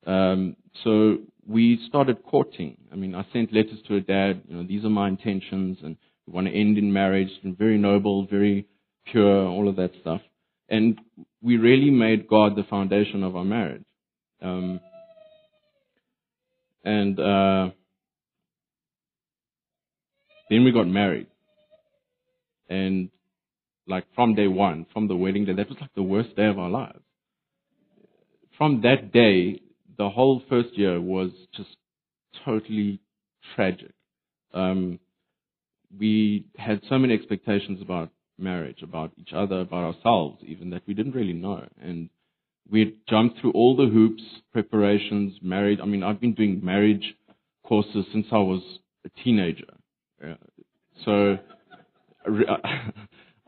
um, 0.06 0.56
so 0.84 1.18
we 1.48 1.80
started 1.88 2.22
courting. 2.24 2.76
I 2.92 2.96
mean, 2.96 3.14
I 3.14 3.26
sent 3.32 3.52
letters 3.52 3.78
to 3.88 3.94
her 3.94 4.00
dad. 4.00 4.42
You 4.46 4.56
know, 4.56 4.66
these 4.66 4.84
are 4.84 4.90
my 4.90 5.08
intentions, 5.08 5.78
and 5.82 5.96
we 6.26 6.32
want 6.34 6.46
to 6.46 6.52
end 6.52 6.76
in 6.76 6.92
marriage. 6.92 7.30
And 7.42 7.56
very 7.56 7.78
noble, 7.78 8.26
very 8.26 8.66
pure, 9.10 9.46
all 9.46 9.68
of 9.68 9.76
that 9.76 9.92
stuff. 10.02 10.20
And 10.68 11.00
we 11.40 11.56
really 11.56 11.90
made 11.90 12.28
God 12.28 12.54
the 12.54 12.64
foundation 12.64 13.22
of 13.22 13.34
our 13.34 13.44
marriage. 13.44 13.86
Um, 14.42 14.80
and 16.84 17.18
uh, 17.18 17.70
then 20.50 20.64
we 20.64 20.72
got 20.72 20.86
married. 20.86 21.28
And 22.68 23.08
like 23.86 24.04
from 24.14 24.34
day 24.34 24.48
one, 24.48 24.84
from 24.92 25.08
the 25.08 25.16
wedding 25.16 25.46
day, 25.46 25.54
that 25.54 25.68
was 25.68 25.78
like 25.80 25.94
the 25.94 26.02
worst 26.02 26.36
day 26.36 26.46
of 26.46 26.58
our 26.58 26.68
lives. 26.68 27.00
From 28.58 28.82
that 28.82 29.12
day, 29.12 29.62
the 29.98 30.08
whole 30.08 30.42
first 30.48 30.78
year 30.78 31.00
was 31.00 31.30
just 31.54 31.76
totally 32.44 33.00
tragic. 33.54 33.92
Um, 34.54 34.98
we 35.98 36.46
had 36.56 36.80
so 36.88 36.98
many 36.98 37.14
expectations 37.14 37.80
about 37.82 38.10
marriage, 38.38 38.82
about 38.82 39.12
each 39.16 39.32
other, 39.34 39.60
about 39.60 39.94
ourselves, 39.94 40.42
even 40.46 40.70
that 40.70 40.82
we 40.86 40.94
didn't 40.94 41.14
really 41.14 41.32
know. 41.32 41.66
And 41.80 42.08
we 42.70 42.80
had 42.80 42.92
jumped 43.08 43.40
through 43.40 43.52
all 43.52 43.76
the 43.76 43.86
hoops, 43.86 44.22
preparations, 44.52 45.34
married. 45.42 45.80
I 45.80 45.86
mean, 45.86 46.02
I've 46.02 46.20
been 46.20 46.34
doing 46.34 46.60
marriage 46.62 47.14
courses 47.64 48.04
since 48.12 48.26
I 48.30 48.38
was 48.38 48.62
a 49.04 49.22
teenager. 49.24 49.64
Yeah. 50.22 50.34
So 51.04 51.38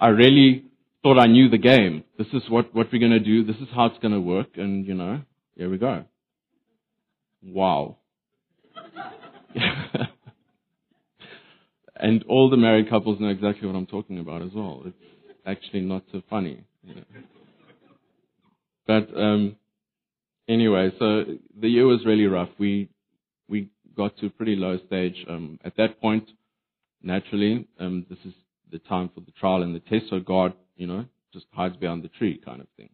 I 0.00 0.08
really 0.08 0.64
thought 1.02 1.18
I 1.18 1.26
knew 1.26 1.48
the 1.48 1.58
game. 1.58 2.04
This 2.18 2.28
is 2.32 2.42
what, 2.48 2.74
what 2.74 2.88
we're 2.92 2.98
going 2.98 3.12
to 3.12 3.20
do. 3.20 3.44
This 3.44 3.56
is 3.56 3.68
how 3.74 3.86
it's 3.86 3.98
going 3.98 4.14
to 4.14 4.20
work. 4.20 4.56
And, 4.56 4.86
you 4.86 4.94
know, 4.94 5.20
here 5.56 5.70
we 5.70 5.78
go. 5.78 6.04
Wow. 7.42 7.96
and 11.96 12.24
all 12.28 12.50
the 12.50 12.56
married 12.56 12.88
couples 12.90 13.20
know 13.20 13.28
exactly 13.28 13.66
what 13.66 13.76
I'm 13.76 13.86
talking 13.86 14.18
about 14.18 14.42
as 14.42 14.50
well. 14.54 14.82
It's 14.86 14.96
actually 15.46 15.80
not 15.80 16.02
so 16.12 16.22
funny. 16.28 16.64
You 16.82 16.96
know. 16.96 17.04
But 18.86 19.16
um, 19.16 19.56
anyway, 20.48 20.90
so 20.98 21.24
the 21.58 21.68
year 21.68 21.86
was 21.86 22.04
really 22.04 22.26
rough. 22.26 22.48
We 22.58 22.88
we 23.48 23.70
got 23.96 24.16
to 24.18 24.26
a 24.26 24.30
pretty 24.30 24.56
low 24.56 24.78
stage. 24.86 25.24
Um, 25.28 25.58
at 25.64 25.76
that 25.76 26.00
point, 26.00 26.30
naturally, 27.02 27.66
um, 27.78 28.06
this 28.08 28.18
is 28.24 28.34
the 28.70 28.78
time 28.78 29.10
for 29.14 29.20
the 29.20 29.32
trial 29.32 29.62
and 29.62 29.74
the 29.74 29.80
test. 29.80 30.10
So 30.10 30.20
God, 30.20 30.54
you 30.76 30.86
know, 30.86 31.04
just 31.32 31.46
hides 31.52 31.76
behind 31.76 32.02
the 32.02 32.08
tree, 32.08 32.40
kind 32.44 32.60
of 32.60 32.66
thing. 32.76 32.90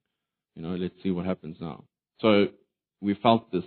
You 0.54 0.62
know, 0.62 0.74
let's 0.74 0.94
see 1.02 1.10
what 1.10 1.26
happens 1.26 1.56
now. 1.60 1.84
So 2.20 2.46
we 3.00 3.14
felt 3.14 3.52
this 3.52 3.64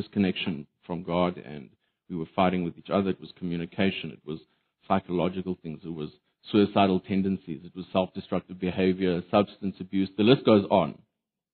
disconnection 0.00 0.66
from 0.86 1.02
God, 1.02 1.36
and 1.36 1.70
we 2.08 2.16
were 2.16 2.28
fighting 2.34 2.64
with 2.64 2.78
each 2.78 2.90
other. 2.90 3.10
It 3.10 3.20
was 3.20 3.32
communication. 3.38 4.10
It 4.10 4.20
was 4.24 4.38
psychological 4.86 5.58
things. 5.62 5.80
It 5.84 5.94
was 6.02 6.10
suicidal 6.50 7.00
tendencies. 7.00 7.60
It 7.64 7.74
was 7.74 7.84
self-destructive 7.92 8.58
behavior, 8.58 9.22
substance 9.30 9.76
abuse. 9.80 10.08
The 10.16 10.22
list 10.22 10.44
goes 10.44 10.64
on. 10.70 10.98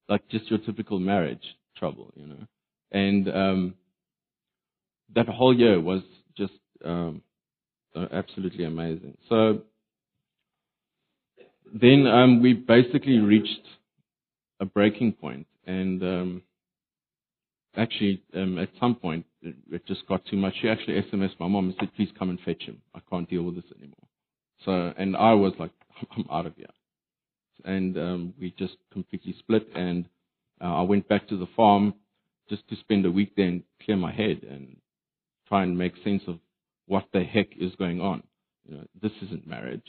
Like 0.09 0.29
just 0.29 0.51
your 0.51 0.59
typical 0.59 0.99
marriage 0.99 1.45
trouble, 1.77 2.13
you 2.15 2.27
know. 2.27 2.47
And 2.93 3.29
um, 3.29 3.75
that 5.15 5.29
whole 5.29 5.57
year 5.57 5.81
was 5.81 6.03
just 6.37 6.53
um, 6.85 7.23
absolutely 8.13 8.65
amazing. 8.65 9.17
So 9.29 9.63
then 11.73 12.07
um, 12.07 12.43
we 12.43 12.53
basically 12.53 13.19
reached 13.19 13.67
a 14.61 14.67
breaking 14.67 15.13
point, 15.13 15.47
and 15.67 16.03
um, 16.03 16.43
actually, 17.77 18.23
um, 18.35 18.59
at 18.59 18.69
some 18.81 18.95
point, 18.95 19.27
it, 19.43 19.87
just 19.87 20.07
got 20.07 20.25
too 20.27 20.37
much. 20.37 20.55
She 20.61 20.69
actually 20.69 21.01
SMSed 21.03 21.39
my 21.41 21.49
mom 21.49 21.67
and 21.67 21.75
said, 21.79 21.91
"Please 21.97 22.11
come 22.19 22.31
and 22.31 22.39
fetch 22.41 22.63
him. 22.63 22.81
I 22.95 23.01
can't 23.11 23.29
deal 23.29 23.43
with 23.43 23.57
this 23.57 23.65
anymore." 23.77 24.07
So, 24.65 24.93
and 24.97 25.17
I 25.17 25.33
was 25.35 25.53
like, 25.59 25.73
"I'm 26.17 26.27
out 26.31 26.47
of 26.47 26.57
here," 26.57 26.67
and 27.65 27.97
um, 27.97 28.35
we 28.41 28.55
just 28.59 28.77
completely 28.93 29.35
split. 29.39 29.67
And 29.75 30.07
uh, 30.61 30.75
I 30.77 30.83
went 30.83 31.09
back 31.09 31.29
to 31.29 31.37
the 31.37 31.49
farm 31.57 31.95
just 32.49 32.69
to 32.69 32.77
spend 32.77 33.07
a 33.07 33.11
week 33.11 33.35
there 33.37 33.47
and 33.47 33.63
clear 33.85 33.97
my 33.97 34.13
head 34.13 34.43
and 34.49 34.77
try 35.49 35.63
and 35.63 35.77
make 35.79 35.95
sense 36.03 36.23
of 36.27 36.39
what 36.87 37.05
the 37.13 37.23
heck 37.23 37.49
is 37.59 37.75
going 37.77 38.01
on. 38.01 38.23
You 38.67 38.77
know, 38.77 38.85
this 39.01 39.13
isn't 39.23 39.47
marriage. 39.47 39.87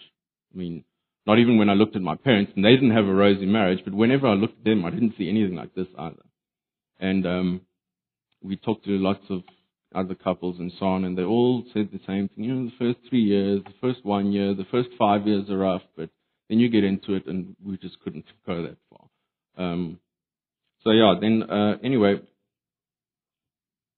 I 0.54 0.58
mean, 0.58 0.84
not 1.26 1.40
even 1.40 1.58
when 1.58 1.70
I 1.70 1.74
looked 1.74 1.96
at 1.96 2.02
my 2.02 2.16
parents, 2.16 2.52
and 2.56 2.64
they 2.64 2.72
didn't 2.72 2.92
have 2.96 3.06
a 3.06 3.14
rosy 3.14 3.46
marriage, 3.46 3.80
but 3.84 3.94
whenever 3.94 4.28
I 4.28 4.34
looked 4.34 4.60
at 4.60 4.64
them, 4.66 4.86
I 4.86 4.90
didn't 4.92 5.16
see 5.18 5.30
anything 5.30 5.56
like 5.56 5.74
this 5.74 5.88
either. 5.98 6.24
And 7.00 7.26
um, 7.26 7.62
we 8.46 8.56
talked 8.58 8.86
to 8.86 8.92
lots 8.92 9.24
of 9.30 9.42
other 9.94 10.16
couples 10.16 10.58
and 10.60 10.72
so 10.80 10.86
on, 10.86 11.06
and 11.06 11.18
they 11.18 11.24
all 11.24 11.64
said 11.74 11.90
the 11.92 12.00
same 12.06 12.30
thing. 12.30 12.44
You 12.44 12.54
know, 12.54 12.66
the 12.66 12.78
first 12.78 13.00
three 13.10 13.22
years, 13.22 13.62
the 13.66 13.74
first 13.82 14.06
one 14.06 14.32
year, 14.32 14.54
the 14.54 14.66
first 14.70 14.90
five 15.00 15.26
years 15.26 15.50
are 15.50 15.58
rough, 15.58 15.82
but 15.96 16.10
then 16.50 16.60
you 16.60 16.70
get 16.70 16.84
into 16.84 17.14
it, 17.14 17.26
and 17.26 17.56
we 17.64 17.78
just 17.78 18.00
couldn't 18.02 18.26
go 18.46 18.64
that 18.64 18.78
far. 18.90 19.66
Um, 19.66 20.00
so 20.84 20.92
yeah, 20.92 21.16
then 21.20 21.44
uh, 21.44 21.78
anyway, 21.84 22.20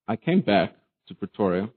I 0.07 0.15
came 0.15 0.41
back 0.41 0.75
to 1.07 1.15
Pretoria, 1.15 1.69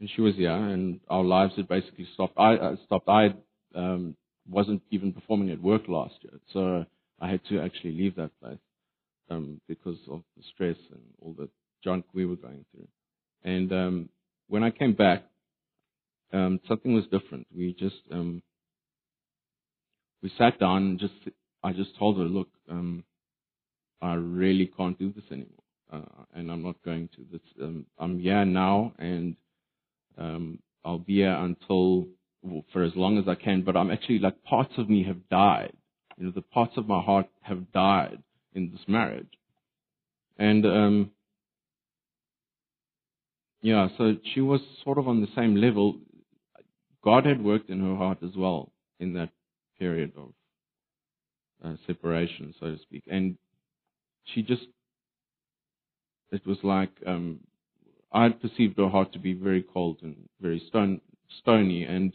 and 0.00 0.10
she 0.14 0.20
was 0.20 0.36
here, 0.36 0.52
and 0.52 1.00
our 1.10 1.24
lives 1.24 1.54
had 1.56 1.68
basically 1.68 2.08
stopped. 2.14 2.34
I 2.38 2.54
uh, 2.54 2.76
stopped. 2.86 3.08
I 3.08 3.34
um, 3.74 4.16
wasn't 4.48 4.82
even 4.90 5.12
performing 5.12 5.50
at 5.50 5.60
work 5.60 5.82
last 5.88 6.14
year, 6.22 6.40
so 6.52 6.86
I 7.20 7.30
had 7.30 7.40
to 7.50 7.60
actually 7.60 7.92
leave 7.92 8.16
that 8.16 8.30
place 8.40 8.58
um, 9.30 9.60
because 9.68 9.98
of 10.10 10.22
the 10.36 10.42
stress 10.54 10.76
and 10.90 11.02
all 11.20 11.34
the 11.34 11.48
junk 11.82 12.04
we 12.12 12.26
were 12.26 12.36
going 12.36 12.64
through. 12.72 12.88
And 13.44 13.72
um, 13.72 14.08
when 14.48 14.62
I 14.62 14.70
came 14.70 14.94
back, 14.94 15.24
um, 16.32 16.60
something 16.68 16.92
was 16.92 17.04
different. 17.04 17.46
We 17.54 17.74
just 17.78 17.96
um, 18.10 18.42
we 20.22 20.30
sat 20.36 20.58
down 20.58 20.82
and 20.82 20.98
just 20.98 21.14
I 21.62 21.72
just 21.72 21.96
told 21.98 22.18
her, 22.18 22.24
look, 22.24 22.48
um, 22.70 23.04
I 24.02 24.14
really 24.14 24.70
can't 24.76 24.98
do 24.98 25.12
this 25.12 25.24
anymore, 25.30 25.64
uh, 25.92 26.24
and 26.34 26.50
I'm 26.50 26.62
not 26.62 26.76
going 26.84 27.08
to. 27.16 27.26
This 27.32 27.40
um, 27.62 27.86
I'm 27.98 28.18
here 28.18 28.44
now, 28.44 28.92
and 28.98 29.36
um, 30.18 30.58
I'll 30.84 30.98
be 30.98 31.16
here 31.16 31.32
until 31.34 32.08
well, 32.42 32.64
for 32.72 32.82
as 32.82 32.92
long 32.94 33.18
as 33.18 33.24
I 33.26 33.34
can. 33.34 33.62
But 33.62 33.76
I'm 33.76 33.90
actually 33.90 34.18
like 34.18 34.42
parts 34.44 34.74
of 34.76 34.90
me 34.90 35.04
have 35.04 35.28
died. 35.28 35.72
You 36.16 36.26
know, 36.26 36.32
the 36.32 36.42
parts 36.42 36.72
of 36.76 36.88
my 36.88 37.00
heart 37.00 37.28
have 37.42 37.72
died 37.72 38.18
in 38.54 38.70
this 38.70 38.80
marriage, 38.88 39.32
and 40.38 40.64
um, 40.66 41.10
yeah, 43.62 43.88
so 43.96 44.14
she 44.34 44.40
was 44.40 44.60
sort 44.84 44.98
of 44.98 45.08
on 45.08 45.20
the 45.20 45.28
same 45.36 45.56
level. 45.56 45.96
God 47.04 47.26
had 47.26 47.42
worked 47.42 47.70
in 47.70 47.80
her 47.80 47.96
heart 47.96 48.18
as 48.22 48.36
well 48.36 48.72
in 49.00 49.14
that 49.14 49.30
period 49.78 50.12
of 50.16 50.32
uh, 51.64 51.76
separation, 51.86 52.54
so 52.58 52.66
to 52.66 52.78
speak, 52.82 53.04
and 53.06 53.36
she 54.24 54.42
just 54.42 54.66
it 56.30 56.46
was 56.46 56.58
like 56.62 56.90
um, 57.06 57.40
I 58.12 58.24
had 58.24 58.40
perceived 58.40 58.78
her 58.78 58.88
heart 58.88 59.12
to 59.12 59.18
be 59.18 59.34
very 59.34 59.62
cold 59.62 59.98
and 60.02 60.16
very 60.40 60.62
stone, 60.68 61.00
stony, 61.40 61.84
and 61.84 62.12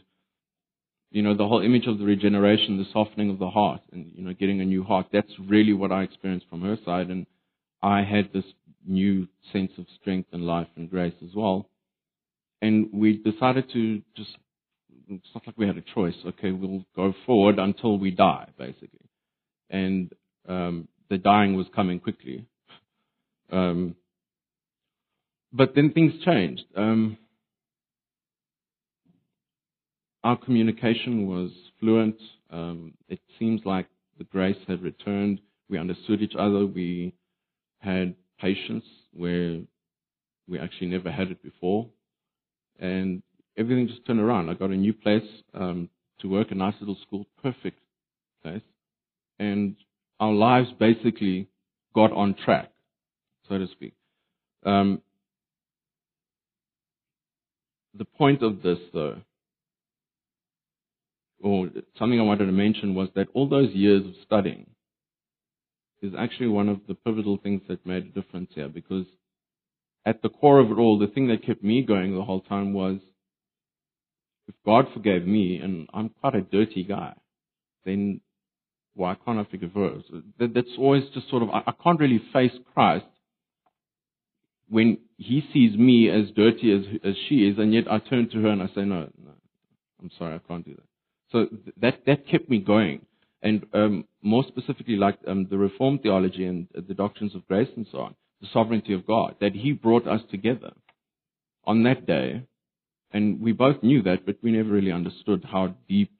you 1.14 1.22
know 1.22 1.36
the 1.36 1.46
whole 1.46 1.62
image 1.62 1.86
of 1.86 1.98
the 1.98 2.04
regeneration, 2.04 2.76
the 2.76 2.92
softening 2.92 3.30
of 3.30 3.38
the 3.38 3.48
heart, 3.48 3.80
and 3.92 4.10
you 4.16 4.24
know 4.24 4.34
getting 4.34 4.60
a 4.60 4.64
new 4.64 4.82
heart. 4.82 5.06
That's 5.12 5.30
really 5.38 5.72
what 5.72 5.92
I 5.92 6.02
experienced 6.02 6.46
from 6.50 6.62
her 6.62 6.76
side, 6.84 7.08
and 7.08 7.26
I 7.80 8.02
had 8.02 8.32
this 8.32 8.44
new 8.84 9.28
sense 9.52 9.70
of 9.78 9.86
strength 10.00 10.30
and 10.32 10.42
life 10.42 10.66
and 10.74 10.90
grace 10.90 11.14
as 11.22 11.30
well. 11.32 11.68
And 12.60 12.88
we 12.92 13.18
decided 13.18 13.70
to 13.72 14.02
just 14.16 14.30
it's 15.08 15.28
not 15.34 15.46
like 15.46 15.56
we 15.56 15.68
had 15.68 15.76
a 15.76 15.94
choice. 15.94 16.16
Okay, 16.26 16.50
we'll 16.50 16.84
go 16.96 17.14
forward 17.26 17.60
until 17.60 17.96
we 17.96 18.10
die, 18.10 18.48
basically. 18.58 19.08
And 19.70 20.12
um, 20.48 20.88
the 21.10 21.18
dying 21.18 21.54
was 21.54 21.66
coming 21.76 22.00
quickly. 22.00 22.44
Um, 23.52 23.94
but 25.52 25.76
then 25.76 25.92
things 25.92 26.14
changed. 26.24 26.64
Um, 26.76 27.18
our 30.24 30.38
communication 30.38 31.26
was 31.28 31.50
fluent. 31.78 32.16
Um, 32.50 32.94
it 33.08 33.20
seems 33.38 33.60
like 33.66 33.86
the 34.18 34.24
grace 34.24 34.56
had 34.66 34.82
returned. 34.82 35.40
We 35.68 35.78
understood 35.78 36.22
each 36.22 36.34
other. 36.36 36.64
We 36.64 37.14
had 37.78 38.14
patience 38.40 38.84
where 39.12 39.60
we 40.48 40.58
actually 40.58 40.88
never 40.88 41.12
had 41.12 41.30
it 41.30 41.42
before. 41.42 41.90
And 42.80 43.22
everything 43.58 43.86
just 43.86 44.06
turned 44.06 44.18
around. 44.20 44.48
I 44.48 44.54
got 44.54 44.70
a 44.70 44.76
new 44.76 44.94
place 44.94 45.28
um, 45.52 45.90
to 46.20 46.28
work, 46.28 46.50
a 46.50 46.54
nice 46.54 46.74
little 46.80 46.96
school, 47.06 47.26
perfect 47.42 47.78
place. 48.42 48.62
And 49.38 49.76
our 50.20 50.32
lives 50.32 50.68
basically 50.78 51.48
got 51.94 52.12
on 52.12 52.34
track, 52.34 52.70
so 53.48 53.58
to 53.58 53.66
speak. 53.68 53.94
Um, 54.64 55.02
the 57.96 58.06
point 58.06 58.42
of 58.42 58.62
this, 58.62 58.78
though, 58.92 59.18
or 61.44 61.68
something 61.98 62.18
I 62.18 62.24
wanted 62.24 62.46
to 62.46 62.52
mention 62.52 62.94
was 62.94 63.10
that 63.14 63.28
all 63.34 63.48
those 63.48 63.70
years 63.72 64.04
of 64.04 64.14
studying 64.24 64.66
is 66.02 66.12
actually 66.18 66.48
one 66.48 66.68
of 66.68 66.80
the 66.88 66.94
pivotal 66.94 67.38
things 67.42 67.60
that 67.68 67.86
made 67.86 68.04
a 68.04 68.20
difference 68.20 68.50
here 68.54 68.68
because 68.68 69.04
at 70.06 70.22
the 70.22 70.30
core 70.30 70.58
of 70.58 70.70
it 70.70 70.78
all, 70.78 70.98
the 70.98 71.06
thing 71.06 71.28
that 71.28 71.46
kept 71.46 71.62
me 71.62 71.82
going 71.82 72.14
the 72.14 72.24
whole 72.24 72.40
time 72.40 72.72
was 72.72 72.98
if 74.48 74.54
God 74.64 74.86
forgave 74.92 75.26
me, 75.26 75.58
and 75.62 75.88
I'm 75.94 76.10
quite 76.20 76.34
a 76.34 76.42
dirty 76.42 76.84
guy, 76.84 77.14
then 77.84 78.20
why 78.94 79.16
can't 79.24 79.38
I 79.38 79.44
forgive 79.50 79.72
her? 79.72 79.98
So 80.10 80.22
that, 80.38 80.54
that's 80.54 80.76
always 80.78 81.04
just 81.14 81.30
sort 81.30 81.42
of, 81.42 81.50
I, 81.50 81.62
I 81.66 81.72
can't 81.82 82.00
really 82.00 82.22
face 82.32 82.52
Christ 82.74 83.06
when 84.68 84.98
he 85.18 85.42
sees 85.52 85.76
me 85.76 86.10
as 86.10 86.30
dirty 86.34 86.72
as 86.72 86.82
as 87.04 87.14
she 87.28 87.46
is, 87.48 87.58
and 87.58 87.72
yet 87.72 87.84
I 87.90 87.98
turn 87.98 88.28
to 88.30 88.40
her 88.40 88.48
and 88.48 88.62
I 88.62 88.66
say, 88.68 88.82
no, 88.82 89.08
no, 89.22 89.32
I'm 90.02 90.10
sorry, 90.18 90.34
I 90.34 90.48
can't 90.48 90.64
do 90.64 90.74
that. 90.74 90.93
So 91.34 91.48
that 91.80 92.06
that 92.06 92.28
kept 92.28 92.48
me 92.48 92.60
going, 92.60 93.04
and 93.42 93.66
um, 93.74 94.04
more 94.22 94.44
specifically, 94.46 94.94
like 94.94 95.18
um, 95.26 95.48
the 95.50 95.58
Reformed 95.58 96.02
theology 96.02 96.46
and 96.46 96.68
the 96.72 96.94
doctrines 96.94 97.34
of 97.34 97.46
grace 97.48 97.68
and 97.76 97.86
so 97.90 97.98
on, 97.98 98.14
the 98.40 98.46
sovereignty 98.52 98.94
of 98.94 99.04
God, 99.04 99.34
that 99.40 99.52
He 99.52 99.72
brought 99.72 100.06
us 100.06 100.20
together 100.30 100.72
on 101.64 101.82
that 101.82 102.06
day, 102.06 102.44
and 103.10 103.40
we 103.40 103.50
both 103.50 103.82
knew 103.82 104.00
that, 104.02 104.24
but 104.24 104.36
we 104.42 104.52
never 104.52 104.68
really 104.68 104.92
understood 104.92 105.44
how 105.44 105.74
deep, 105.88 106.12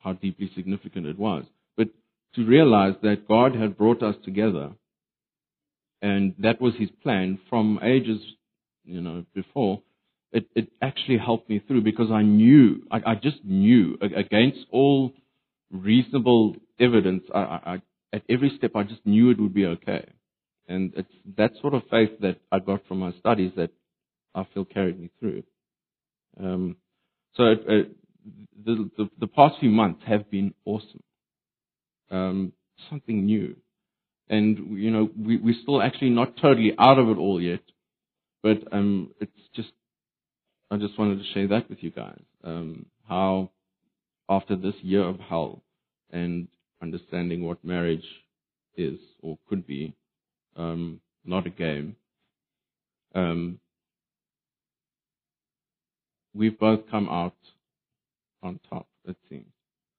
how 0.00 0.14
deeply 0.14 0.50
significant 0.56 1.06
it 1.06 1.16
was. 1.16 1.44
But 1.76 1.90
to 2.34 2.44
realize 2.44 2.94
that 3.02 3.28
God 3.28 3.54
had 3.54 3.78
brought 3.78 4.02
us 4.02 4.16
together 4.24 4.72
and 6.02 6.34
that 6.38 6.60
was 6.60 6.74
his 6.76 6.90
plan 7.02 7.38
from 7.48 7.78
ages, 7.82 8.20
you 8.84 9.00
know, 9.00 9.24
before. 9.34 9.82
It, 10.32 10.46
it 10.54 10.68
actually 10.80 11.18
helped 11.18 11.50
me 11.50 11.60
through 11.66 11.82
because 11.82 12.10
I 12.10 12.22
knew, 12.22 12.86
I, 12.90 12.98
I 13.04 13.14
just 13.16 13.44
knew 13.44 13.98
against 14.00 14.60
all 14.70 15.12
reasonable 15.72 16.56
evidence. 16.78 17.24
I, 17.34 17.38
I, 17.38 17.82
at 18.12 18.22
every 18.28 18.52
step, 18.56 18.72
I 18.76 18.84
just 18.84 19.04
knew 19.04 19.30
it 19.30 19.40
would 19.40 19.54
be 19.54 19.66
okay, 19.66 20.06
and 20.68 20.92
it's 20.96 21.12
that 21.36 21.52
sort 21.60 21.74
of 21.74 21.82
faith 21.90 22.10
that 22.20 22.38
I 22.52 22.60
got 22.60 22.86
from 22.86 22.98
my 23.00 23.12
studies 23.18 23.52
that 23.56 23.70
I 24.34 24.46
feel 24.54 24.64
carried 24.64 25.00
me 25.00 25.10
through. 25.18 25.42
Um, 26.40 26.76
so 27.34 27.44
it, 27.44 27.60
it, 27.66 27.96
the, 28.64 28.90
the 28.96 29.10
the 29.20 29.26
past 29.26 29.56
few 29.60 29.70
months 29.70 30.02
have 30.06 30.30
been 30.30 30.54
awesome. 30.64 31.02
Um, 32.10 32.52
something 32.88 33.24
new 33.24 33.56
and 34.30 34.78
you 34.78 34.90
know 34.90 35.10
we 35.18 35.36
we're 35.36 35.60
still 35.62 35.82
actually 35.82 36.10
not 36.10 36.36
totally 36.40 36.72
out 36.78 36.98
of 36.98 37.08
it 37.08 37.18
all 37.18 37.42
yet, 37.42 37.60
but 38.42 38.58
um, 38.72 39.10
it's 39.20 39.32
just 39.54 39.72
I 40.70 40.76
just 40.76 40.98
wanted 40.98 41.18
to 41.18 41.32
share 41.34 41.48
that 41.48 41.68
with 41.68 41.82
you 41.82 41.90
guys. 41.90 42.20
Um, 42.44 42.86
how 43.08 43.50
after 44.28 44.54
this 44.54 44.74
year 44.82 45.02
of 45.02 45.18
hell 45.18 45.62
and 46.10 46.46
understanding 46.80 47.44
what 47.44 47.64
marriage 47.64 48.04
is 48.76 48.98
or 49.20 49.38
could 49.48 49.66
be, 49.66 49.94
um, 50.56 51.00
not 51.24 51.46
a 51.46 51.50
game. 51.50 51.96
Um, 53.14 53.58
we've 56.32 56.58
both 56.58 56.88
come 56.90 57.08
out 57.08 57.34
on 58.42 58.60
top, 58.70 58.86
it 59.04 59.16
seems, 59.28 59.52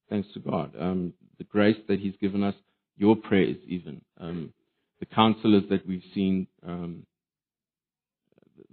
thanks 0.10 0.30
to 0.34 0.40
God. 0.40 0.74
Um, 0.80 1.14
the 1.38 1.44
grace 1.44 1.78
that 1.90 2.00
He's 2.00 2.16
given 2.22 2.44
us 2.44 2.56
your 2.98 3.16
prayers, 3.16 3.58
even 3.68 4.02
um, 4.20 4.54
the 5.00 5.06
counselors 5.06 5.64
that 5.70 5.86
we've 5.86 6.04
seen, 6.16 6.48
um, 6.66 7.06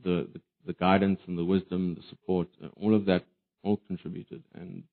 the, 0.04 0.28
the, 0.32 0.40
the 0.68 0.74
guidance 0.74 1.18
and 1.26 1.36
the 1.36 1.44
wisdom, 1.44 1.96
the 1.96 2.02
support, 2.10 2.46
uh, 2.62 2.68
all 2.80 2.94
of 2.94 3.06
that, 3.06 3.24
all 3.64 3.80
contributed, 3.88 4.44
and 4.54 4.84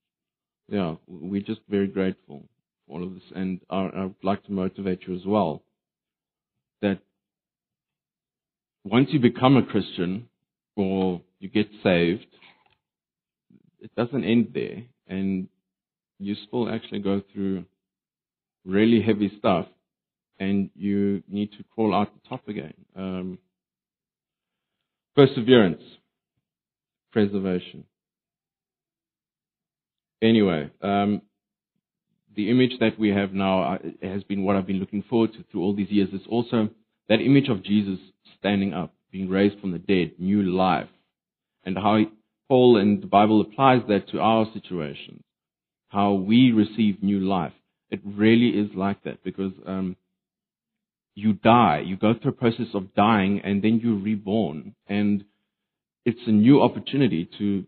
yeah, 0.68 0.96
we're 1.06 1.42
just 1.42 1.60
very 1.70 1.86
grateful 1.86 2.44
for 2.88 2.94
all 2.94 3.04
of 3.04 3.14
this. 3.14 3.24
And 3.36 3.60
I, 3.70 3.84
would 3.84 4.16
like 4.24 4.44
to 4.46 4.52
motivate 4.52 5.04
you 5.06 5.16
as 5.16 5.26
well 5.26 5.62
that 6.82 7.00
once 8.84 9.10
you 9.12 9.20
become 9.20 9.58
a 9.58 9.66
Christian 9.66 10.28
or 10.76 11.22
you 11.40 11.50
get 11.50 11.68
saved, 11.84 12.26
it 13.80 13.94
doesn't 13.96 14.24
end 14.24 14.52
there, 14.54 14.84
and 15.08 15.48
you 16.20 16.36
still 16.48 16.74
actually 16.74 17.00
go 17.00 17.22
through 17.34 17.66
really 18.66 19.02
heavy 19.02 19.32
stuff, 19.38 19.68
and 20.40 20.70
you 20.74 21.22
need 21.28 21.52
to 21.52 21.64
crawl 21.76 21.94
out 21.94 22.12
the 22.14 22.30
top 22.30 22.48
again. 22.48 22.74
Um, 22.96 23.38
perseverance, 25.16 25.82
preservation. 27.12 27.86
Anyway, 30.22 30.70
um, 30.82 31.22
the 32.36 32.50
image 32.50 32.74
that 32.80 33.00
we 33.00 33.10
have 33.10 33.32
now 33.32 33.76
uh, 33.76 33.78
has 34.02 34.24
been 34.24 34.44
what 34.44 34.56
I've 34.56 34.68
been 34.68 34.80
looking 34.80 35.04
forward 35.10 35.34
to 35.34 35.44
through 35.52 35.62
all 35.62 35.76
these 35.76 35.90
years. 35.90 36.10
It's 36.12 36.28
also 36.28 36.70
that 37.08 37.22
image 37.22 37.48
of 37.50 37.64
Jesus 37.64 38.00
standing 38.40 38.74
up, 38.74 38.94
being 39.12 39.30
raised 39.30 39.60
from 39.60 39.72
the 39.72 39.80
dead, 39.80 40.14
new 40.20 40.42
life, 40.44 40.90
and 41.64 41.78
how 41.78 42.00
Paul 42.50 42.78
and 42.78 43.02
the 43.02 43.08
Bible 43.08 43.42
applies 43.42 43.82
that 43.88 44.10
to 44.10 44.20
our 44.20 44.46
situations, 44.54 45.24
how 45.90 46.14
we 46.14 46.52
receive 46.52 47.02
new 47.02 47.20
life. 47.20 47.54
It 47.90 48.02
really 48.04 48.50
is 48.50 48.70
like 48.76 49.04
that 49.04 49.24
because 49.24 49.54
um, 49.66 49.96
you 51.16 51.34
die, 51.34 51.82
you 51.86 51.96
go 51.96 52.14
through 52.14 52.32
a 52.32 52.36
process 52.36 52.68
of 52.74 52.94
dying, 52.94 53.42
and 53.44 53.64
then 53.64 53.80
you're 53.82 53.98
reborn, 53.98 54.76
and 54.88 55.24
it's 56.06 56.20
a 56.28 56.32
new 56.32 56.62
opportunity 56.62 57.28
to 57.38 57.66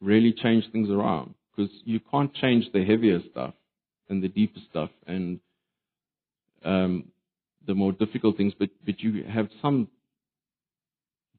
really 0.00 0.32
change 0.32 0.64
things 0.72 0.90
around 0.90 1.34
because 1.54 1.70
you 1.84 2.00
can't 2.10 2.34
change 2.34 2.64
the 2.72 2.84
heavier 2.84 3.20
stuff 3.30 3.52
and 4.08 4.22
the 4.22 4.28
deeper 4.28 4.58
stuff 4.70 4.90
and 5.06 5.38
um, 6.64 7.04
the 7.66 7.74
more 7.74 7.92
difficult 7.92 8.36
things, 8.36 8.52
but 8.58 8.70
but 8.84 9.00
you 9.00 9.24
have 9.24 9.48
some 9.62 9.88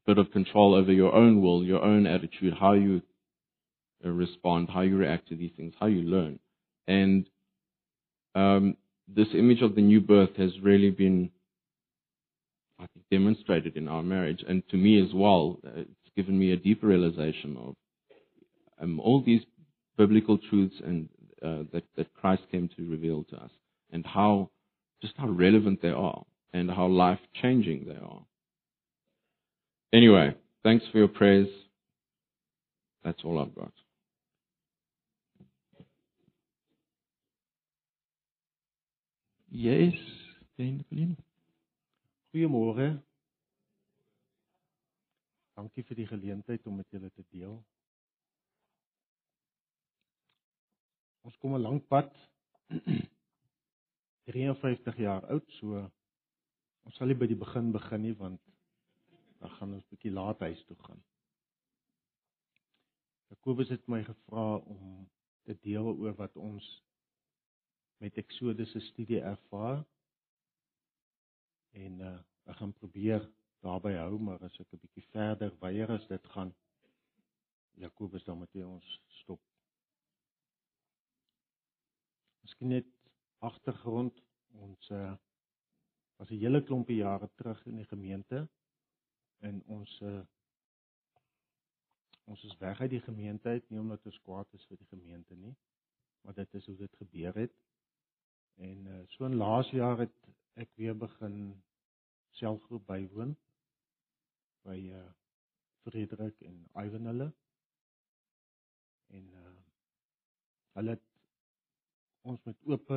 bit 0.06 0.18
of 0.18 0.30
control 0.32 0.74
over 0.74 0.92
your 0.92 1.14
own 1.14 1.42
will, 1.42 1.64
your 1.64 1.82
own 1.82 2.06
attitude, 2.06 2.54
how 2.58 2.72
you 2.72 3.02
uh, 4.04 4.08
respond, 4.08 4.68
how 4.72 4.80
you 4.80 4.96
react 4.96 5.28
to 5.28 5.36
these 5.36 5.52
things, 5.56 5.74
how 5.78 5.86
you 5.86 6.02
learn, 6.02 6.38
and 6.86 7.28
um, 8.34 8.76
this 9.14 9.28
image 9.34 9.62
of 9.62 9.74
the 9.74 9.82
new 9.82 10.00
birth 10.00 10.36
has 10.36 10.50
really 10.62 10.90
been, 10.90 11.30
I 12.78 12.86
think, 12.92 13.06
demonstrated 13.10 13.76
in 13.76 13.88
our 13.88 14.02
marriage, 14.02 14.44
and 14.48 14.62
to 14.70 14.76
me 14.76 15.00
as 15.02 15.12
well, 15.14 15.58
it's 15.64 15.90
given 16.16 16.38
me 16.38 16.52
a 16.52 16.56
deeper 16.56 16.86
realization 16.86 17.56
of 17.56 17.74
um, 18.80 19.00
all 19.00 19.22
these 19.22 19.42
biblical 19.96 20.38
truths 20.38 20.74
and 20.84 21.08
uh, 21.42 21.64
that 21.72 21.84
that 21.96 22.12
Christ 22.14 22.42
came 22.50 22.68
to 22.76 22.88
reveal 22.88 23.24
to 23.24 23.36
us, 23.36 23.50
and 23.90 24.04
how 24.06 24.50
just 25.00 25.14
how 25.16 25.28
relevant 25.28 25.82
they 25.82 25.90
are, 25.90 26.24
and 26.52 26.70
how 26.70 26.86
life 26.86 27.18
changing 27.40 27.86
they 27.86 27.96
are. 27.96 28.24
Anyway, 29.92 30.34
thanks 30.62 30.84
for 30.90 30.98
your 30.98 31.08
prayers. 31.08 31.48
That's 33.04 33.18
all 33.24 33.40
I've 33.40 33.54
got. 33.54 33.72
Yes, 39.54 39.98
Jane 40.56 40.80
Colleen. 40.88 41.12
Goeiemôre. 42.32 42.86
Dankie 45.52 45.82
vir 45.84 45.98
die 45.98 46.06
geleentheid 46.08 46.64
om 46.64 46.78
met 46.80 46.88
julle 46.88 47.10
te 47.12 47.24
deel. 47.34 47.58
Ons 51.28 51.36
kom 51.36 51.52
'n 51.52 51.60
lang 51.60 51.82
pad. 51.86 52.08
53 54.32 54.96
jaar 54.96 55.28
oud, 55.28 55.52
so 55.58 55.82
ons 56.88 56.96
sal 56.96 57.12
nie 57.12 57.18
by 57.20 57.28
die 57.28 57.36
begin 57.36 57.68
begin 57.76 58.02
nie 58.06 58.14
want 58.16 58.40
dan 59.42 59.52
gaan 59.58 59.74
ons 59.74 59.90
bietjie 59.92 60.14
laat 60.16 60.40
huis 60.48 60.64
toe 60.64 60.78
gaan. 60.86 61.04
Jakobus 63.28 63.68
het 63.68 63.84
my 63.86 64.00
gevra 64.08 64.56
om 64.56 65.04
te 65.44 65.58
deel 65.60 65.92
oor 65.92 66.16
wat 66.16 66.40
ons 66.40 66.72
met 68.02 68.16
Exodus 68.16 68.70
se 68.70 68.80
studie 68.80 69.20
ervaar. 69.20 69.84
En 71.70 72.00
uh 72.00 72.18
ek 72.50 72.56
gaan 72.58 72.72
probeer 72.74 73.22
daarby 73.62 73.92
hou, 73.94 74.16
maar 74.18 74.40
as 74.42 74.56
ek 74.58 74.72
'n 74.74 74.80
bietjie 74.82 75.04
verder 75.14 75.52
weier 75.60 75.90
as 75.94 76.06
dit 76.10 76.24
gaan 76.34 76.50
Jakobus 77.78 78.24
dan 78.24 78.38
moet 78.38 78.56
ons 78.64 78.88
stop. 79.20 79.40
Miskien 82.42 82.74
net 82.74 82.90
agtergrond 83.38 84.18
ons 84.50 84.90
uh 84.90 85.14
was 86.18 86.30
'n 86.30 86.42
hele 86.42 86.62
klompie 86.62 86.96
jare 86.96 87.30
terug 87.34 87.66
in 87.66 87.76
die 87.76 87.90
gemeente 87.94 88.48
en 89.38 89.62
ons 89.66 90.00
uh 90.00 90.24
ons 92.24 92.44
is 92.44 92.58
weg 92.58 92.80
uit 92.80 92.90
die 92.90 93.06
gemeente 93.06 93.48
uit 93.48 93.70
nie 93.70 93.80
omdat 93.80 94.06
ons 94.06 94.20
kwaad 94.26 94.52
is 94.58 94.66
vir 94.66 94.76
die 94.76 94.90
gemeente 94.90 95.34
nie 95.34 95.54
maar 96.22 96.34
dit 96.34 96.54
is 96.54 96.66
hoe 96.66 96.76
dit 96.76 96.96
gebeur 96.96 97.34
het 97.34 97.54
En 98.54 98.86
uh, 98.86 99.02
so 99.08 99.24
in 99.24 99.34
laas 99.34 99.70
jaar 99.70 99.98
het 99.98 100.14
ek 100.54 100.70
weer 100.76 100.96
begin 100.96 101.62
selfgroep 102.38 102.86
bywoon 102.86 103.36
by 104.66 104.78
uh 104.92 105.08
Frederik 105.82 106.40
en 106.46 106.58
Ivan 106.78 107.08
hulle. 107.10 107.32
En 109.06 109.32
uh 109.40 109.54
hulle 110.78 110.98
ons 112.22 112.42
met 112.46 112.68
oop 112.70 112.92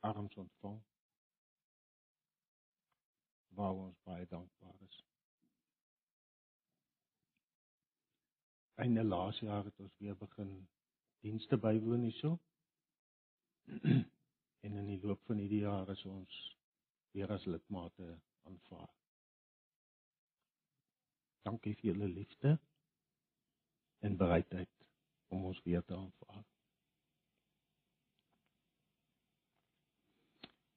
arms 0.00 0.36
ontvang. 0.36 0.80
Waar 3.58 3.82
ons 3.84 4.00
baie 4.08 4.26
dankbaar 4.26 4.80
is. 4.88 5.02
Einde 8.80 9.04
laas 9.04 9.38
jaar 9.44 9.64
het 9.64 9.80
ons 9.80 9.96
weer 9.98 10.16
begin 10.16 10.54
dienste 11.20 11.56
bywoon 11.56 12.08
hierso. 12.08 12.38
En 14.60 14.76
in 14.76 14.86
die 14.86 15.00
loop 15.02 15.20
van 15.28 15.40
hierdie 15.40 15.62
jaar 15.64 15.88
is 15.92 16.02
ons 16.04 16.40
weer 17.16 17.30
as 17.32 17.46
lidmate 17.48 18.08
aanvaar. 18.48 18.90
Dankie 21.48 21.74
vir 21.80 21.92
julle 21.92 22.08
liefde 22.08 22.58
en 24.04 24.16
bereidheid 24.20 24.72
om 25.28 25.44
ons 25.50 25.60
weer 25.64 25.84
te 25.84 25.96
aanvaar. 25.96 26.44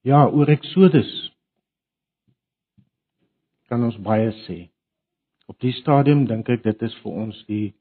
Ja, 0.04 0.26
oor 0.28 0.50
Eksodus 0.52 1.12
kan 3.72 3.84
ons 3.88 3.98
baie 4.04 4.32
sê. 4.44 4.58
Op 5.48 5.60
die 5.64 5.72
stadium 5.80 6.26
dink 6.28 6.50
ek 6.52 6.64
dit 6.66 6.84
is 6.88 6.96
vir 7.04 7.20
ons 7.24 7.40
die 7.48 7.74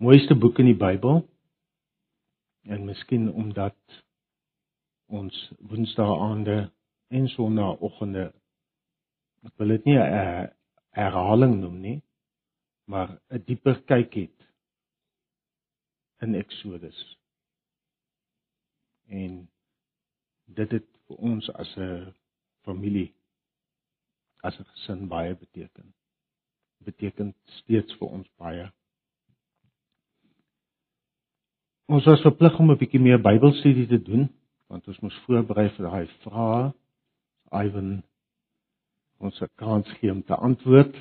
mooiste 0.00 0.36
boek 0.36 0.60
in 0.60 0.70
die 0.70 0.78
Bybel. 0.78 1.22
En 2.68 2.84
miskien 2.84 3.30
omdat 3.32 3.76
ons 5.10 5.52
woensdaande 5.70 6.70
en 7.10 7.28
sonnaandoggende 7.28 8.30
ek 9.48 9.56
wil 9.56 9.72
dit 9.74 9.84
nie 9.88 9.98
'n 9.98 10.50
herhaling 10.96 11.54
noem 11.60 11.80
nie, 11.80 12.02
maar 12.84 13.20
'n 13.30 13.44
dieper 13.46 13.82
kyk 13.90 14.14
het 14.14 14.38
in 16.20 16.34
Eksodus. 16.34 17.00
En 19.08 19.48
dit 20.44 20.70
het 20.70 20.86
vir 21.06 21.16
ons 21.16 21.50
as 21.50 21.76
'n 21.76 22.14
familie 22.64 23.14
as 24.42 24.58
'n 24.58 24.64
gesin 24.64 25.08
baie 25.08 25.34
beteken. 25.34 25.94
Beteken 26.84 27.34
steeds 27.44 27.92
vir 27.98 28.08
ons 28.08 28.28
baie. 28.36 28.72
Ons 31.86 32.04
was 32.04 32.20
verplig 32.20 32.58
om 32.58 32.70
'n 32.70 32.78
bietjie 32.78 33.00
meer 33.00 33.20
Bybelstudie 33.20 33.86
te 33.86 34.02
doen 34.02 34.39
want 34.70 34.86
ons 34.86 35.00
moes 35.02 35.18
voorberei 35.26 35.66
vir 35.74 35.86
daai 35.88 36.06
vrae. 36.22 36.70
Ivan 37.66 38.02
ons 39.18 39.40
'n 39.42 39.50
kans 39.58 39.88
gee 39.98 40.12
om 40.12 40.22
te 40.22 40.34
antwoord. 40.34 40.94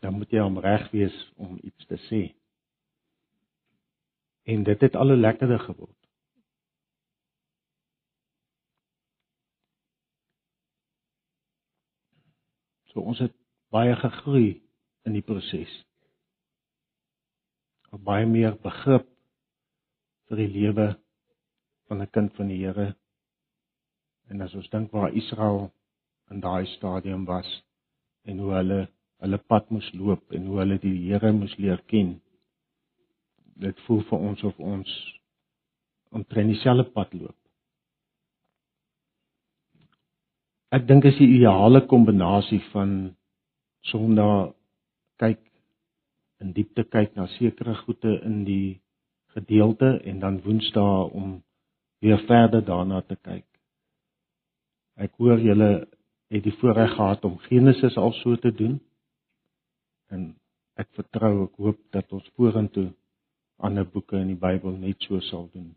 Dan 0.00 0.14
moet 0.14 0.30
jy 0.30 0.40
hom 0.40 0.58
reg 0.58 0.90
wees 0.90 1.16
om 1.36 1.58
iets 1.62 1.86
te 1.86 1.98
sê. 2.08 2.22
En 4.44 4.64
dit 4.64 4.80
het 4.80 4.96
al 4.96 5.12
'n 5.12 5.20
lekkerder 5.20 5.60
geword. 5.60 5.98
So 12.90 13.00
ons 13.00 13.18
het 13.18 13.34
baie 13.70 13.96
gegroei 13.96 14.62
in 15.04 15.12
die 15.12 15.22
proses. 15.22 15.84
Baie 17.90 18.26
meer 18.26 18.56
begrip 18.56 19.06
vir 20.28 20.36
die 20.36 20.48
lewe 20.48 20.96
van 21.88 22.02
'n 22.02 22.10
kind 22.10 22.34
van 22.34 22.48
die 22.48 22.64
Here. 22.64 22.94
En 24.28 24.40
as 24.40 24.54
ons 24.54 24.70
dink 24.70 24.90
waar 24.92 25.12
Israel 25.12 25.72
in 26.30 26.40
daai 26.40 26.66
stadium 26.66 27.24
was 27.24 27.64
en 28.24 28.38
hoe 28.38 28.52
hulle 28.52 28.88
hulle 29.18 29.38
pad 29.38 29.70
moes 29.70 29.88
loop 29.92 30.32
en 30.32 30.46
hoe 30.46 30.58
hulle 30.58 30.78
die 30.78 30.96
Here 31.08 31.32
moes 31.32 31.56
leer 31.56 31.82
ken. 31.86 32.20
Dit 33.56 33.80
voel 33.86 34.02
vir 34.10 34.18
ons 34.18 34.42
of 34.42 34.58
ons 34.58 35.20
omtrent 36.10 36.52
dieselfde 36.52 36.90
pad 36.92 37.14
loop. 37.14 37.36
Ek 40.70 40.84
dink 40.86 41.04
is 41.08 41.16
die 41.16 41.30
ideale 41.38 41.86
kombinasie 41.88 42.60
van 42.72 43.16
Sondag 43.88 44.52
kyk 45.16 45.40
in 46.42 46.52
diepte 46.52 46.84
kyk 46.84 47.16
na 47.16 47.26
sekere 47.38 47.74
goede 47.84 48.18
in 48.26 48.42
die 48.44 48.80
gedeelte 49.34 49.96
en 50.04 50.20
dan 50.20 50.42
Woensdae 50.44 51.08
om 51.20 51.38
weer 52.04 52.20
verder 52.26 52.64
daarna 52.64 53.00
te 53.02 53.16
kyk. 53.16 53.46
Ek 54.98 55.14
hoor 55.18 55.40
julle 55.42 55.70
het 56.28 56.44
die 56.44 56.54
voorreg 56.60 56.94
gehad 56.96 57.24
om 57.24 57.38
Genesis 57.46 57.96
al 57.96 58.12
so 58.20 58.36
te 58.36 58.52
doen. 58.54 58.78
En 60.10 60.32
ek 60.78 60.90
vertrou, 60.98 61.32
ek 61.46 61.62
hoop 61.62 61.80
dat 61.94 62.12
ons 62.12 62.32
vorentoe 62.36 62.90
ander 63.58 63.86
boeke 63.86 64.18
in 64.18 64.34
die 64.34 64.40
Bybel 64.40 64.76
net 64.78 65.02
so 65.06 65.20
sal 65.30 65.48
doen. 65.54 65.72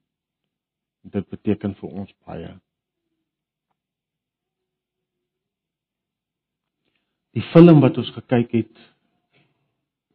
Dit 1.01 1.29
beteken 1.29 1.73
vir 1.79 2.01
ons 2.03 2.13
baie. 2.25 2.51
die 7.35 7.43
film 7.53 7.79
wat 7.83 7.97
ons 7.99 8.11
gekyk 8.15 8.53
het 8.59 8.85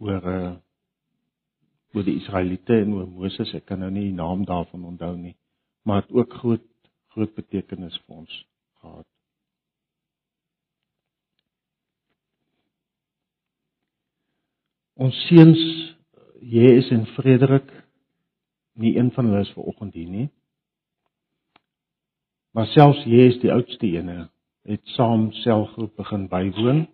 oor 0.05 0.31
uh 0.37 0.55
oor 1.97 2.05
die 2.05 2.19
Israeliete 2.21 2.75
en 2.77 2.91
oor 2.93 3.07
Moses, 3.09 3.55
ek 3.57 3.71
kan 3.71 3.79
nou 3.81 3.89
nie 3.89 4.11
die 4.11 4.17
naam 4.19 4.43
daarvan 4.45 4.83
onthou 4.85 5.15
nie, 5.17 5.33
maar 5.87 6.03
het 6.03 6.13
ook 6.13 6.33
groot 6.33 6.65
groot 7.15 7.35
betekenis 7.35 7.95
vir 8.05 8.17
ons 8.17 8.33
gehad. 8.83 9.07
Ons 15.07 15.21
seuns 15.29 15.63
Jesus 16.43 16.91
en 16.91 17.07
Frederik 17.15 17.71
nie 18.83 18.97
een 18.99 19.13
van 19.15 19.31
hulle 19.31 19.47
is 19.47 19.55
ver 19.55 19.71
oggend 19.71 19.95
hier 19.95 20.11
nie. 20.11 20.27
Maar 22.53 22.67
selfs 22.75 23.05
Jesus 23.05 23.41
die 23.41 23.53
oudste 23.53 23.87
ene 23.87 24.29
het 24.67 24.83
saam 24.99 25.31
selfgroep 25.45 25.97
begin 25.97 26.27
bywoon 26.29 26.87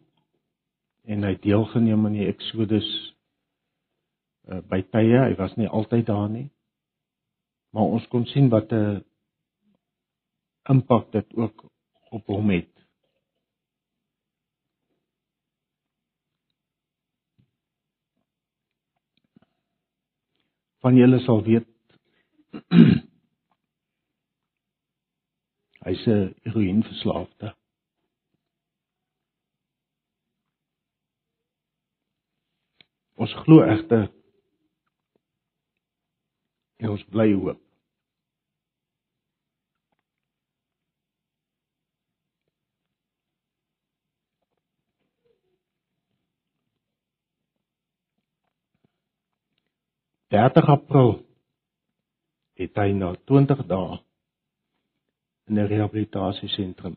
en 1.09 1.27
hy 1.27 1.37
deelgeneem 1.43 2.07
aan 2.07 2.19
die 2.21 2.29
Exodus 2.31 2.89
uh, 4.47 4.61
by 4.69 4.83
tye, 4.93 5.23
hy 5.25 5.37
was 5.39 5.57
nie 5.57 5.71
altyd 5.71 6.07
daar 6.11 6.29
nie. 6.31 6.51
Maar 7.73 7.83
ons 7.97 8.07
kon 8.13 8.27
sien 8.29 8.49
wat 8.53 8.73
'n 8.73 9.05
impak 10.73 11.13
dit 11.13 11.35
ook 11.35 11.65
op 12.11 12.27
hom 12.27 12.51
het. 12.51 12.73
Van 20.85 20.97
julle 20.97 21.19
sal 21.25 21.43
weet 21.43 21.69
hy's 25.87 26.07
'n 26.07 26.35
heroïneverslaafde. 26.43 27.57
Ons 33.15 33.33
glo 33.45 33.63
egter 33.63 34.22
en 36.83 36.91
ons 36.91 37.05
bly 37.15 37.29
hoop. 37.33 37.61
Dertig 50.33 50.69
April 50.73 51.15
het 52.61 52.79
hy 52.81 52.93
na 52.97 53.13
20 53.29 53.63
dae 53.69 54.01
in 55.49 55.59
'n 55.59 55.69
rehabilitasiesentrum 55.69 56.97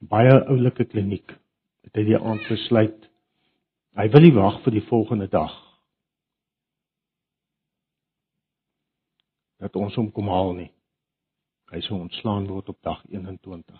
baie 0.00 0.34
oulike 0.52 0.84
kliniek 0.84 1.32
het 1.84 1.94
hy 1.96 2.04
die 2.04 2.18
aand 2.20 2.48
besluit 2.48 3.06
Hy 3.96 4.10
wil 4.12 4.26
nie 4.26 4.34
wag 4.36 4.58
vir 4.60 4.74
die 4.76 4.84
volgende 4.90 5.24
dag. 5.32 5.52
Dat 9.62 9.76
ons 9.76 9.94
hom 9.94 10.10
kom 10.12 10.28
haal 10.28 10.52
nie. 10.56 10.70
Hy 11.72 11.80
sou 11.82 11.98
ontslaan 11.98 12.46
word 12.46 12.68
op 12.68 12.78
dag 12.86 13.02
21. 13.08 13.78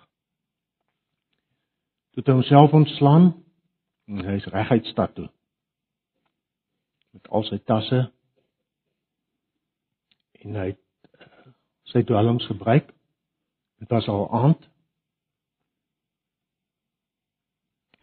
Toe 2.17 2.25
hy 2.25 2.33
homself 2.33 2.73
ontslaan, 2.73 3.35
en 4.07 4.25
hy 4.25 4.37
is 4.39 4.47
reguit 4.55 4.87
stad 4.87 5.15
toe. 5.15 5.27
Met 7.15 7.29
al 7.29 7.45
sy 7.49 7.59
tasse 7.67 8.07
en 10.43 10.59
hy 10.61 10.67
het 10.71 11.21
eh, 11.21 11.53
sy 11.93 12.05
dwelms 12.07 12.47
gebruik. 12.47 12.93
Dit 13.83 13.93
was 13.93 14.09
al 14.09 14.29
aand. 14.41 14.69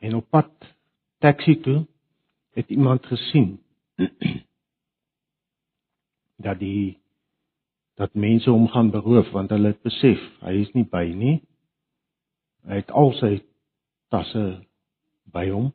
En 0.03 0.17
op 0.19 0.27
pad 0.29 0.51
taxi 1.23 1.55
toe 1.63 1.85
het 2.57 2.69
iemand 2.69 3.05
gesien 3.07 3.55
dat 6.45 6.59
die 6.59 6.99
dat 7.99 8.13
mense 8.13 8.49
hom 8.49 8.67
gaan 8.67 8.91
beroof 8.91 9.29
want 9.31 9.51
hulle 9.53 9.73
het 9.73 9.81
besef 9.85 10.21
hy 10.41 10.57
is 10.61 10.71
nie 10.73 10.85
by 10.89 11.05
nie. 11.13 11.37
Hy 12.67 12.81
het 12.81 12.91
al 12.91 13.13
sy 13.19 13.35
tasse 14.13 14.43
by 15.33 15.47
hom. 15.51 15.71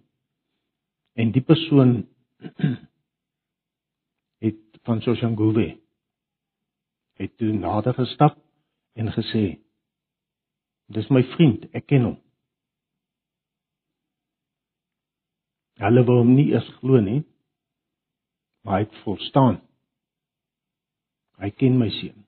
En 1.18 1.32
die 1.34 1.44
persoon 1.44 2.00
het 4.44 4.80
van 4.86 5.02
Soshanguve 5.04 5.70
het 7.18 7.34
toe 7.38 7.52
nader 7.52 7.94
gestap 7.94 8.38
en 8.98 9.10
gesê: 9.14 9.58
"Dis 10.86 11.10
my 11.10 11.22
vriend, 11.34 11.66
ek 11.74 11.86
ken 11.86 12.06
hom." 12.06 12.18
Hulle 15.78 16.02
wou 16.06 16.20
hom 16.22 16.34
nie 16.34 16.50
eers 16.50 16.68
glo 16.80 16.98
nie. 17.02 17.22
Maar 18.66 18.80
hy 18.80 18.86
het 18.86 19.02
verstaan. 19.04 19.60
Hy 21.39 21.51
ken 21.55 21.78
my 21.78 21.89
seun. 21.95 22.24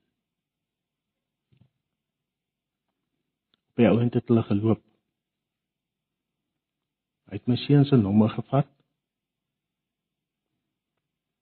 By 3.75 3.87
ouend 3.89 4.15
het 4.15 4.27
hulle 4.31 4.43
geloop. 4.47 4.83
Hy 7.31 7.39
het 7.39 7.47
my 7.47 7.57
seun 7.59 7.85
se 7.87 7.99
nommer 7.99 8.29
gevat. 8.31 8.67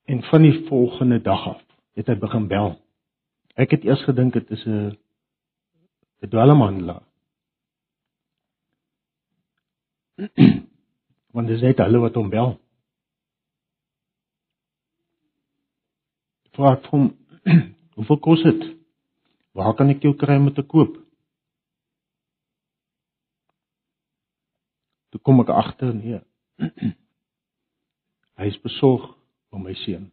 En 0.10 0.24
van 0.30 0.42
die 0.42 0.56
volgende 0.68 1.22
dag 1.22 1.48
af 1.56 1.62
het 1.98 2.08
hy 2.10 2.16
begin 2.18 2.48
bel. 2.50 2.74
Ek 3.60 3.76
het 3.76 3.86
eers 3.86 4.02
gedink 4.08 4.34
dit 4.34 4.52
is 4.56 4.66
'n 4.66 4.98
'n 6.22 6.30
dwelmhandelaar. 6.30 7.04
Want 11.34 11.48
dis 11.48 11.62
net 11.62 11.78
hulle 11.78 12.00
wat 12.00 12.16
hom 12.16 12.30
bel. 12.30 12.58
Vra 16.58 16.74
ek 16.78 16.86
hom, 16.92 17.19
"Hoeveel 17.96 18.20
kos 18.20 18.44
dit? 18.44 18.64
Waar 19.52 19.76
kan 19.76 19.90
ek 19.90 20.04
jou 20.04 20.16
kry 20.16 20.38
om 20.38 20.54
te 20.54 20.64
koop?" 20.64 20.98
Toe 25.10 25.22
kom 25.22 25.42
ek 25.42 25.50
agter 25.50 25.94
nee. 25.96 26.22
Hy 28.40 28.48
is 28.48 28.62
besorg 28.64 29.10
om 29.52 29.66
my 29.66 29.74
seun. 29.84 30.12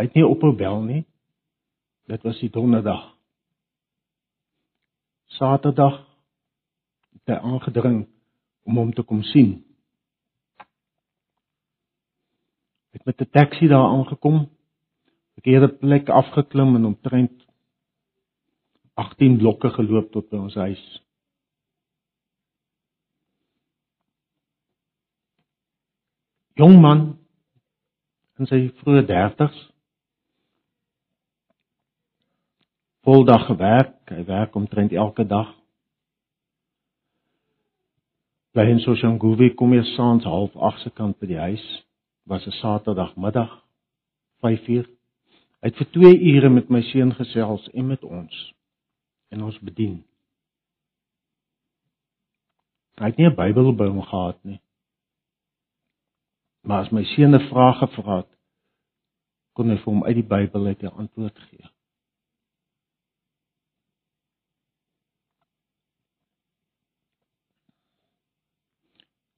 Hy 0.00 0.06
het 0.08 0.16
nie 0.16 0.24
ophou 0.24 0.54
bel 0.56 0.80
nie. 0.82 1.02
Dit 2.08 2.24
was 2.26 2.40
die 2.40 2.50
donderdag. 2.50 3.02
Saterdag 5.36 6.00
het 7.14 7.34
hy 7.34 7.36
aangedring 7.52 8.00
om 8.66 8.80
hom 8.80 8.94
te 8.96 9.04
kom 9.06 9.20
sien. 9.30 9.60
Het 12.90 13.04
met 13.04 13.20
'n 13.20 13.30
taxi 13.30 13.66
daar 13.66 13.88
aangekom. 13.88 14.50
Ek 15.36 15.44
het 15.44 15.70
'n 15.70 15.78
plek 15.78 16.08
afgeklim 16.08 16.74
en 16.76 16.84
omtrent 16.84 17.46
18 18.94 19.36
blokke 19.36 19.70
geloop 19.70 20.10
tot 20.12 20.28
by 20.28 20.36
ons 20.36 20.54
huis. 20.54 21.02
Jong 26.54 26.80
man 26.80 27.18
in 28.38 28.46
sy 28.46 28.58
vroeë 28.80 29.04
30's 29.08 29.60
voldag 33.06 33.46
gewerk, 33.46 33.94
hy 34.12 34.24
werk 34.28 34.54
omtrent 34.54 34.92
elke 34.92 35.24
dag. 35.26 35.54
By 38.52 38.66
hom 38.66 38.80
so 38.82 38.96
Jean 38.98 39.16
Gouwe 39.22 39.54
kom 39.54 39.72
hy 39.72 39.80
saans 39.94 40.26
half 40.28 40.56
8 40.56 40.84
se 40.84 40.90
kant 40.90 41.16
by 41.22 41.30
die 41.30 41.40
huis. 41.40 41.64
Was 42.30 42.46
'n 42.46 42.50
Saterdagmiddag 42.50 43.50
5uur. 44.38 44.86
Hy 45.60 45.68
het 45.68 45.76
vir 45.76 45.88
2 45.90 46.20
ure 46.32 46.48
met 46.48 46.68
my 46.70 46.80
seun 46.82 47.10
gesels 47.14 47.64
en 47.74 47.86
met 47.86 48.04
ons 48.04 48.54
en 49.28 49.42
ons 49.42 49.58
bedien. 49.58 49.96
Hy 53.00 53.10
het 53.10 53.16
nie 53.16 53.26
'n 53.26 53.34
Bybel 53.34 53.72
by 53.74 53.88
hom 53.90 54.02
gehad 54.02 54.38
nie. 54.44 54.60
Maar 56.62 56.84
as 56.84 56.92
my 56.92 57.04
seun 57.04 57.34
'n 57.34 57.48
vraag 57.48 57.78
gevra 57.78 58.16
het, 58.16 58.32
kon 59.52 59.70
hy 59.70 59.76
vir 59.76 59.92
hom 59.92 60.04
uit 60.04 60.14
die 60.14 60.30
Bybel 60.34 60.66
uit 60.66 60.82
'n 60.82 60.96
antwoord 61.02 61.38
gee. 61.38 61.66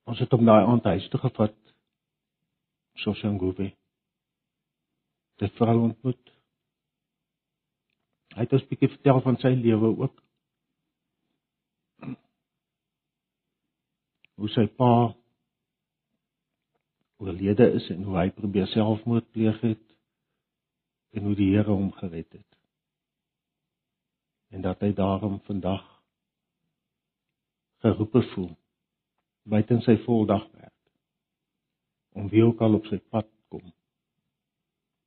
Ons 0.05 0.19
het 0.19 0.31
hom 0.31 0.45
daai 0.45 0.67
aand 0.67 0.85
huis 0.85 1.09
toe 1.09 1.21
gevat. 1.21 1.62
Soshanguve. 2.93 3.73
Dit 5.41 5.53
vrou 5.53 5.79
ontmoet. 5.89 6.33
Hy 8.33 8.45
het 8.45 8.53
ons 8.57 8.69
bietjie 8.69 8.91
vertel 8.95 9.21
van 9.25 9.39
sy 9.43 9.53
lewe 9.59 9.91
ook. 10.05 10.21
Hoe 14.41 14.51
sy 14.55 14.65
pa 14.77 14.93
oorlede 17.23 17.69
is 17.79 17.89
en 17.95 18.03
hoe 18.09 18.17
hy 18.19 18.29
probeer 18.35 18.67
selfmoord 18.73 19.29
pleeg 19.35 19.61
het 19.63 19.85
en 21.13 21.29
hoe 21.29 21.37
die 21.39 21.53
Here 21.53 21.71
hom 21.71 21.93
gered 22.01 22.33
het. 22.33 22.49
En 24.53 24.65
dat 24.65 24.81
hy 24.81 24.91
daarom 24.97 25.39
vandag 25.47 25.85
geroepe 27.85 28.23
voel 28.33 28.53
buite 29.43 29.81
sy 29.83 29.97
voldag 30.05 30.45
werk 30.55 30.72
om 32.13 32.29
wie 32.29 32.45
ook 32.45 32.61
al 32.61 32.75
op 32.75 32.87
sy 32.87 32.99
pad 33.11 33.29
kom 33.49 33.65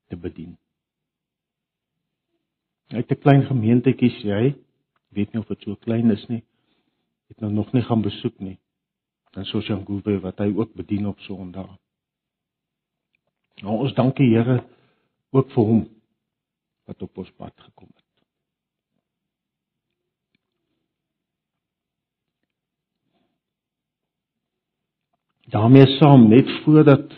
te 0.09 0.17
bedien. 0.17 0.57
Hy 2.93 3.01
het 3.01 3.11
'n 3.11 3.21
klein 3.21 3.45
gemeentetjie 3.45 4.33
hy, 4.33 4.55
weet 5.09 5.33
nie 5.33 5.41
of 5.41 5.47
dit 5.47 5.61
so 5.61 5.75
klein 5.75 6.11
is 6.11 6.27
nie. 6.27 6.43
Het 7.27 7.39
nou 7.39 7.51
nog 7.51 7.73
nie 7.73 7.81
gaan 7.81 8.01
besoek 8.01 8.39
nie. 8.39 8.59
Dan 9.31 9.45
Soshanguve 9.45 10.19
wat 10.19 10.37
hy 10.37 10.53
ook 10.55 10.73
bedien 10.73 11.07
op 11.07 11.19
Sondag. 11.19 11.77
Nou 13.61 13.77
ons 13.79 13.93
dank 13.93 14.15
die 14.15 14.29
Here 14.35 14.63
ook 15.31 15.51
vir 15.51 15.63
hom 15.63 15.85
wat 16.85 17.01
op 17.01 17.17
ons 17.17 17.31
pad 17.31 17.53
gekom 17.57 17.87
het. 17.95 18.04
Daarmee 25.53 25.85
saam 25.97 26.29
net 26.29 26.49
voordat 26.63 27.13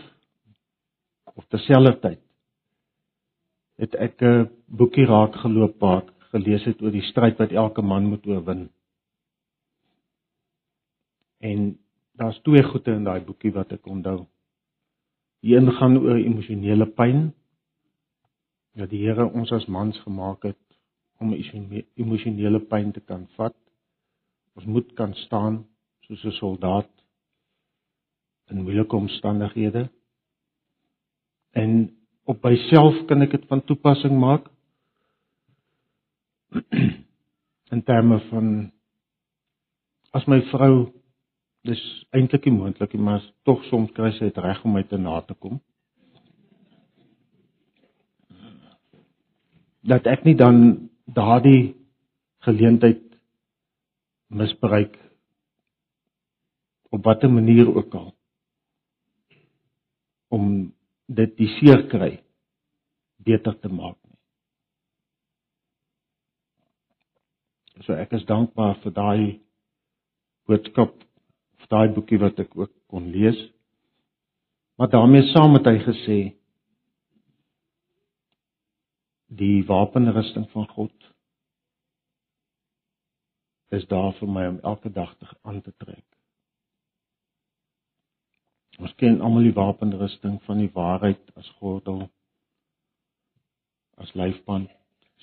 of 1.35 1.45
terselfdertyd 1.47 2.21
het 3.77 3.95
ek 3.95 4.21
'n 4.21 4.49
boekie 4.67 5.05
raak 5.05 5.35
geloop 5.35 5.79
waar 5.79 6.01
ek 6.01 6.11
gelees 6.31 6.63
het 6.65 6.81
oor 6.81 6.91
die 6.91 7.07
stryd 7.11 7.37
wat 7.37 7.51
elke 7.51 7.81
man 7.81 8.09
moet 8.09 8.25
oorwin. 8.27 8.69
En 11.39 11.77
daar's 12.17 12.39
twee 12.41 12.63
goeie 12.63 12.95
in 12.95 13.03
daai 13.03 13.21
boekie 13.21 13.53
wat 13.53 13.71
ek 13.71 13.85
onthou. 13.85 14.25
Die 15.41 15.55
een 15.55 15.71
gaan 15.71 15.97
oor 15.97 16.17
emosionele 16.17 16.85
pyn. 16.85 17.33
Dat 18.75 18.89
die 18.89 19.05
Here 19.05 19.25
ons 19.25 19.51
as 19.51 19.65
mans 19.65 19.99
gemaak 19.99 20.43
het 20.43 20.63
om 21.19 21.33
emosionele 21.33 22.59
pyn 22.59 22.91
te 22.91 22.99
kan 22.99 23.27
vat. 23.35 23.55
Ons 24.55 24.65
moet 24.65 24.93
kan 24.93 25.13
staan 25.13 25.65
soos 26.01 26.25
'n 26.25 26.31
soldaat 26.31 26.96
in 28.49 28.63
moeilike 28.63 28.95
omstandighede. 28.95 29.89
En 31.51 31.97
op 32.23 32.43
myself 32.43 33.05
kan 33.07 33.23
ek 33.25 33.35
dit 33.35 33.45
van 33.47 33.63
toepassing 33.63 34.15
maak 34.19 34.47
in 37.75 37.83
terme 37.83 38.19
van 38.29 38.51
as 40.15 40.27
my 40.31 40.39
vrou 40.51 40.87
dis 41.67 41.81
eintlik 42.15 42.47
nie 42.47 42.55
moontlik 42.55 42.93
nie, 42.95 43.03
maar 43.03 43.23
tog 43.47 43.63
soms 43.67 43.91
kry 43.95 44.13
sy 44.15 44.29
dit 44.29 44.39
reg 44.43 44.63
om 44.65 44.77
my 44.77 44.83
te 44.87 44.99
na 44.99 45.19
te 45.27 45.35
kom. 45.35 45.59
Dat 49.87 50.07
ek 50.07 50.23
nie 50.27 50.35
dan 50.39 50.89
daardie 51.05 51.75
geleentheid 52.47 53.03
misbruik 54.27 54.95
op 56.91 57.03
watter 57.03 57.31
manier 57.31 57.67
ook 57.67 57.95
al 57.95 58.16
om 60.33 60.73
dit 61.07 61.35
die 61.39 61.49
seer 61.57 61.85
kry 61.91 62.17
beter 63.27 63.55
te 63.61 63.69
maak 63.71 63.97
nie. 64.03 64.17
So 67.85 67.95
ek 67.95 68.15
is 68.17 68.25
dankbaar 68.27 68.79
vir 68.83 68.95
daai 68.95 69.27
boodskap 70.47 70.95
of 71.59 71.69
daai 71.71 71.93
boekie 71.95 72.19
wat 72.21 72.39
ek 72.43 72.55
ook 72.57 72.73
kon 72.91 73.11
lees. 73.11 73.39
Maar 74.77 74.91
daarmee 74.93 75.29
saam 75.31 75.57
het 75.57 75.69
hy 75.69 75.77
gesê 75.85 76.19
die 79.27 79.63
wapenrusting 79.67 80.47
van 80.53 80.67
God 80.71 80.93
is 83.75 83.87
daar 83.91 84.13
vir 84.19 84.29
my 84.31 84.45
om 84.47 84.59
elke 84.63 84.89
dag 84.89 85.11
te 85.17 85.27
aan 85.43 85.61
te 85.61 85.73
trek. 85.77 86.05
Ons 88.77 88.93
ken 89.01 89.21
almal 89.25 89.47
die 89.47 89.55
wapenrusting 89.57 90.37
van 90.45 90.59
die 90.61 90.71
waarheid 90.73 91.31
as 91.39 91.49
gordel 91.57 92.03
as 93.97 94.11
lyfband, 94.13 94.69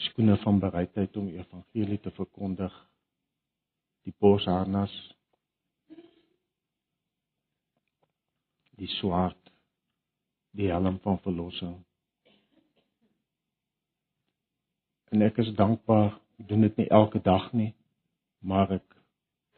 skoene 0.08 0.34
van 0.42 0.58
bereidheid 0.58 1.16
om 1.16 1.28
evangelie 1.30 2.00
te 2.02 2.10
verkondig, 2.16 2.74
die 4.02 4.14
borsharnas, 4.18 4.94
die 8.74 8.90
swaard, 8.96 9.38
die 10.58 10.72
helm 10.72 10.98
van 11.06 11.20
verlossing. 11.22 11.76
En 15.14 15.22
ek 15.22 15.38
is 15.44 15.54
dankbaar, 15.54 16.18
doen 16.42 16.66
dit 16.66 16.82
nie 16.82 16.88
elke 16.90 17.22
dag 17.22 17.52
nie, 17.54 17.70
maar 18.42 18.74
ek 18.80 18.90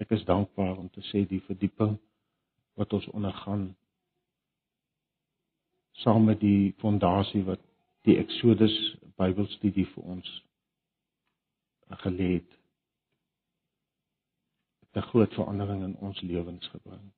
ek 0.05 0.11
is 0.13 0.27
dankbaar 0.29 0.77
om 0.77 0.91
te 0.93 1.01
sê 1.09 1.23
die 1.25 1.41
verdieping 1.49 1.95
wat 2.77 2.93
ons 2.93 3.07
ondergaan 3.17 3.71
saam 6.03 6.25
met 6.25 6.41
die 6.41 6.75
fondasie 6.83 7.45
wat 7.45 7.63
die 8.09 8.19
Exodus 8.21 8.75
Bybelstudie 9.17 9.87
vir 9.95 10.03
ons 10.17 10.33
gelê 12.05 12.33
het. 12.39 12.57
'n 14.97 15.01
groot 15.13 15.35
verandering 15.35 15.83
in 15.85 15.97
ons 15.97 16.21
lewens 16.21 16.69
gebring. 16.73 17.13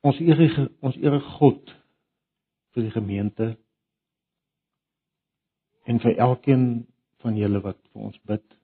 Ons 0.00 0.18
ere 0.18 0.68
ons 0.80 0.96
ere 0.96 1.20
God 1.20 1.70
vir 2.74 2.86
die 2.86 2.94
gemeente 2.94 3.48
en 5.88 6.00
vir 6.04 6.18
elkeen 6.20 6.64
van 7.24 7.36
julle 7.40 7.60
wat 7.64 7.78
vir 7.92 8.02
ons 8.08 8.18
bid 8.30 8.56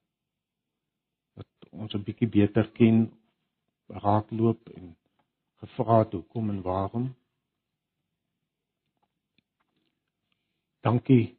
wat 1.39 1.69
ons 1.73 1.95
'n 1.95 2.05
bietjie 2.09 2.29
beter 2.39 2.69
ken 2.79 3.07
raakloop 4.07 4.69
en 4.77 4.97
gevra 5.63 5.99
het 6.03 6.13
hoekom 6.13 6.51
en 6.51 6.61
waarom? 6.63 7.07
Dankie 10.85 11.37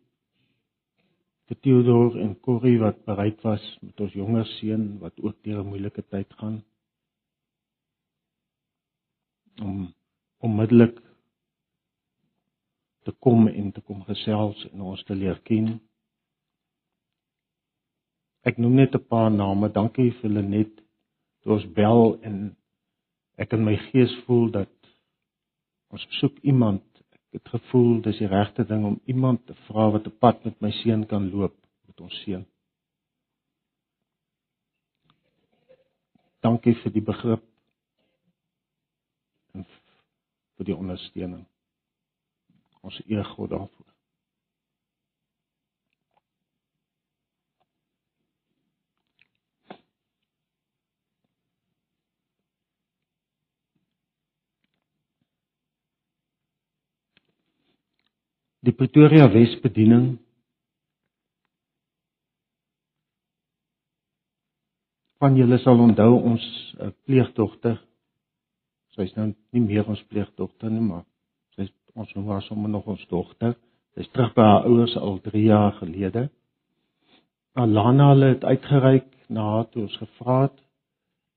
vir 1.48 1.58
Theodor 1.62 2.18
en 2.22 2.40
Corrie 2.42 2.80
wat 2.82 3.06
bereid 3.06 3.42
was 3.46 3.66
met 3.82 4.00
ons 4.02 4.14
jonger 4.18 4.46
seun 4.58 4.86
wat 5.04 5.20
ook 5.22 5.38
deur 5.44 5.62
'n 5.64 5.70
moeilike 5.70 6.04
tyd 6.10 6.34
gaan 6.40 6.64
om 9.62 9.94
onmiddellik 10.38 11.05
te 13.06 13.12
kom 13.12 13.48
en 13.48 13.72
te 13.72 13.82
kom 13.82 14.02
gesels 14.08 14.66
en 14.72 14.82
ons 14.82 15.04
te 15.06 15.16
leer 15.16 15.38
ken. 15.46 15.76
Ek 18.46 18.58
noem 18.58 18.76
net 18.82 18.96
'n 18.96 19.08
paar 19.10 19.32
name. 19.32 19.70
Dankie 19.70 20.12
vir 20.22 20.30
Lenet. 20.30 20.82
Toe 21.42 21.54
ons 21.54 21.68
bel 21.74 22.18
en 22.22 22.56
ek 23.38 23.54
in 23.54 23.64
my 23.64 23.76
gees 23.92 24.14
voel 24.26 24.50
dat 24.52 24.74
ons 25.94 26.08
soek 26.20 26.38
iemand. 26.42 26.84
Ek 27.14 27.42
het 27.42 27.48
gevoel 27.50 28.02
dis 28.02 28.18
die 28.18 28.28
regte 28.28 28.66
ding 28.66 28.86
om 28.86 29.00
iemand 29.06 29.46
te 29.46 29.54
vra 29.68 29.90
wat 29.92 30.08
'n 30.08 30.18
pad 30.20 30.46
met 30.46 30.62
my 30.62 30.72
seun 30.72 31.06
kan 31.06 31.30
loop 31.30 31.56
met 31.88 32.02
ons 32.02 32.22
seun. 32.24 32.46
Dankie 36.42 36.76
vir 36.84 36.92
die 36.92 37.02
begrip 37.02 37.44
en 39.54 39.66
vir 40.58 40.66
die 40.66 40.76
ondersteuning. 40.76 41.46
Ons 42.86 43.00
eer 43.10 43.26
God 43.34 43.50
daarvoor. 43.50 43.92
Die 58.66 58.74
Pretoria 58.74 59.28
Wesbediening 59.30 60.16
van 65.22 65.38
julle 65.38 65.60
sal 65.62 65.82
onthou 65.82 66.16
ons 66.18 66.46
eh, 66.80 66.90
pleegdogter 67.06 67.78
Sy's 68.96 69.12
nou 69.18 69.28
nie 69.52 69.62
meer 69.64 69.88
ons 69.92 70.02
pleegdogter 70.08 70.72
nie, 70.72 70.84
maar 70.84 71.04
ons 71.96 72.14
noem 72.16 72.30
haar 72.34 72.44
sommer 72.44 72.70
nog 72.70 72.88
ons 72.92 73.06
dogter. 73.12 73.56
Sy's 73.96 74.10
terug 74.12 74.34
by 74.36 74.44
haar 74.44 74.68
ouers 74.68 74.96
al 75.00 75.20
3 75.24 75.44
jaar 75.48 75.76
gelede. 75.80 76.28
Alana 77.56 78.10
hulle 78.12 78.34
het 78.34 78.44
uitgereik 78.44 79.12
na 79.32 79.46
haar 79.54 79.70
toe 79.72 79.86
ons 79.88 80.00
gevra 80.02 80.42
het 80.48 80.58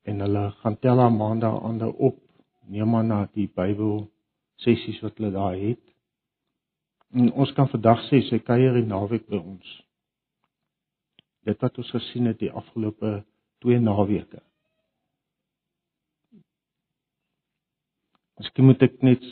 en 0.09 0.25
hulle 0.25 0.49
gaan 0.63 0.79
tel 0.83 0.99
haar 0.99 1.15
maandag 1.15 1.61
aande 1.63 1.93
op 1.93 2.19
neem 2.69 2.91
maar 2.91 3.05
na 3.05 3.19
die 3.33 3.49
Bybel 3.55 4.09
sessies 4.65 4.99
wat 5.05 5.17
hulle 5.19 5.31
daar 5.33 5.57
het. 5.57 5.85
En 7.15 7.31
ons 7.33 7.53
kan 7.57 7.71
vandag 7.73 8.03
sê 8.09 8.21
sy 8.27 8.41
kuier 8.45 8.75
die 8.77 8.89
naweek 8.89 9.29
by 9.31 9.39
ons. 9.41 9.69
Dit 11.49 11.63
wat 11.65 11.79
ons 11.81 11.95
gesien 11.95 12.29
het 12.29 12.41
die 12.43 12.53
afgelope 12.53 13.23
2 13.65 13.81
naweke. 13.81 14.43
Miskien 18.39 18.69
moet 18.69 18.85
ek 18.85 19.01
net 19.03 19.25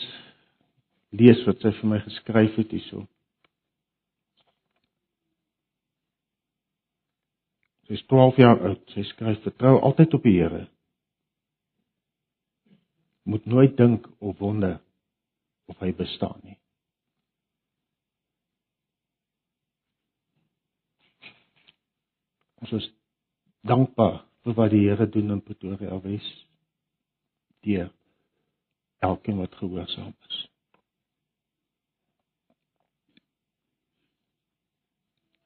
lees 1.19 1.43
wat 1.47 1.61
sy 1.63 1.73
vir 1.81 1.91
my 1.91 1.99
geskryf 2.05 2.57
het 2.61 2.73
hierso. 2.75 3.05
Sy 7.87 7.95
is 7.95 8.05
12 8.11 8.41
jaar 8.43 8.63
oud. 8.67 8.83
Sy 8.95 9.05
skryf: 9.13 9.43
"Vertrou 9.45 9.79
altyd 9.79 10.15
op 10.19 10.27
die 10.27 10.37
Here. 10.41 10.67
Moet 13.25 13.47
nooit 13.47 13.77
dink 13.77 14.07
of 14.19 14.39
wonder 14.39 14.81
of 15.67 15.79
hy 15.79 15.93
bestaan 15.95 16.41
nie." 16.43 16.59
Ons 22.67 22.73
is 22.73 22.91
dankbaar 23.63 24.25
vir 24.43 24.55
wat 24.59 24.71
die 24.71 24.89
Here 24.89 25.07
doen 25.07 25.31
in 25.31 25.43
Pretoria 25.43 26.01
Wes. 26.03 26.27
Deur 27.63 27.93
elkeen 28.99 29.39
wat 29.39 29.55
gehoorsaam 29.55 30.15
is. 30.29 30.56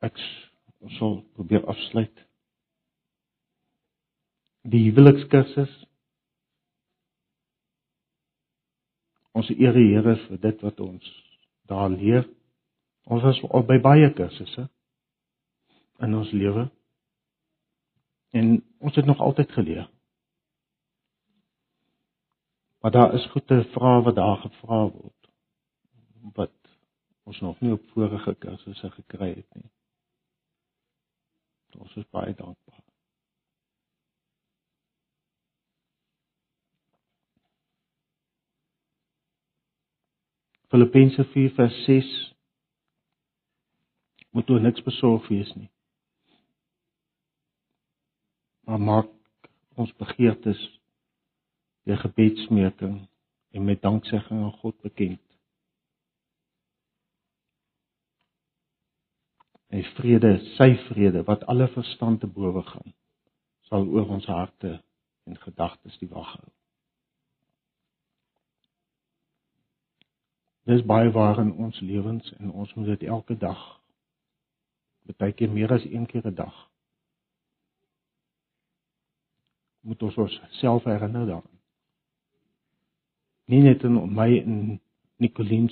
Ek 0.01 0.17
sal 0.97 1.21
probeer 1.37 1.67
afsluit. 1.69 2.25
Die 4.73 4.83
huwelikskursus. 4.89 5.73
Ons 9.37 9.51
eer 9.55 9.77
die 9.77 9.91
Here 9.93 10.17
vir 10.27 10.41
dit 10.43 10.65
wat 10.67 10.81
ons 10.85 11.07
daar 11.71 11.91
leer. 11.93 12.27
Ons 13.11 13.25
was 13.25 13.41
al 13.51 13.65
by 13.69 13.79
baie 13.83 14.11
kursusse 14.17 14.67
in 16.01 16.17
ons 16.17 16.33
lewe. 16.33 16.67
En 18.37 18.53
ons 18.81 18.97
het 18.97 19.07
nog 19.07 19.21
altyd 19.21 19.53
geleer. 19.53 19.89
Maar 22.81 22.91
daar 22.97 23.15
is 23.15 23.27
goeie 23.33 23.65
vrae 23.75 24.03
wat 24.07 24.17
daar 24.17 24.39
gevra 24.47 24.81
word 24.89 25.17
wat 26.37 26.57
ons 27.29 27.41
nog 27.41 27.61
nie 27.61 27.73
op 27.73 27.85
vorige 27.93 28.35
kursusse 28.35 28.91
gekry 28.97 29.35
het 29.35 29.55
nie. 29.55 29.69
Ons 31.79 31.97
is 31.97 32.09
baie 32.11 32.35
dankbaar. 32.35 32.83
Filippense 40.71 41.25
4:6 41.25 42.35
moet 44.31 44.51
oor 44.51 44.61
niks 44.61 44.83
besorg 44.83 45.29
wees 45.29 45.55
nie. 45.55 45.71
Maar 48.61 48.81
maak 48.81 49.11
ons 49.75 49.93
begeertes 49.99 50.61
deur 51.83 51.99
gebedsmeking 51.99 53.09
en 53.51 53.65
met 53.65 53.83
danksegging 53.83 54.43
aan 54.43 54.59
God 54.63 54.81
bekend. 54.81 55.30
En 59.71 59.85
vrede, 59.95 60.39
sy 60.57 60.75
vrede 60.89 61.23
wat 61.29 61.45
alle 61.47 61.69
verstand 61.71 62.21
te 62.21 62.27
bowe 62.27 62.63
gaan, 62.63 62.95
sal 63.71 63.87
oor 63.87 64.09
ons 64.17 64.27
harte 64.27 64.81
en 65.25 65.37
gedagtes 65.45 65.99
die 66.03 66.09
wag 66.11 66.33
hou. 66.37 66.49
Dis 70.71 70.83
baie 70.87 71.11
waar 71.15 71.39
in 71.43 71.53
ons 71.53 71.79
lewens 71.81 72.33
en 72.39 72.51
ons 72.51 72.75
moet 72.75 72.93
dit 72.95 73.09
elke 73.09 73.37
dag 73.39 73.81
baie 75.19 75.33
keer 75.33 75.51
meer 75.51 75.73
as 75.73 75.85
een 75.85 76.07
keer 76.07 76.27
'n 76.27 76.35
dag 76.35 76.69
moet 79.81 80.03
ons 80.03 80.17
osself 80.17 80.85
herinner 80.85 81.27
daaraan 81.27 81.59
nie 83.45 83.63
net 83.63 83.83
in 83.83 84.15
my 84.15 84.39
en 84.39 84.81
Nicoline 85.17 85.69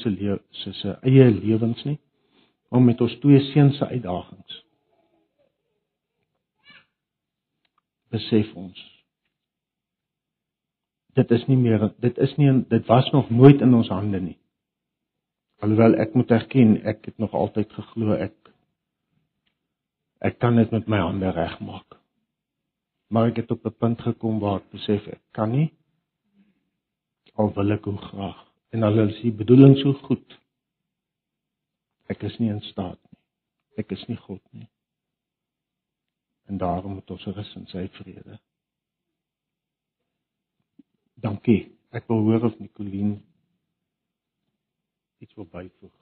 se 0.51 0.73
se 0.73 0.99
eie 1.03 1.31
lewens 1.31 1.85
nie, 1.85 1.99
maar 2.69 2.85
met 2.85 3.01
ons 3.01 3.14
twee 3.23 3.41
seuns 3.53 3.77
se 3.79 3.87
uitdagings. 3.87 4.64
Besef 8.12 8.53
ons. 8.57 8.85
Dit 11.16 11.31
is 11.35 11.47
nie 11.49 11.57
meer 11.61 11.89
dit 12.01 12.19
is 12.19 12.35
nie 12.41 12.53
dit 12.69 12.87
was 12.87 13.09
nog 13.12 13.31
nooit 13.31 13.61
in 13.64 13.75
ons 13.75 13.89
hande 13.93 14.21
nie. 14.21 14.37
Alhoewel 15.64 15.99
ek 15.99 16.14
moet 16.14 16.31
erken 16.31 16.77
ek 16.87 17.09
het 17.11 17.19
nog 17.19 17.35
altyd 17.35 17.73
geglo 17.73 18.16
ek 18.16 18.37
ek 20.25 20.39
kan 20.43 20.57
dit 20.59 20.71
met 20.75 20.89
my 20.89 21.01
hande 21.05 21.31
regmaak. 21.31 21.99
Maar 23.09 23.33
ek 23.33 23.43
het 23.43 23.51
op 23.51 23.66
'n 23.66 23.77
punt 23.79 24.01
gekom 24.01 24.41
waar 24.41 24.61
ek 24.61 24.71
besef 24.71 25.07
ek 25.07 25.23
kan 25.33 25.51
nie 25.51 25.71
al 27.39 27.53
wil 27.55 27.71
ek 27.71 27.85
hoe 27.87 27.99
graag 28.11 28.39
en 28.75 28.83
al 28.83 28.99
is 29.05 29.21
die 29.23 29.33
bedoeling 29.33 29.77
so 29.79 29.95
goed 30.09 30.39
ek 32.13 32.25
is 32.31 32.37
nie 32.43 32.51
in 32.55 32.61
staat 32.73 33.01
nie 33.13 33.85
ek 33.85 33.95
is 33.97 34.05
nie 34.09 34.19
God 34.27 34.43
nie 34.53 34.69
en 36.49 36.61
daarom 36.61 36.99
moet 36.99 37.11
ons 37.17 37.27
rus 37.37 37.55
in 37.61 37.67
sy 37.73 37.87
vrede 38.01 38.39
dankie 41.29 41.63
ek 41.91 42.09
wil 42.13 42.25
hoor 42.29 42.51
of 42.51 42.59
Nicoline 42.61 43.19
iets 45.19 45.35
wil 45.35 45.49
byvoeg. 45.51 45.95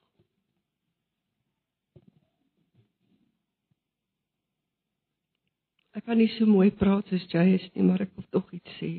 Ek 5.97 6.05
kan 6.05 6.19
nie 6.21 6.29
so 6.35 6.49
mooi 6.49 6.69
praat 6.77 7.09
soos 7.09 7.25
jy 7.33 7.47
is 7.57 7.65
nie, 7.73 7.85
maar 7.87 8.05
ek 8.05 8.13
wil 8.19 8.27
tog 8.35 8.51
iets 8.53 8.75
sê. 8.81 8.91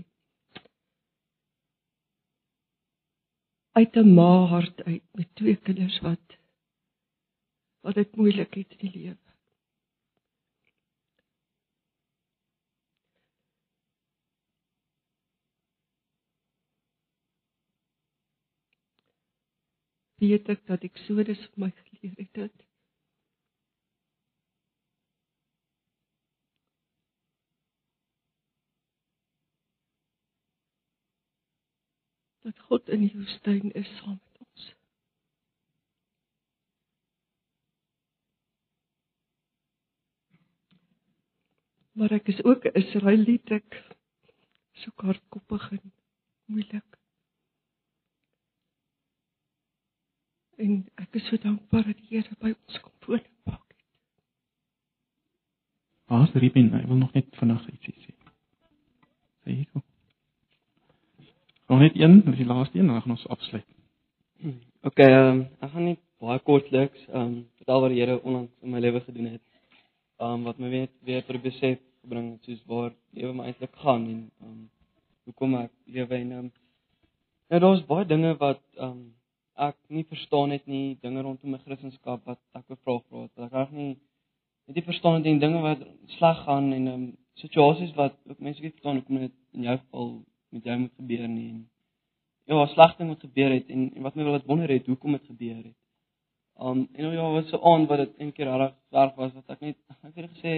Uit 3.78 3.97
'n 4.01 4.14
ma 4.18 4.47
hart 4.53 4.82
uit 4.88 5.03
met 5.14 5.30
twee 5.38 5.55
kinders 5.55 5.99
wat 6.01 6.36
wat 7.88 7.95
dit 7.95 8.15
moeilik 8.15 8.53
het 8.53 8.71
in 8.71 8.77
die 8.77 8.91
lewe. 8.99 9.17
weet 20.17 20.49
ek 20.49 20.65
dat 20.67 20.83
Eksodus 20.83 21.43
vir 21.51 21.61
my 21.63 21.69
geleer 21.75 22.15
het 22.17 22.33
dit. 22.33 22.65
dat 32.47 32.59
God 32.67 32.89
in 32.95 33.01
die 33.03 33.13
woestyn 33.15 33.71
is 33.75 33.89
saam 33.99 34.19
met 34.23 34.38
ons. 34.39 34.67
Maar 41.98 42.12
ek 42.12 42.28
is 42.28 42.43
ook 42.43 42.66
'n 42.66 42.78
Israeliet 42.78 43.52
ek 43.52 43.95
soek 44.72 45.02
hardkoppig 45.02 45.72
en 45.72 45.93
moeilik. 46.45 46.98
En 50.58 50.86
ek 50.95 51.16
is 51.16 51.28
so 51.28 51.38
dankbaar 51.38 51.84
dat 51.84 51.98
die 51.98 52.08
Here 52.10 52.36
by 52.39 52.54
ons 52.54 52.80
kom 52.82 52.93
woon 53.06 53.24
en 53.24 53.38
maak 53.43 53.66
het. 53.68 53.82
Haas 56.06 56.32
Riepin, 56.34 56.74
ek 56.74 56.86
wil 56.86 57.02
nog 57.02 57.14
net 57.14 57.36
vanaand 57.41 57.68
ietsie 57.74 57.95
sê. 58.06 58.14
Sê 59.43 59.58
hier 59.58 59.70
kom. 59.72 59.84
Nog 61.68 61.80
net 61.80 61.98
een, 61.98 62.22
dis 62.30 62.38
die 62.38 62.45
laaste 62.45 62.80
een, 62.80 62.88
dan 62.88 63.02
gaan 63.02 63.18
ons 63.18 63.28
afsluit. 63.28 63.68
OK, 64.82 65.00
ehm 65.00 65.28
um, 65.34 65.43
ek 65.60 65.72
gaan 65.74 65.89
net 65.89 66.02
baie 66.22 66.39
kortliks 66.39 67.10
ehm 67.10 67.22
um, 67.22 67.36
vertel 67.58 67.82
wat 67.82 67.93
die 67.93 68.02
Here 68.02 68.22
onlangs 68.22 68.54
in 68.62 68.70
my 68.70 68.80
lewe 68.86 69.02
gedoen 69.10 69.34
het. 69.34 69.45
Ehm 70.22 70.34
um, 70.34 70.43
wat 70.50 70.58
my 70.62 70.70
weet 70.70 70.93
weer 71.02 71.26
tot 71.26 71.41
besef 71.41 71.82
gebring 72.08 72.32
het 72.32 72.47
soos 72.47 72.64
waar 72.72 72.95
lewe 73.12 73.34
my 73.36 73.51
eintlik 73.51 73.76
gaan 73.84 74.08
en 74.08 74.24
um, 74.47 74.70
hoekom 75.28 75.60
ek 75.60 75.72
lewe 75.86 76.16
en 76.16 76.32
um, 76.39 76.49
ja, 77.51 77.60
daar's 77.60 77.84
baie 77.88 78.08
dinge 78.08 78.34
wat 78.39 78.64
um, 78.80 79.14
ek 79.58 79.76
nie 79.91 80.05
verstaan 80.08 80.53
het 80.55 80.68
nie, 80.70 80.97
dinge 81.01 81.22
rondom 81.26 81.51
my 81.51 81.60
Christendom 81.66 82.22
wat 82.24 82.39
ek 82.55 82.68
bevra 82.70 82.99
vra 82.99 83.24
het. 83.26 83.47
Ek 83.47 83.55
reg 83.58 83.72
nie 83.76 83.93
net 84.68 84.76
nie 84.76 84.84
verstaan 84.84 85.18
het 85.18 85.39
dinge 85.41 85.62
wat 85.64 85.84
sleg 86.18 86.43
gaan 86.45 86.72
en 86.76 86.88
um, 86.91 87.05
situasies 87.41 87.93
wat 87.95 88.16
ook 88.28 88.39
mense 88.43 88.62
nie 88.62 88.72
verstaan 88.72 88.99
hoekom 88.99 89.20
dit 89.24 89.36
in 89.55 89.68
jou 89.68 89.78
geval 89.78 90.10
met 90.55 90.64
jou 90.68 90.78
moet 90.80 90.95
gebeur 91.01 91.28
nie. 91.28 91.49
En, 91.51 91.66
ja, 92.47 92.66
slegte 92.72 93.08
moet 93.08 93.24
gebeur 93.24 93.51
het 93.55 93.70
en, 93.70 93.89
en 93.95 94.08
wat 94.08 94.16
my 94.16 94.24
wil 94.28 94.39
dit 94.39 94.49
wonder 94.49 94.72
het 94.72 94.89
hoekom 94.91 95.16
dit 95.18 95.30
gebeur 95.32 95.55
het. 95.62 95.78
Um 96.60 96.88
en 96.93 97.05
nou 97.05 97.14
ja, 97.14 97.30
was 97.32 97.49
so 97.51 97.62
aan 97.62 97.86
wat 97.88 98.03
dit 98.03 98.14
een 98.18 98.34
keer 98.34 98.51
reg 98.58 98.76
werk 98.89 99.16
was 99.16 99.34
wat 99.34 99.55
ek 99.55 99.66
net 99.66 99.80
ek 100.03 100.16
het 100.16 100.32
gesê 100.36 100.55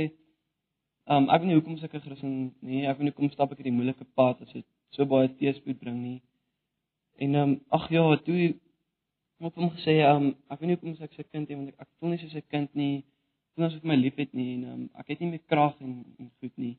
um 1.10 1.30
ek 1.34 1.42
weet 1.42 1.50
nie 1.50 1.58
hoekom 1.58 1.78
sulke 1.82 2.00
Christen 2.04 2.34
nie, 2.62 2.86
ek 2.86 2.98
weet 2.98 3.08
nie 3.08 3.14
hoekom 3.14 3.32
stap 3.34 3.54
ek 3.54 3.62
hierdie 3.62 3.76
moeilike 3.76 4.06
pad 4.18 4.42
as 4.46 4.52
dit 4.54 4.66
so 4.96 5.06
baie 5.10 5.30
teëspoed 5.40 5.80
bring 5.82 6.02
nie. 6.02 6.18
En 7.24 7.38
um 7.44 7.54
ag 7.78 7.88
ja, 7.94 8.04
toe 8.26 8.50
ek 9.48 9.56
hom 9.56 9.72
gesê 9.78 9.96
um 10.06 10.34
ek 10.52 10.60
weet 10.60 10.68
nie 10.70 10.78
hoekom 10.78 10.98
ek 11.08 11.16
sy 11.18 11.26
kind 11.26 11.50
het 11.50 11.58
want 11.58 11.72
ek, 11.74 11.80
ek 11.86 11.90
voel 11.98 12.14
nie 12.14 12.22
soos 12.22 12.36
'n 12.36 12.46
kind 12.54 12.76
nie. 12.76 13.04
Voel 13.56 13.68
asof 13.68 13.84
my 13.84 13.98
liefhet 13.98 14.34
nie 14.38 14.54
en 14.58 14.66
um 14.74 14.84
ek 15.02 15.10
het 15.14 15.24
nie 15.24 15.32
meer 15.32 15.46
krag 15.52 15.76
en, 15.82 16.04
en 16.20 16.32
goed 16.42 16.56
nie. 16.58 16.76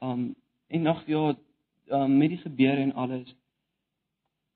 Um 0.00 0.34
en 0.68 0.86
ag 0.86 1.04
ja, 1.08 1.36
um, 1.90 2.18
met 2.18 2.30
die 2.30 2.38
gebeure 2.38 2.82
en 2.82 2.92
alles. 2.92 3.28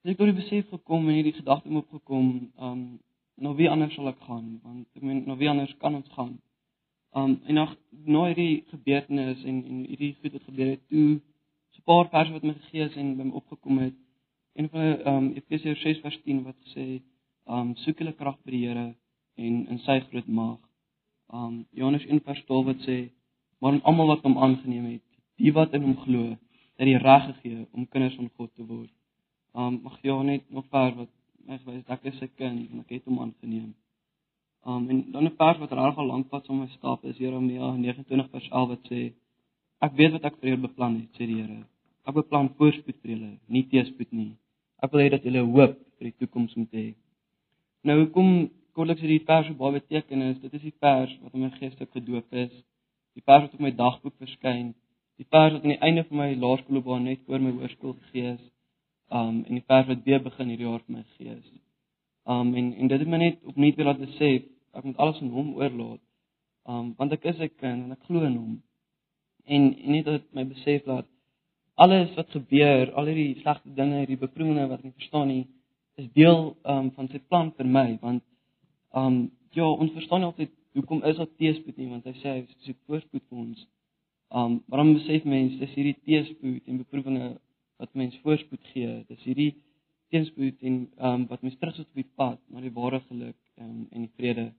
Dis 0.02 0.12
ek 0.12 0.18
tot 0.18 0.28
die 0.28 0.40
besef 0.40 0.68
gekom 0.68 1.08
en 1.08 1.14
hierdie 1.14 1.36
gedagte 1.36 1.68
het 1.68 1.84
opgekom, 1.84 2.52
um 2.58 2.80
nou 3.42 3.54
wie 3.56 3.68
anders 3.70 3.94
sal 3.94 4.08
ek 4.08 4.20
gaan? 4.26 4.58
Want 4.62 4.88
ek 4.96 5.02
meen 5.02 5.22
nou 5.26 5.36
wie 5.38 5.48
anders 5.50 5.72
kan 5.80 5.94
ons 6.00 6.08
gaan? 6.16 6.34
Um 7.14 7.40
en 7.44 7.54
nog 7.54 7.76
nou 7.90 8.26
hierdie 8.26 8.64
gebeurtenis 8.70 9.44
en 9.44 9.64
en 9.64 9.84
hierdie 9.84 10.14
goed 10.20 10.32
wat 10.32 10.44
gebeur 10.48 10.70
het 10.70 10.88
toe 10.88 11.20
so 11.70 11.80
'n 11.80 11.84
paar 11.84 12.08
verse 12.08 12.32
wat 12.32 12.42
my 12.42 12.54
gegee 12.54 12.84
is 12.84 12.96
en 12.96 13.16
by 13.16 13.24
my 13.24 13.34
opgekom 13.40 13.78
het. 13.78 13.94
Een 14.54 14.68
van 14.68 15.06
um 15.12 15.32
Efesiërs 15.32 15.80
6 15.80 16.00
vers 16.00 16.18
10 16.22 16.42
wat 16.42 16.56
sê 16.74 17.02
um 17.46 17.74
soek 17.76 17.98
julle 17.98 18.12
krag 18.12 18.38
by 18.44 18.50
die 18.50 18.66
Here 18.66 18.94
en 19.36 19.66
in 19.68 19.78
sy 19.78 20.00
groot 20.00 20.28
mag. 20.28 20.58
Um 21.32 21.66
Johannes 21.70 22.06
1 22.06 22.20
vers 22.20 22.44
12 22.44 22.64
wat 22.64 22.80
sê 22.88 22.98
maar 23.60 23.72
aan 23.72 23.82
almal 23.82 24.06
wat 24.06 24.22
hom 24.22 24.38
aangeneem 24.38 24.84
het, 24.84 25.08
die 25.36 25.52
wat 25.52 25.74
in 25.74 25.82
hom 25.82 25.96
glo, 25.96 26.22
het 26.78 26.86
die 26.86 26.98
reg 26.98 27.24
gegee 27.30 27.66
om 27.72 27.86
kinders 27.86 28.16
van 28.16 28.30
God 28.36 28.54
te 28.54 28.64
word. 28.66 28.90
Um 29.54 29.80
mag 29.82 30.00
jy 30.02 30.22
net 30.22 30.50
nog 30.50 30.66
ver 30.70 30.96
wat 30.96 31.12
my 31.46 31.58
gewys 31.58 31.88
ek 31.88 32.04
is 32.04 32.22
'n 32.22 32.30
kind 32.36 32.70
en 32.70 32.80
ek 32.80 32.90
het 32.90 33.04
hom 33.04 33.20
aangeneem. 33.20 33.74
Um 34.66 34.88
en 34.90 35.12
dan 35.12 35.24
'n 35.24 35.36
vers 35.36 35.58
wat 35.58 35.72
reg 35.72 35.96
al 35.96 36.06
lank 36.06 36.28
pad 36.28 36.46
saam 36.46 36.58
met 36.58 36.70
stap 36.70 37.04
is 37.04 37.16
Jeremia 37.16 37.70
29 37.76 38.30
vers 38.30 38.48
11 38.48 38.68
wat 38.68 38.82
sê 38.90 39.12
ek 39.80 39.92
weet 39.98 40.12
wat 40.12 40.24
ek 40.24 40.36
vir 40.40 40.48
julle 40.48 40.66
beplan 40.68 40.94
het, 41.00 41.10
sê 41.16 41.26
die 41.26 41.40
Here. 41.42 41.64
Ek 42.06 42.14
beplan 42.14 42.54
voorspoed 42.58 42.98
vir 43.02 43.10
julle, 43.10 43.30
nie 43.48 43.64
teëspoed 43.70 44.12
nie. 44.12 44.36
Ek 44.82 44.92
wil 44.92 45.00
hê 45.00 45.08
dat 45.10 45.24
julle 45.24 45.42
hoop 45.54 45.74
vir 45.98 46.04
die 46.08 46.18
toekoms 46.18 46.54
moet 46.56 46.72
hê. 46.72 46.94
Nou 47.84 47.96
hoekom 48.02 48.50
kortliks 48.74 49.00
hierdie 49.00 49.26
vers 49.26 49.46
so 49.46 49.54
baie 49.54 49.80
betekenis? 49.80 50.40
Dit 50.40 50.54
is 50.54 50.62
die 50.62 50.78
vers 50.80 51.12
wat 51.22 51.34
in 51.34 51.40
my 51.40 51.50
geestelike 51.50 51.92
gedoop 51.92 52.32
is. 52.44 52.54
Die 53.14 53.24
vers 53.26 53.42
wat 53.42 53.54
op 53.54 53.60
my 53.60 53.70
dagboek 53.70 54.16
verskyn 54.18 54.74
die 55.22 55.28
vers 55.30 55.52
wat 55.54 55.62
aan 55.62 55.74
die 55.74 55.84
einde 55.86 56.04
van 56.08 56.18
my 56.18 56.30
laerskoolbaan 56.44 57.04
net 57.06 57.20
voor 57.26 57.42
my 57.42 57.52
hoërskool 57.58 57.94
gegee 58.00 58.32
is. 58.34 58.44
Um 59.10 59.42
en 59.46 59.58
die 59.58 59.66
vers 59.68 59.86
wat 59.90 60.06
weer 60.06 60.22
begin 60.24 60.48
hierdie 60.50 60.68
jaar 60.68 60.82
vir 60.86 60.96
my 60.96 61.02
gegee 61.02 61.36
is. 61.36 61.50
Um 62.34 62.54
en 62.58 62.72
en 62.72 62.90
dit 62.92 63.04
het 63.04 63.12
my 63.14 63.20
net 63.22 63.38
opnuut 63.52 63.76
wil 63.76 63.90
laat 63.90 64.00
besef 64.02 64.48
ek 64.72 64.84
moet 64.84 64.96
alles 64.96 65.20
aan 65.20 65.32
hom 65.36 65.54
oorlaat. 65.60 66.02
Um 66.68 66.92
want 66.98 67.12
ek 67.12 67.24
is 67.30 67.40
'n 67.40 67.50
kind 67.60 67.84
en 67.84 67.92
ek 67.92 68.04
glo 68.06 68.24
in 68.24 68.36
hom. 68.36 68.62
En 69.44 69.62
en 69.84 69.92
net 69.92 70.05
dat 70.05 70.24
my 70.32 70.44
besef 70.44 70.86
laat 70.86 71.09
alles 71.74 72.14
wat 72.14 72.30
gebeur, 72.30 72.92
al 72.92 73.06
hierdie 73.10 73.40
slegte 73.40 73.74
dinge, 73.74 73.98
hierdie 74.02 74.20
beproewinge 74.20 74.68
wat 74.68 74.78
ek 74.78 74.84
nie 74.84 74.98
verstaan 75.01 75.28
nie, 75.28 75.47
is 75.97 76.09
deel 76.12 76.56
um 76.74 76.90
van 76.97 77.09
sy 77.09 77.20
plan 77.28 77.52
vir 77.56 77.66
my 77.66 77.98
want 78.02 78.22
um 79.02 79.30
ja, 79.52 79.66
ons 79.66 79.92
verstaan 79.92 80.20
nie 80.22 80.30
altyd 80.30 80.52
hoekom 80.74 81.02
is 81.05 81.16
daar 81.16 81.32
teëspoed 81.40 81.76
nie 81.76 81.90
want 81.90 82.05
hy 82.09 82.14
sê 82.20 82.28
hy 82.36 82.42
soek 82.66 82.78
voorspoed 82.86 83.24
vir 83.28 83.38
ons. 83.44 83.66
Um 84.40 84.60
waarom 84.68 84.94
besef 84.94 85.24
mense 85.24 85.59
dis 85.60 85.74
hierdie 85.76 85.98
teëspoed 86.06 86.68
en 86.68 86.80
beproewinge 86.84 87.28
wat 87.82 87.94
mens 87.98 88.16
voorspoed 88.24 88.72
gee. 88.72 89.05
Dis 89.09 89.28
hierdie 89.28 89.52
teëspoed 90.12 90.64
en 90.68 90.80
um 91.10 91.26
wat 91.28 91.42
mens 91.42 91.59
terugsit 91.60 91.88
op 91.88 92.01
die 92.01 92.10
pad 92.16 92.40
na 92.48 92.64
die 92.64 92.72
ware 92.78 93.01
geluk 93.09 93.36
um, 93.59 93.88
en 93.90 94.06
die 94.06 94.12
vrede. 94.16 94.52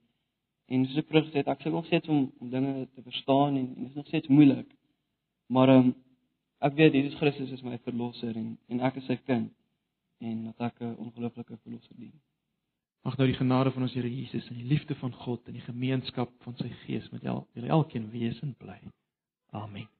En 0.72 0.86
soos 0.86 1.02
ek 1.02 1.10
vroeër 1.10 1.26
gesê 1.28 1.42
het, 1.42 1.50
ek 1.52 1.60
sukkel 1.60 1.78
nog 1.78 1.86
steeds 1.86 2.08
om 2.08 2.22
om 2.40 2.50
dinge 2.50 2.88
te 2.94 3.02
verstaan 3.02 3.56
en, 3.60 3.66
en 3.76 3.82
dit 3.82 3.90
is 3.90 4.00
nog 4.00 4.06
steeds 4.06 4.28
moeilik. 4.32 4.70
Maar 5.52 5.74
um 5.76 5.94
ek 6.64 6.76
weet 6.78 6.94
Jesus 6.96 7.18
Christus 7.20 7.50
is 7.52 7.62
my 7.62 7.78
verlosser 7.84 8.36
en 8.36 8.54
en 8.72 8.80
ek 8.88 9.00
is 9.02 9.10
sy 9.10 9.18
kind 9.26 9.52
en 10.24 10.44
dat 10.44 10.70
ek 10.70 10.80
'n 10.80 10.96
ongelooflike 11.06 11.58
verlosser 11.62 11.96
dien. 11.96 12.14
Mag 13.04 13.16
nou 13.16 13.26
die 13.28 13.36
genade 13.36 13.70
van 13.70 13.82
ons 13.82 13.94
Here 13.94 14.08
Jesus 14.08 14.48
en 14.48 14.56
die 14.56 14.70
liefde 14.70 14.94
van 14.94 15.12
God 15.12 15.46
en 15.46 15.52
die 15.52 15.66
gemeenskap 15.66 16.30
van 16.46 16.56
sy 16.56 16.70
Gees 16.84 17.10
met 17.12 17.22
julle 17.22 17.68
elkeen 17.68 18.10
wees 18.10 18.40
en 18.40 18.54
bly. 18.56 18.80
Amen. 19.52 19.93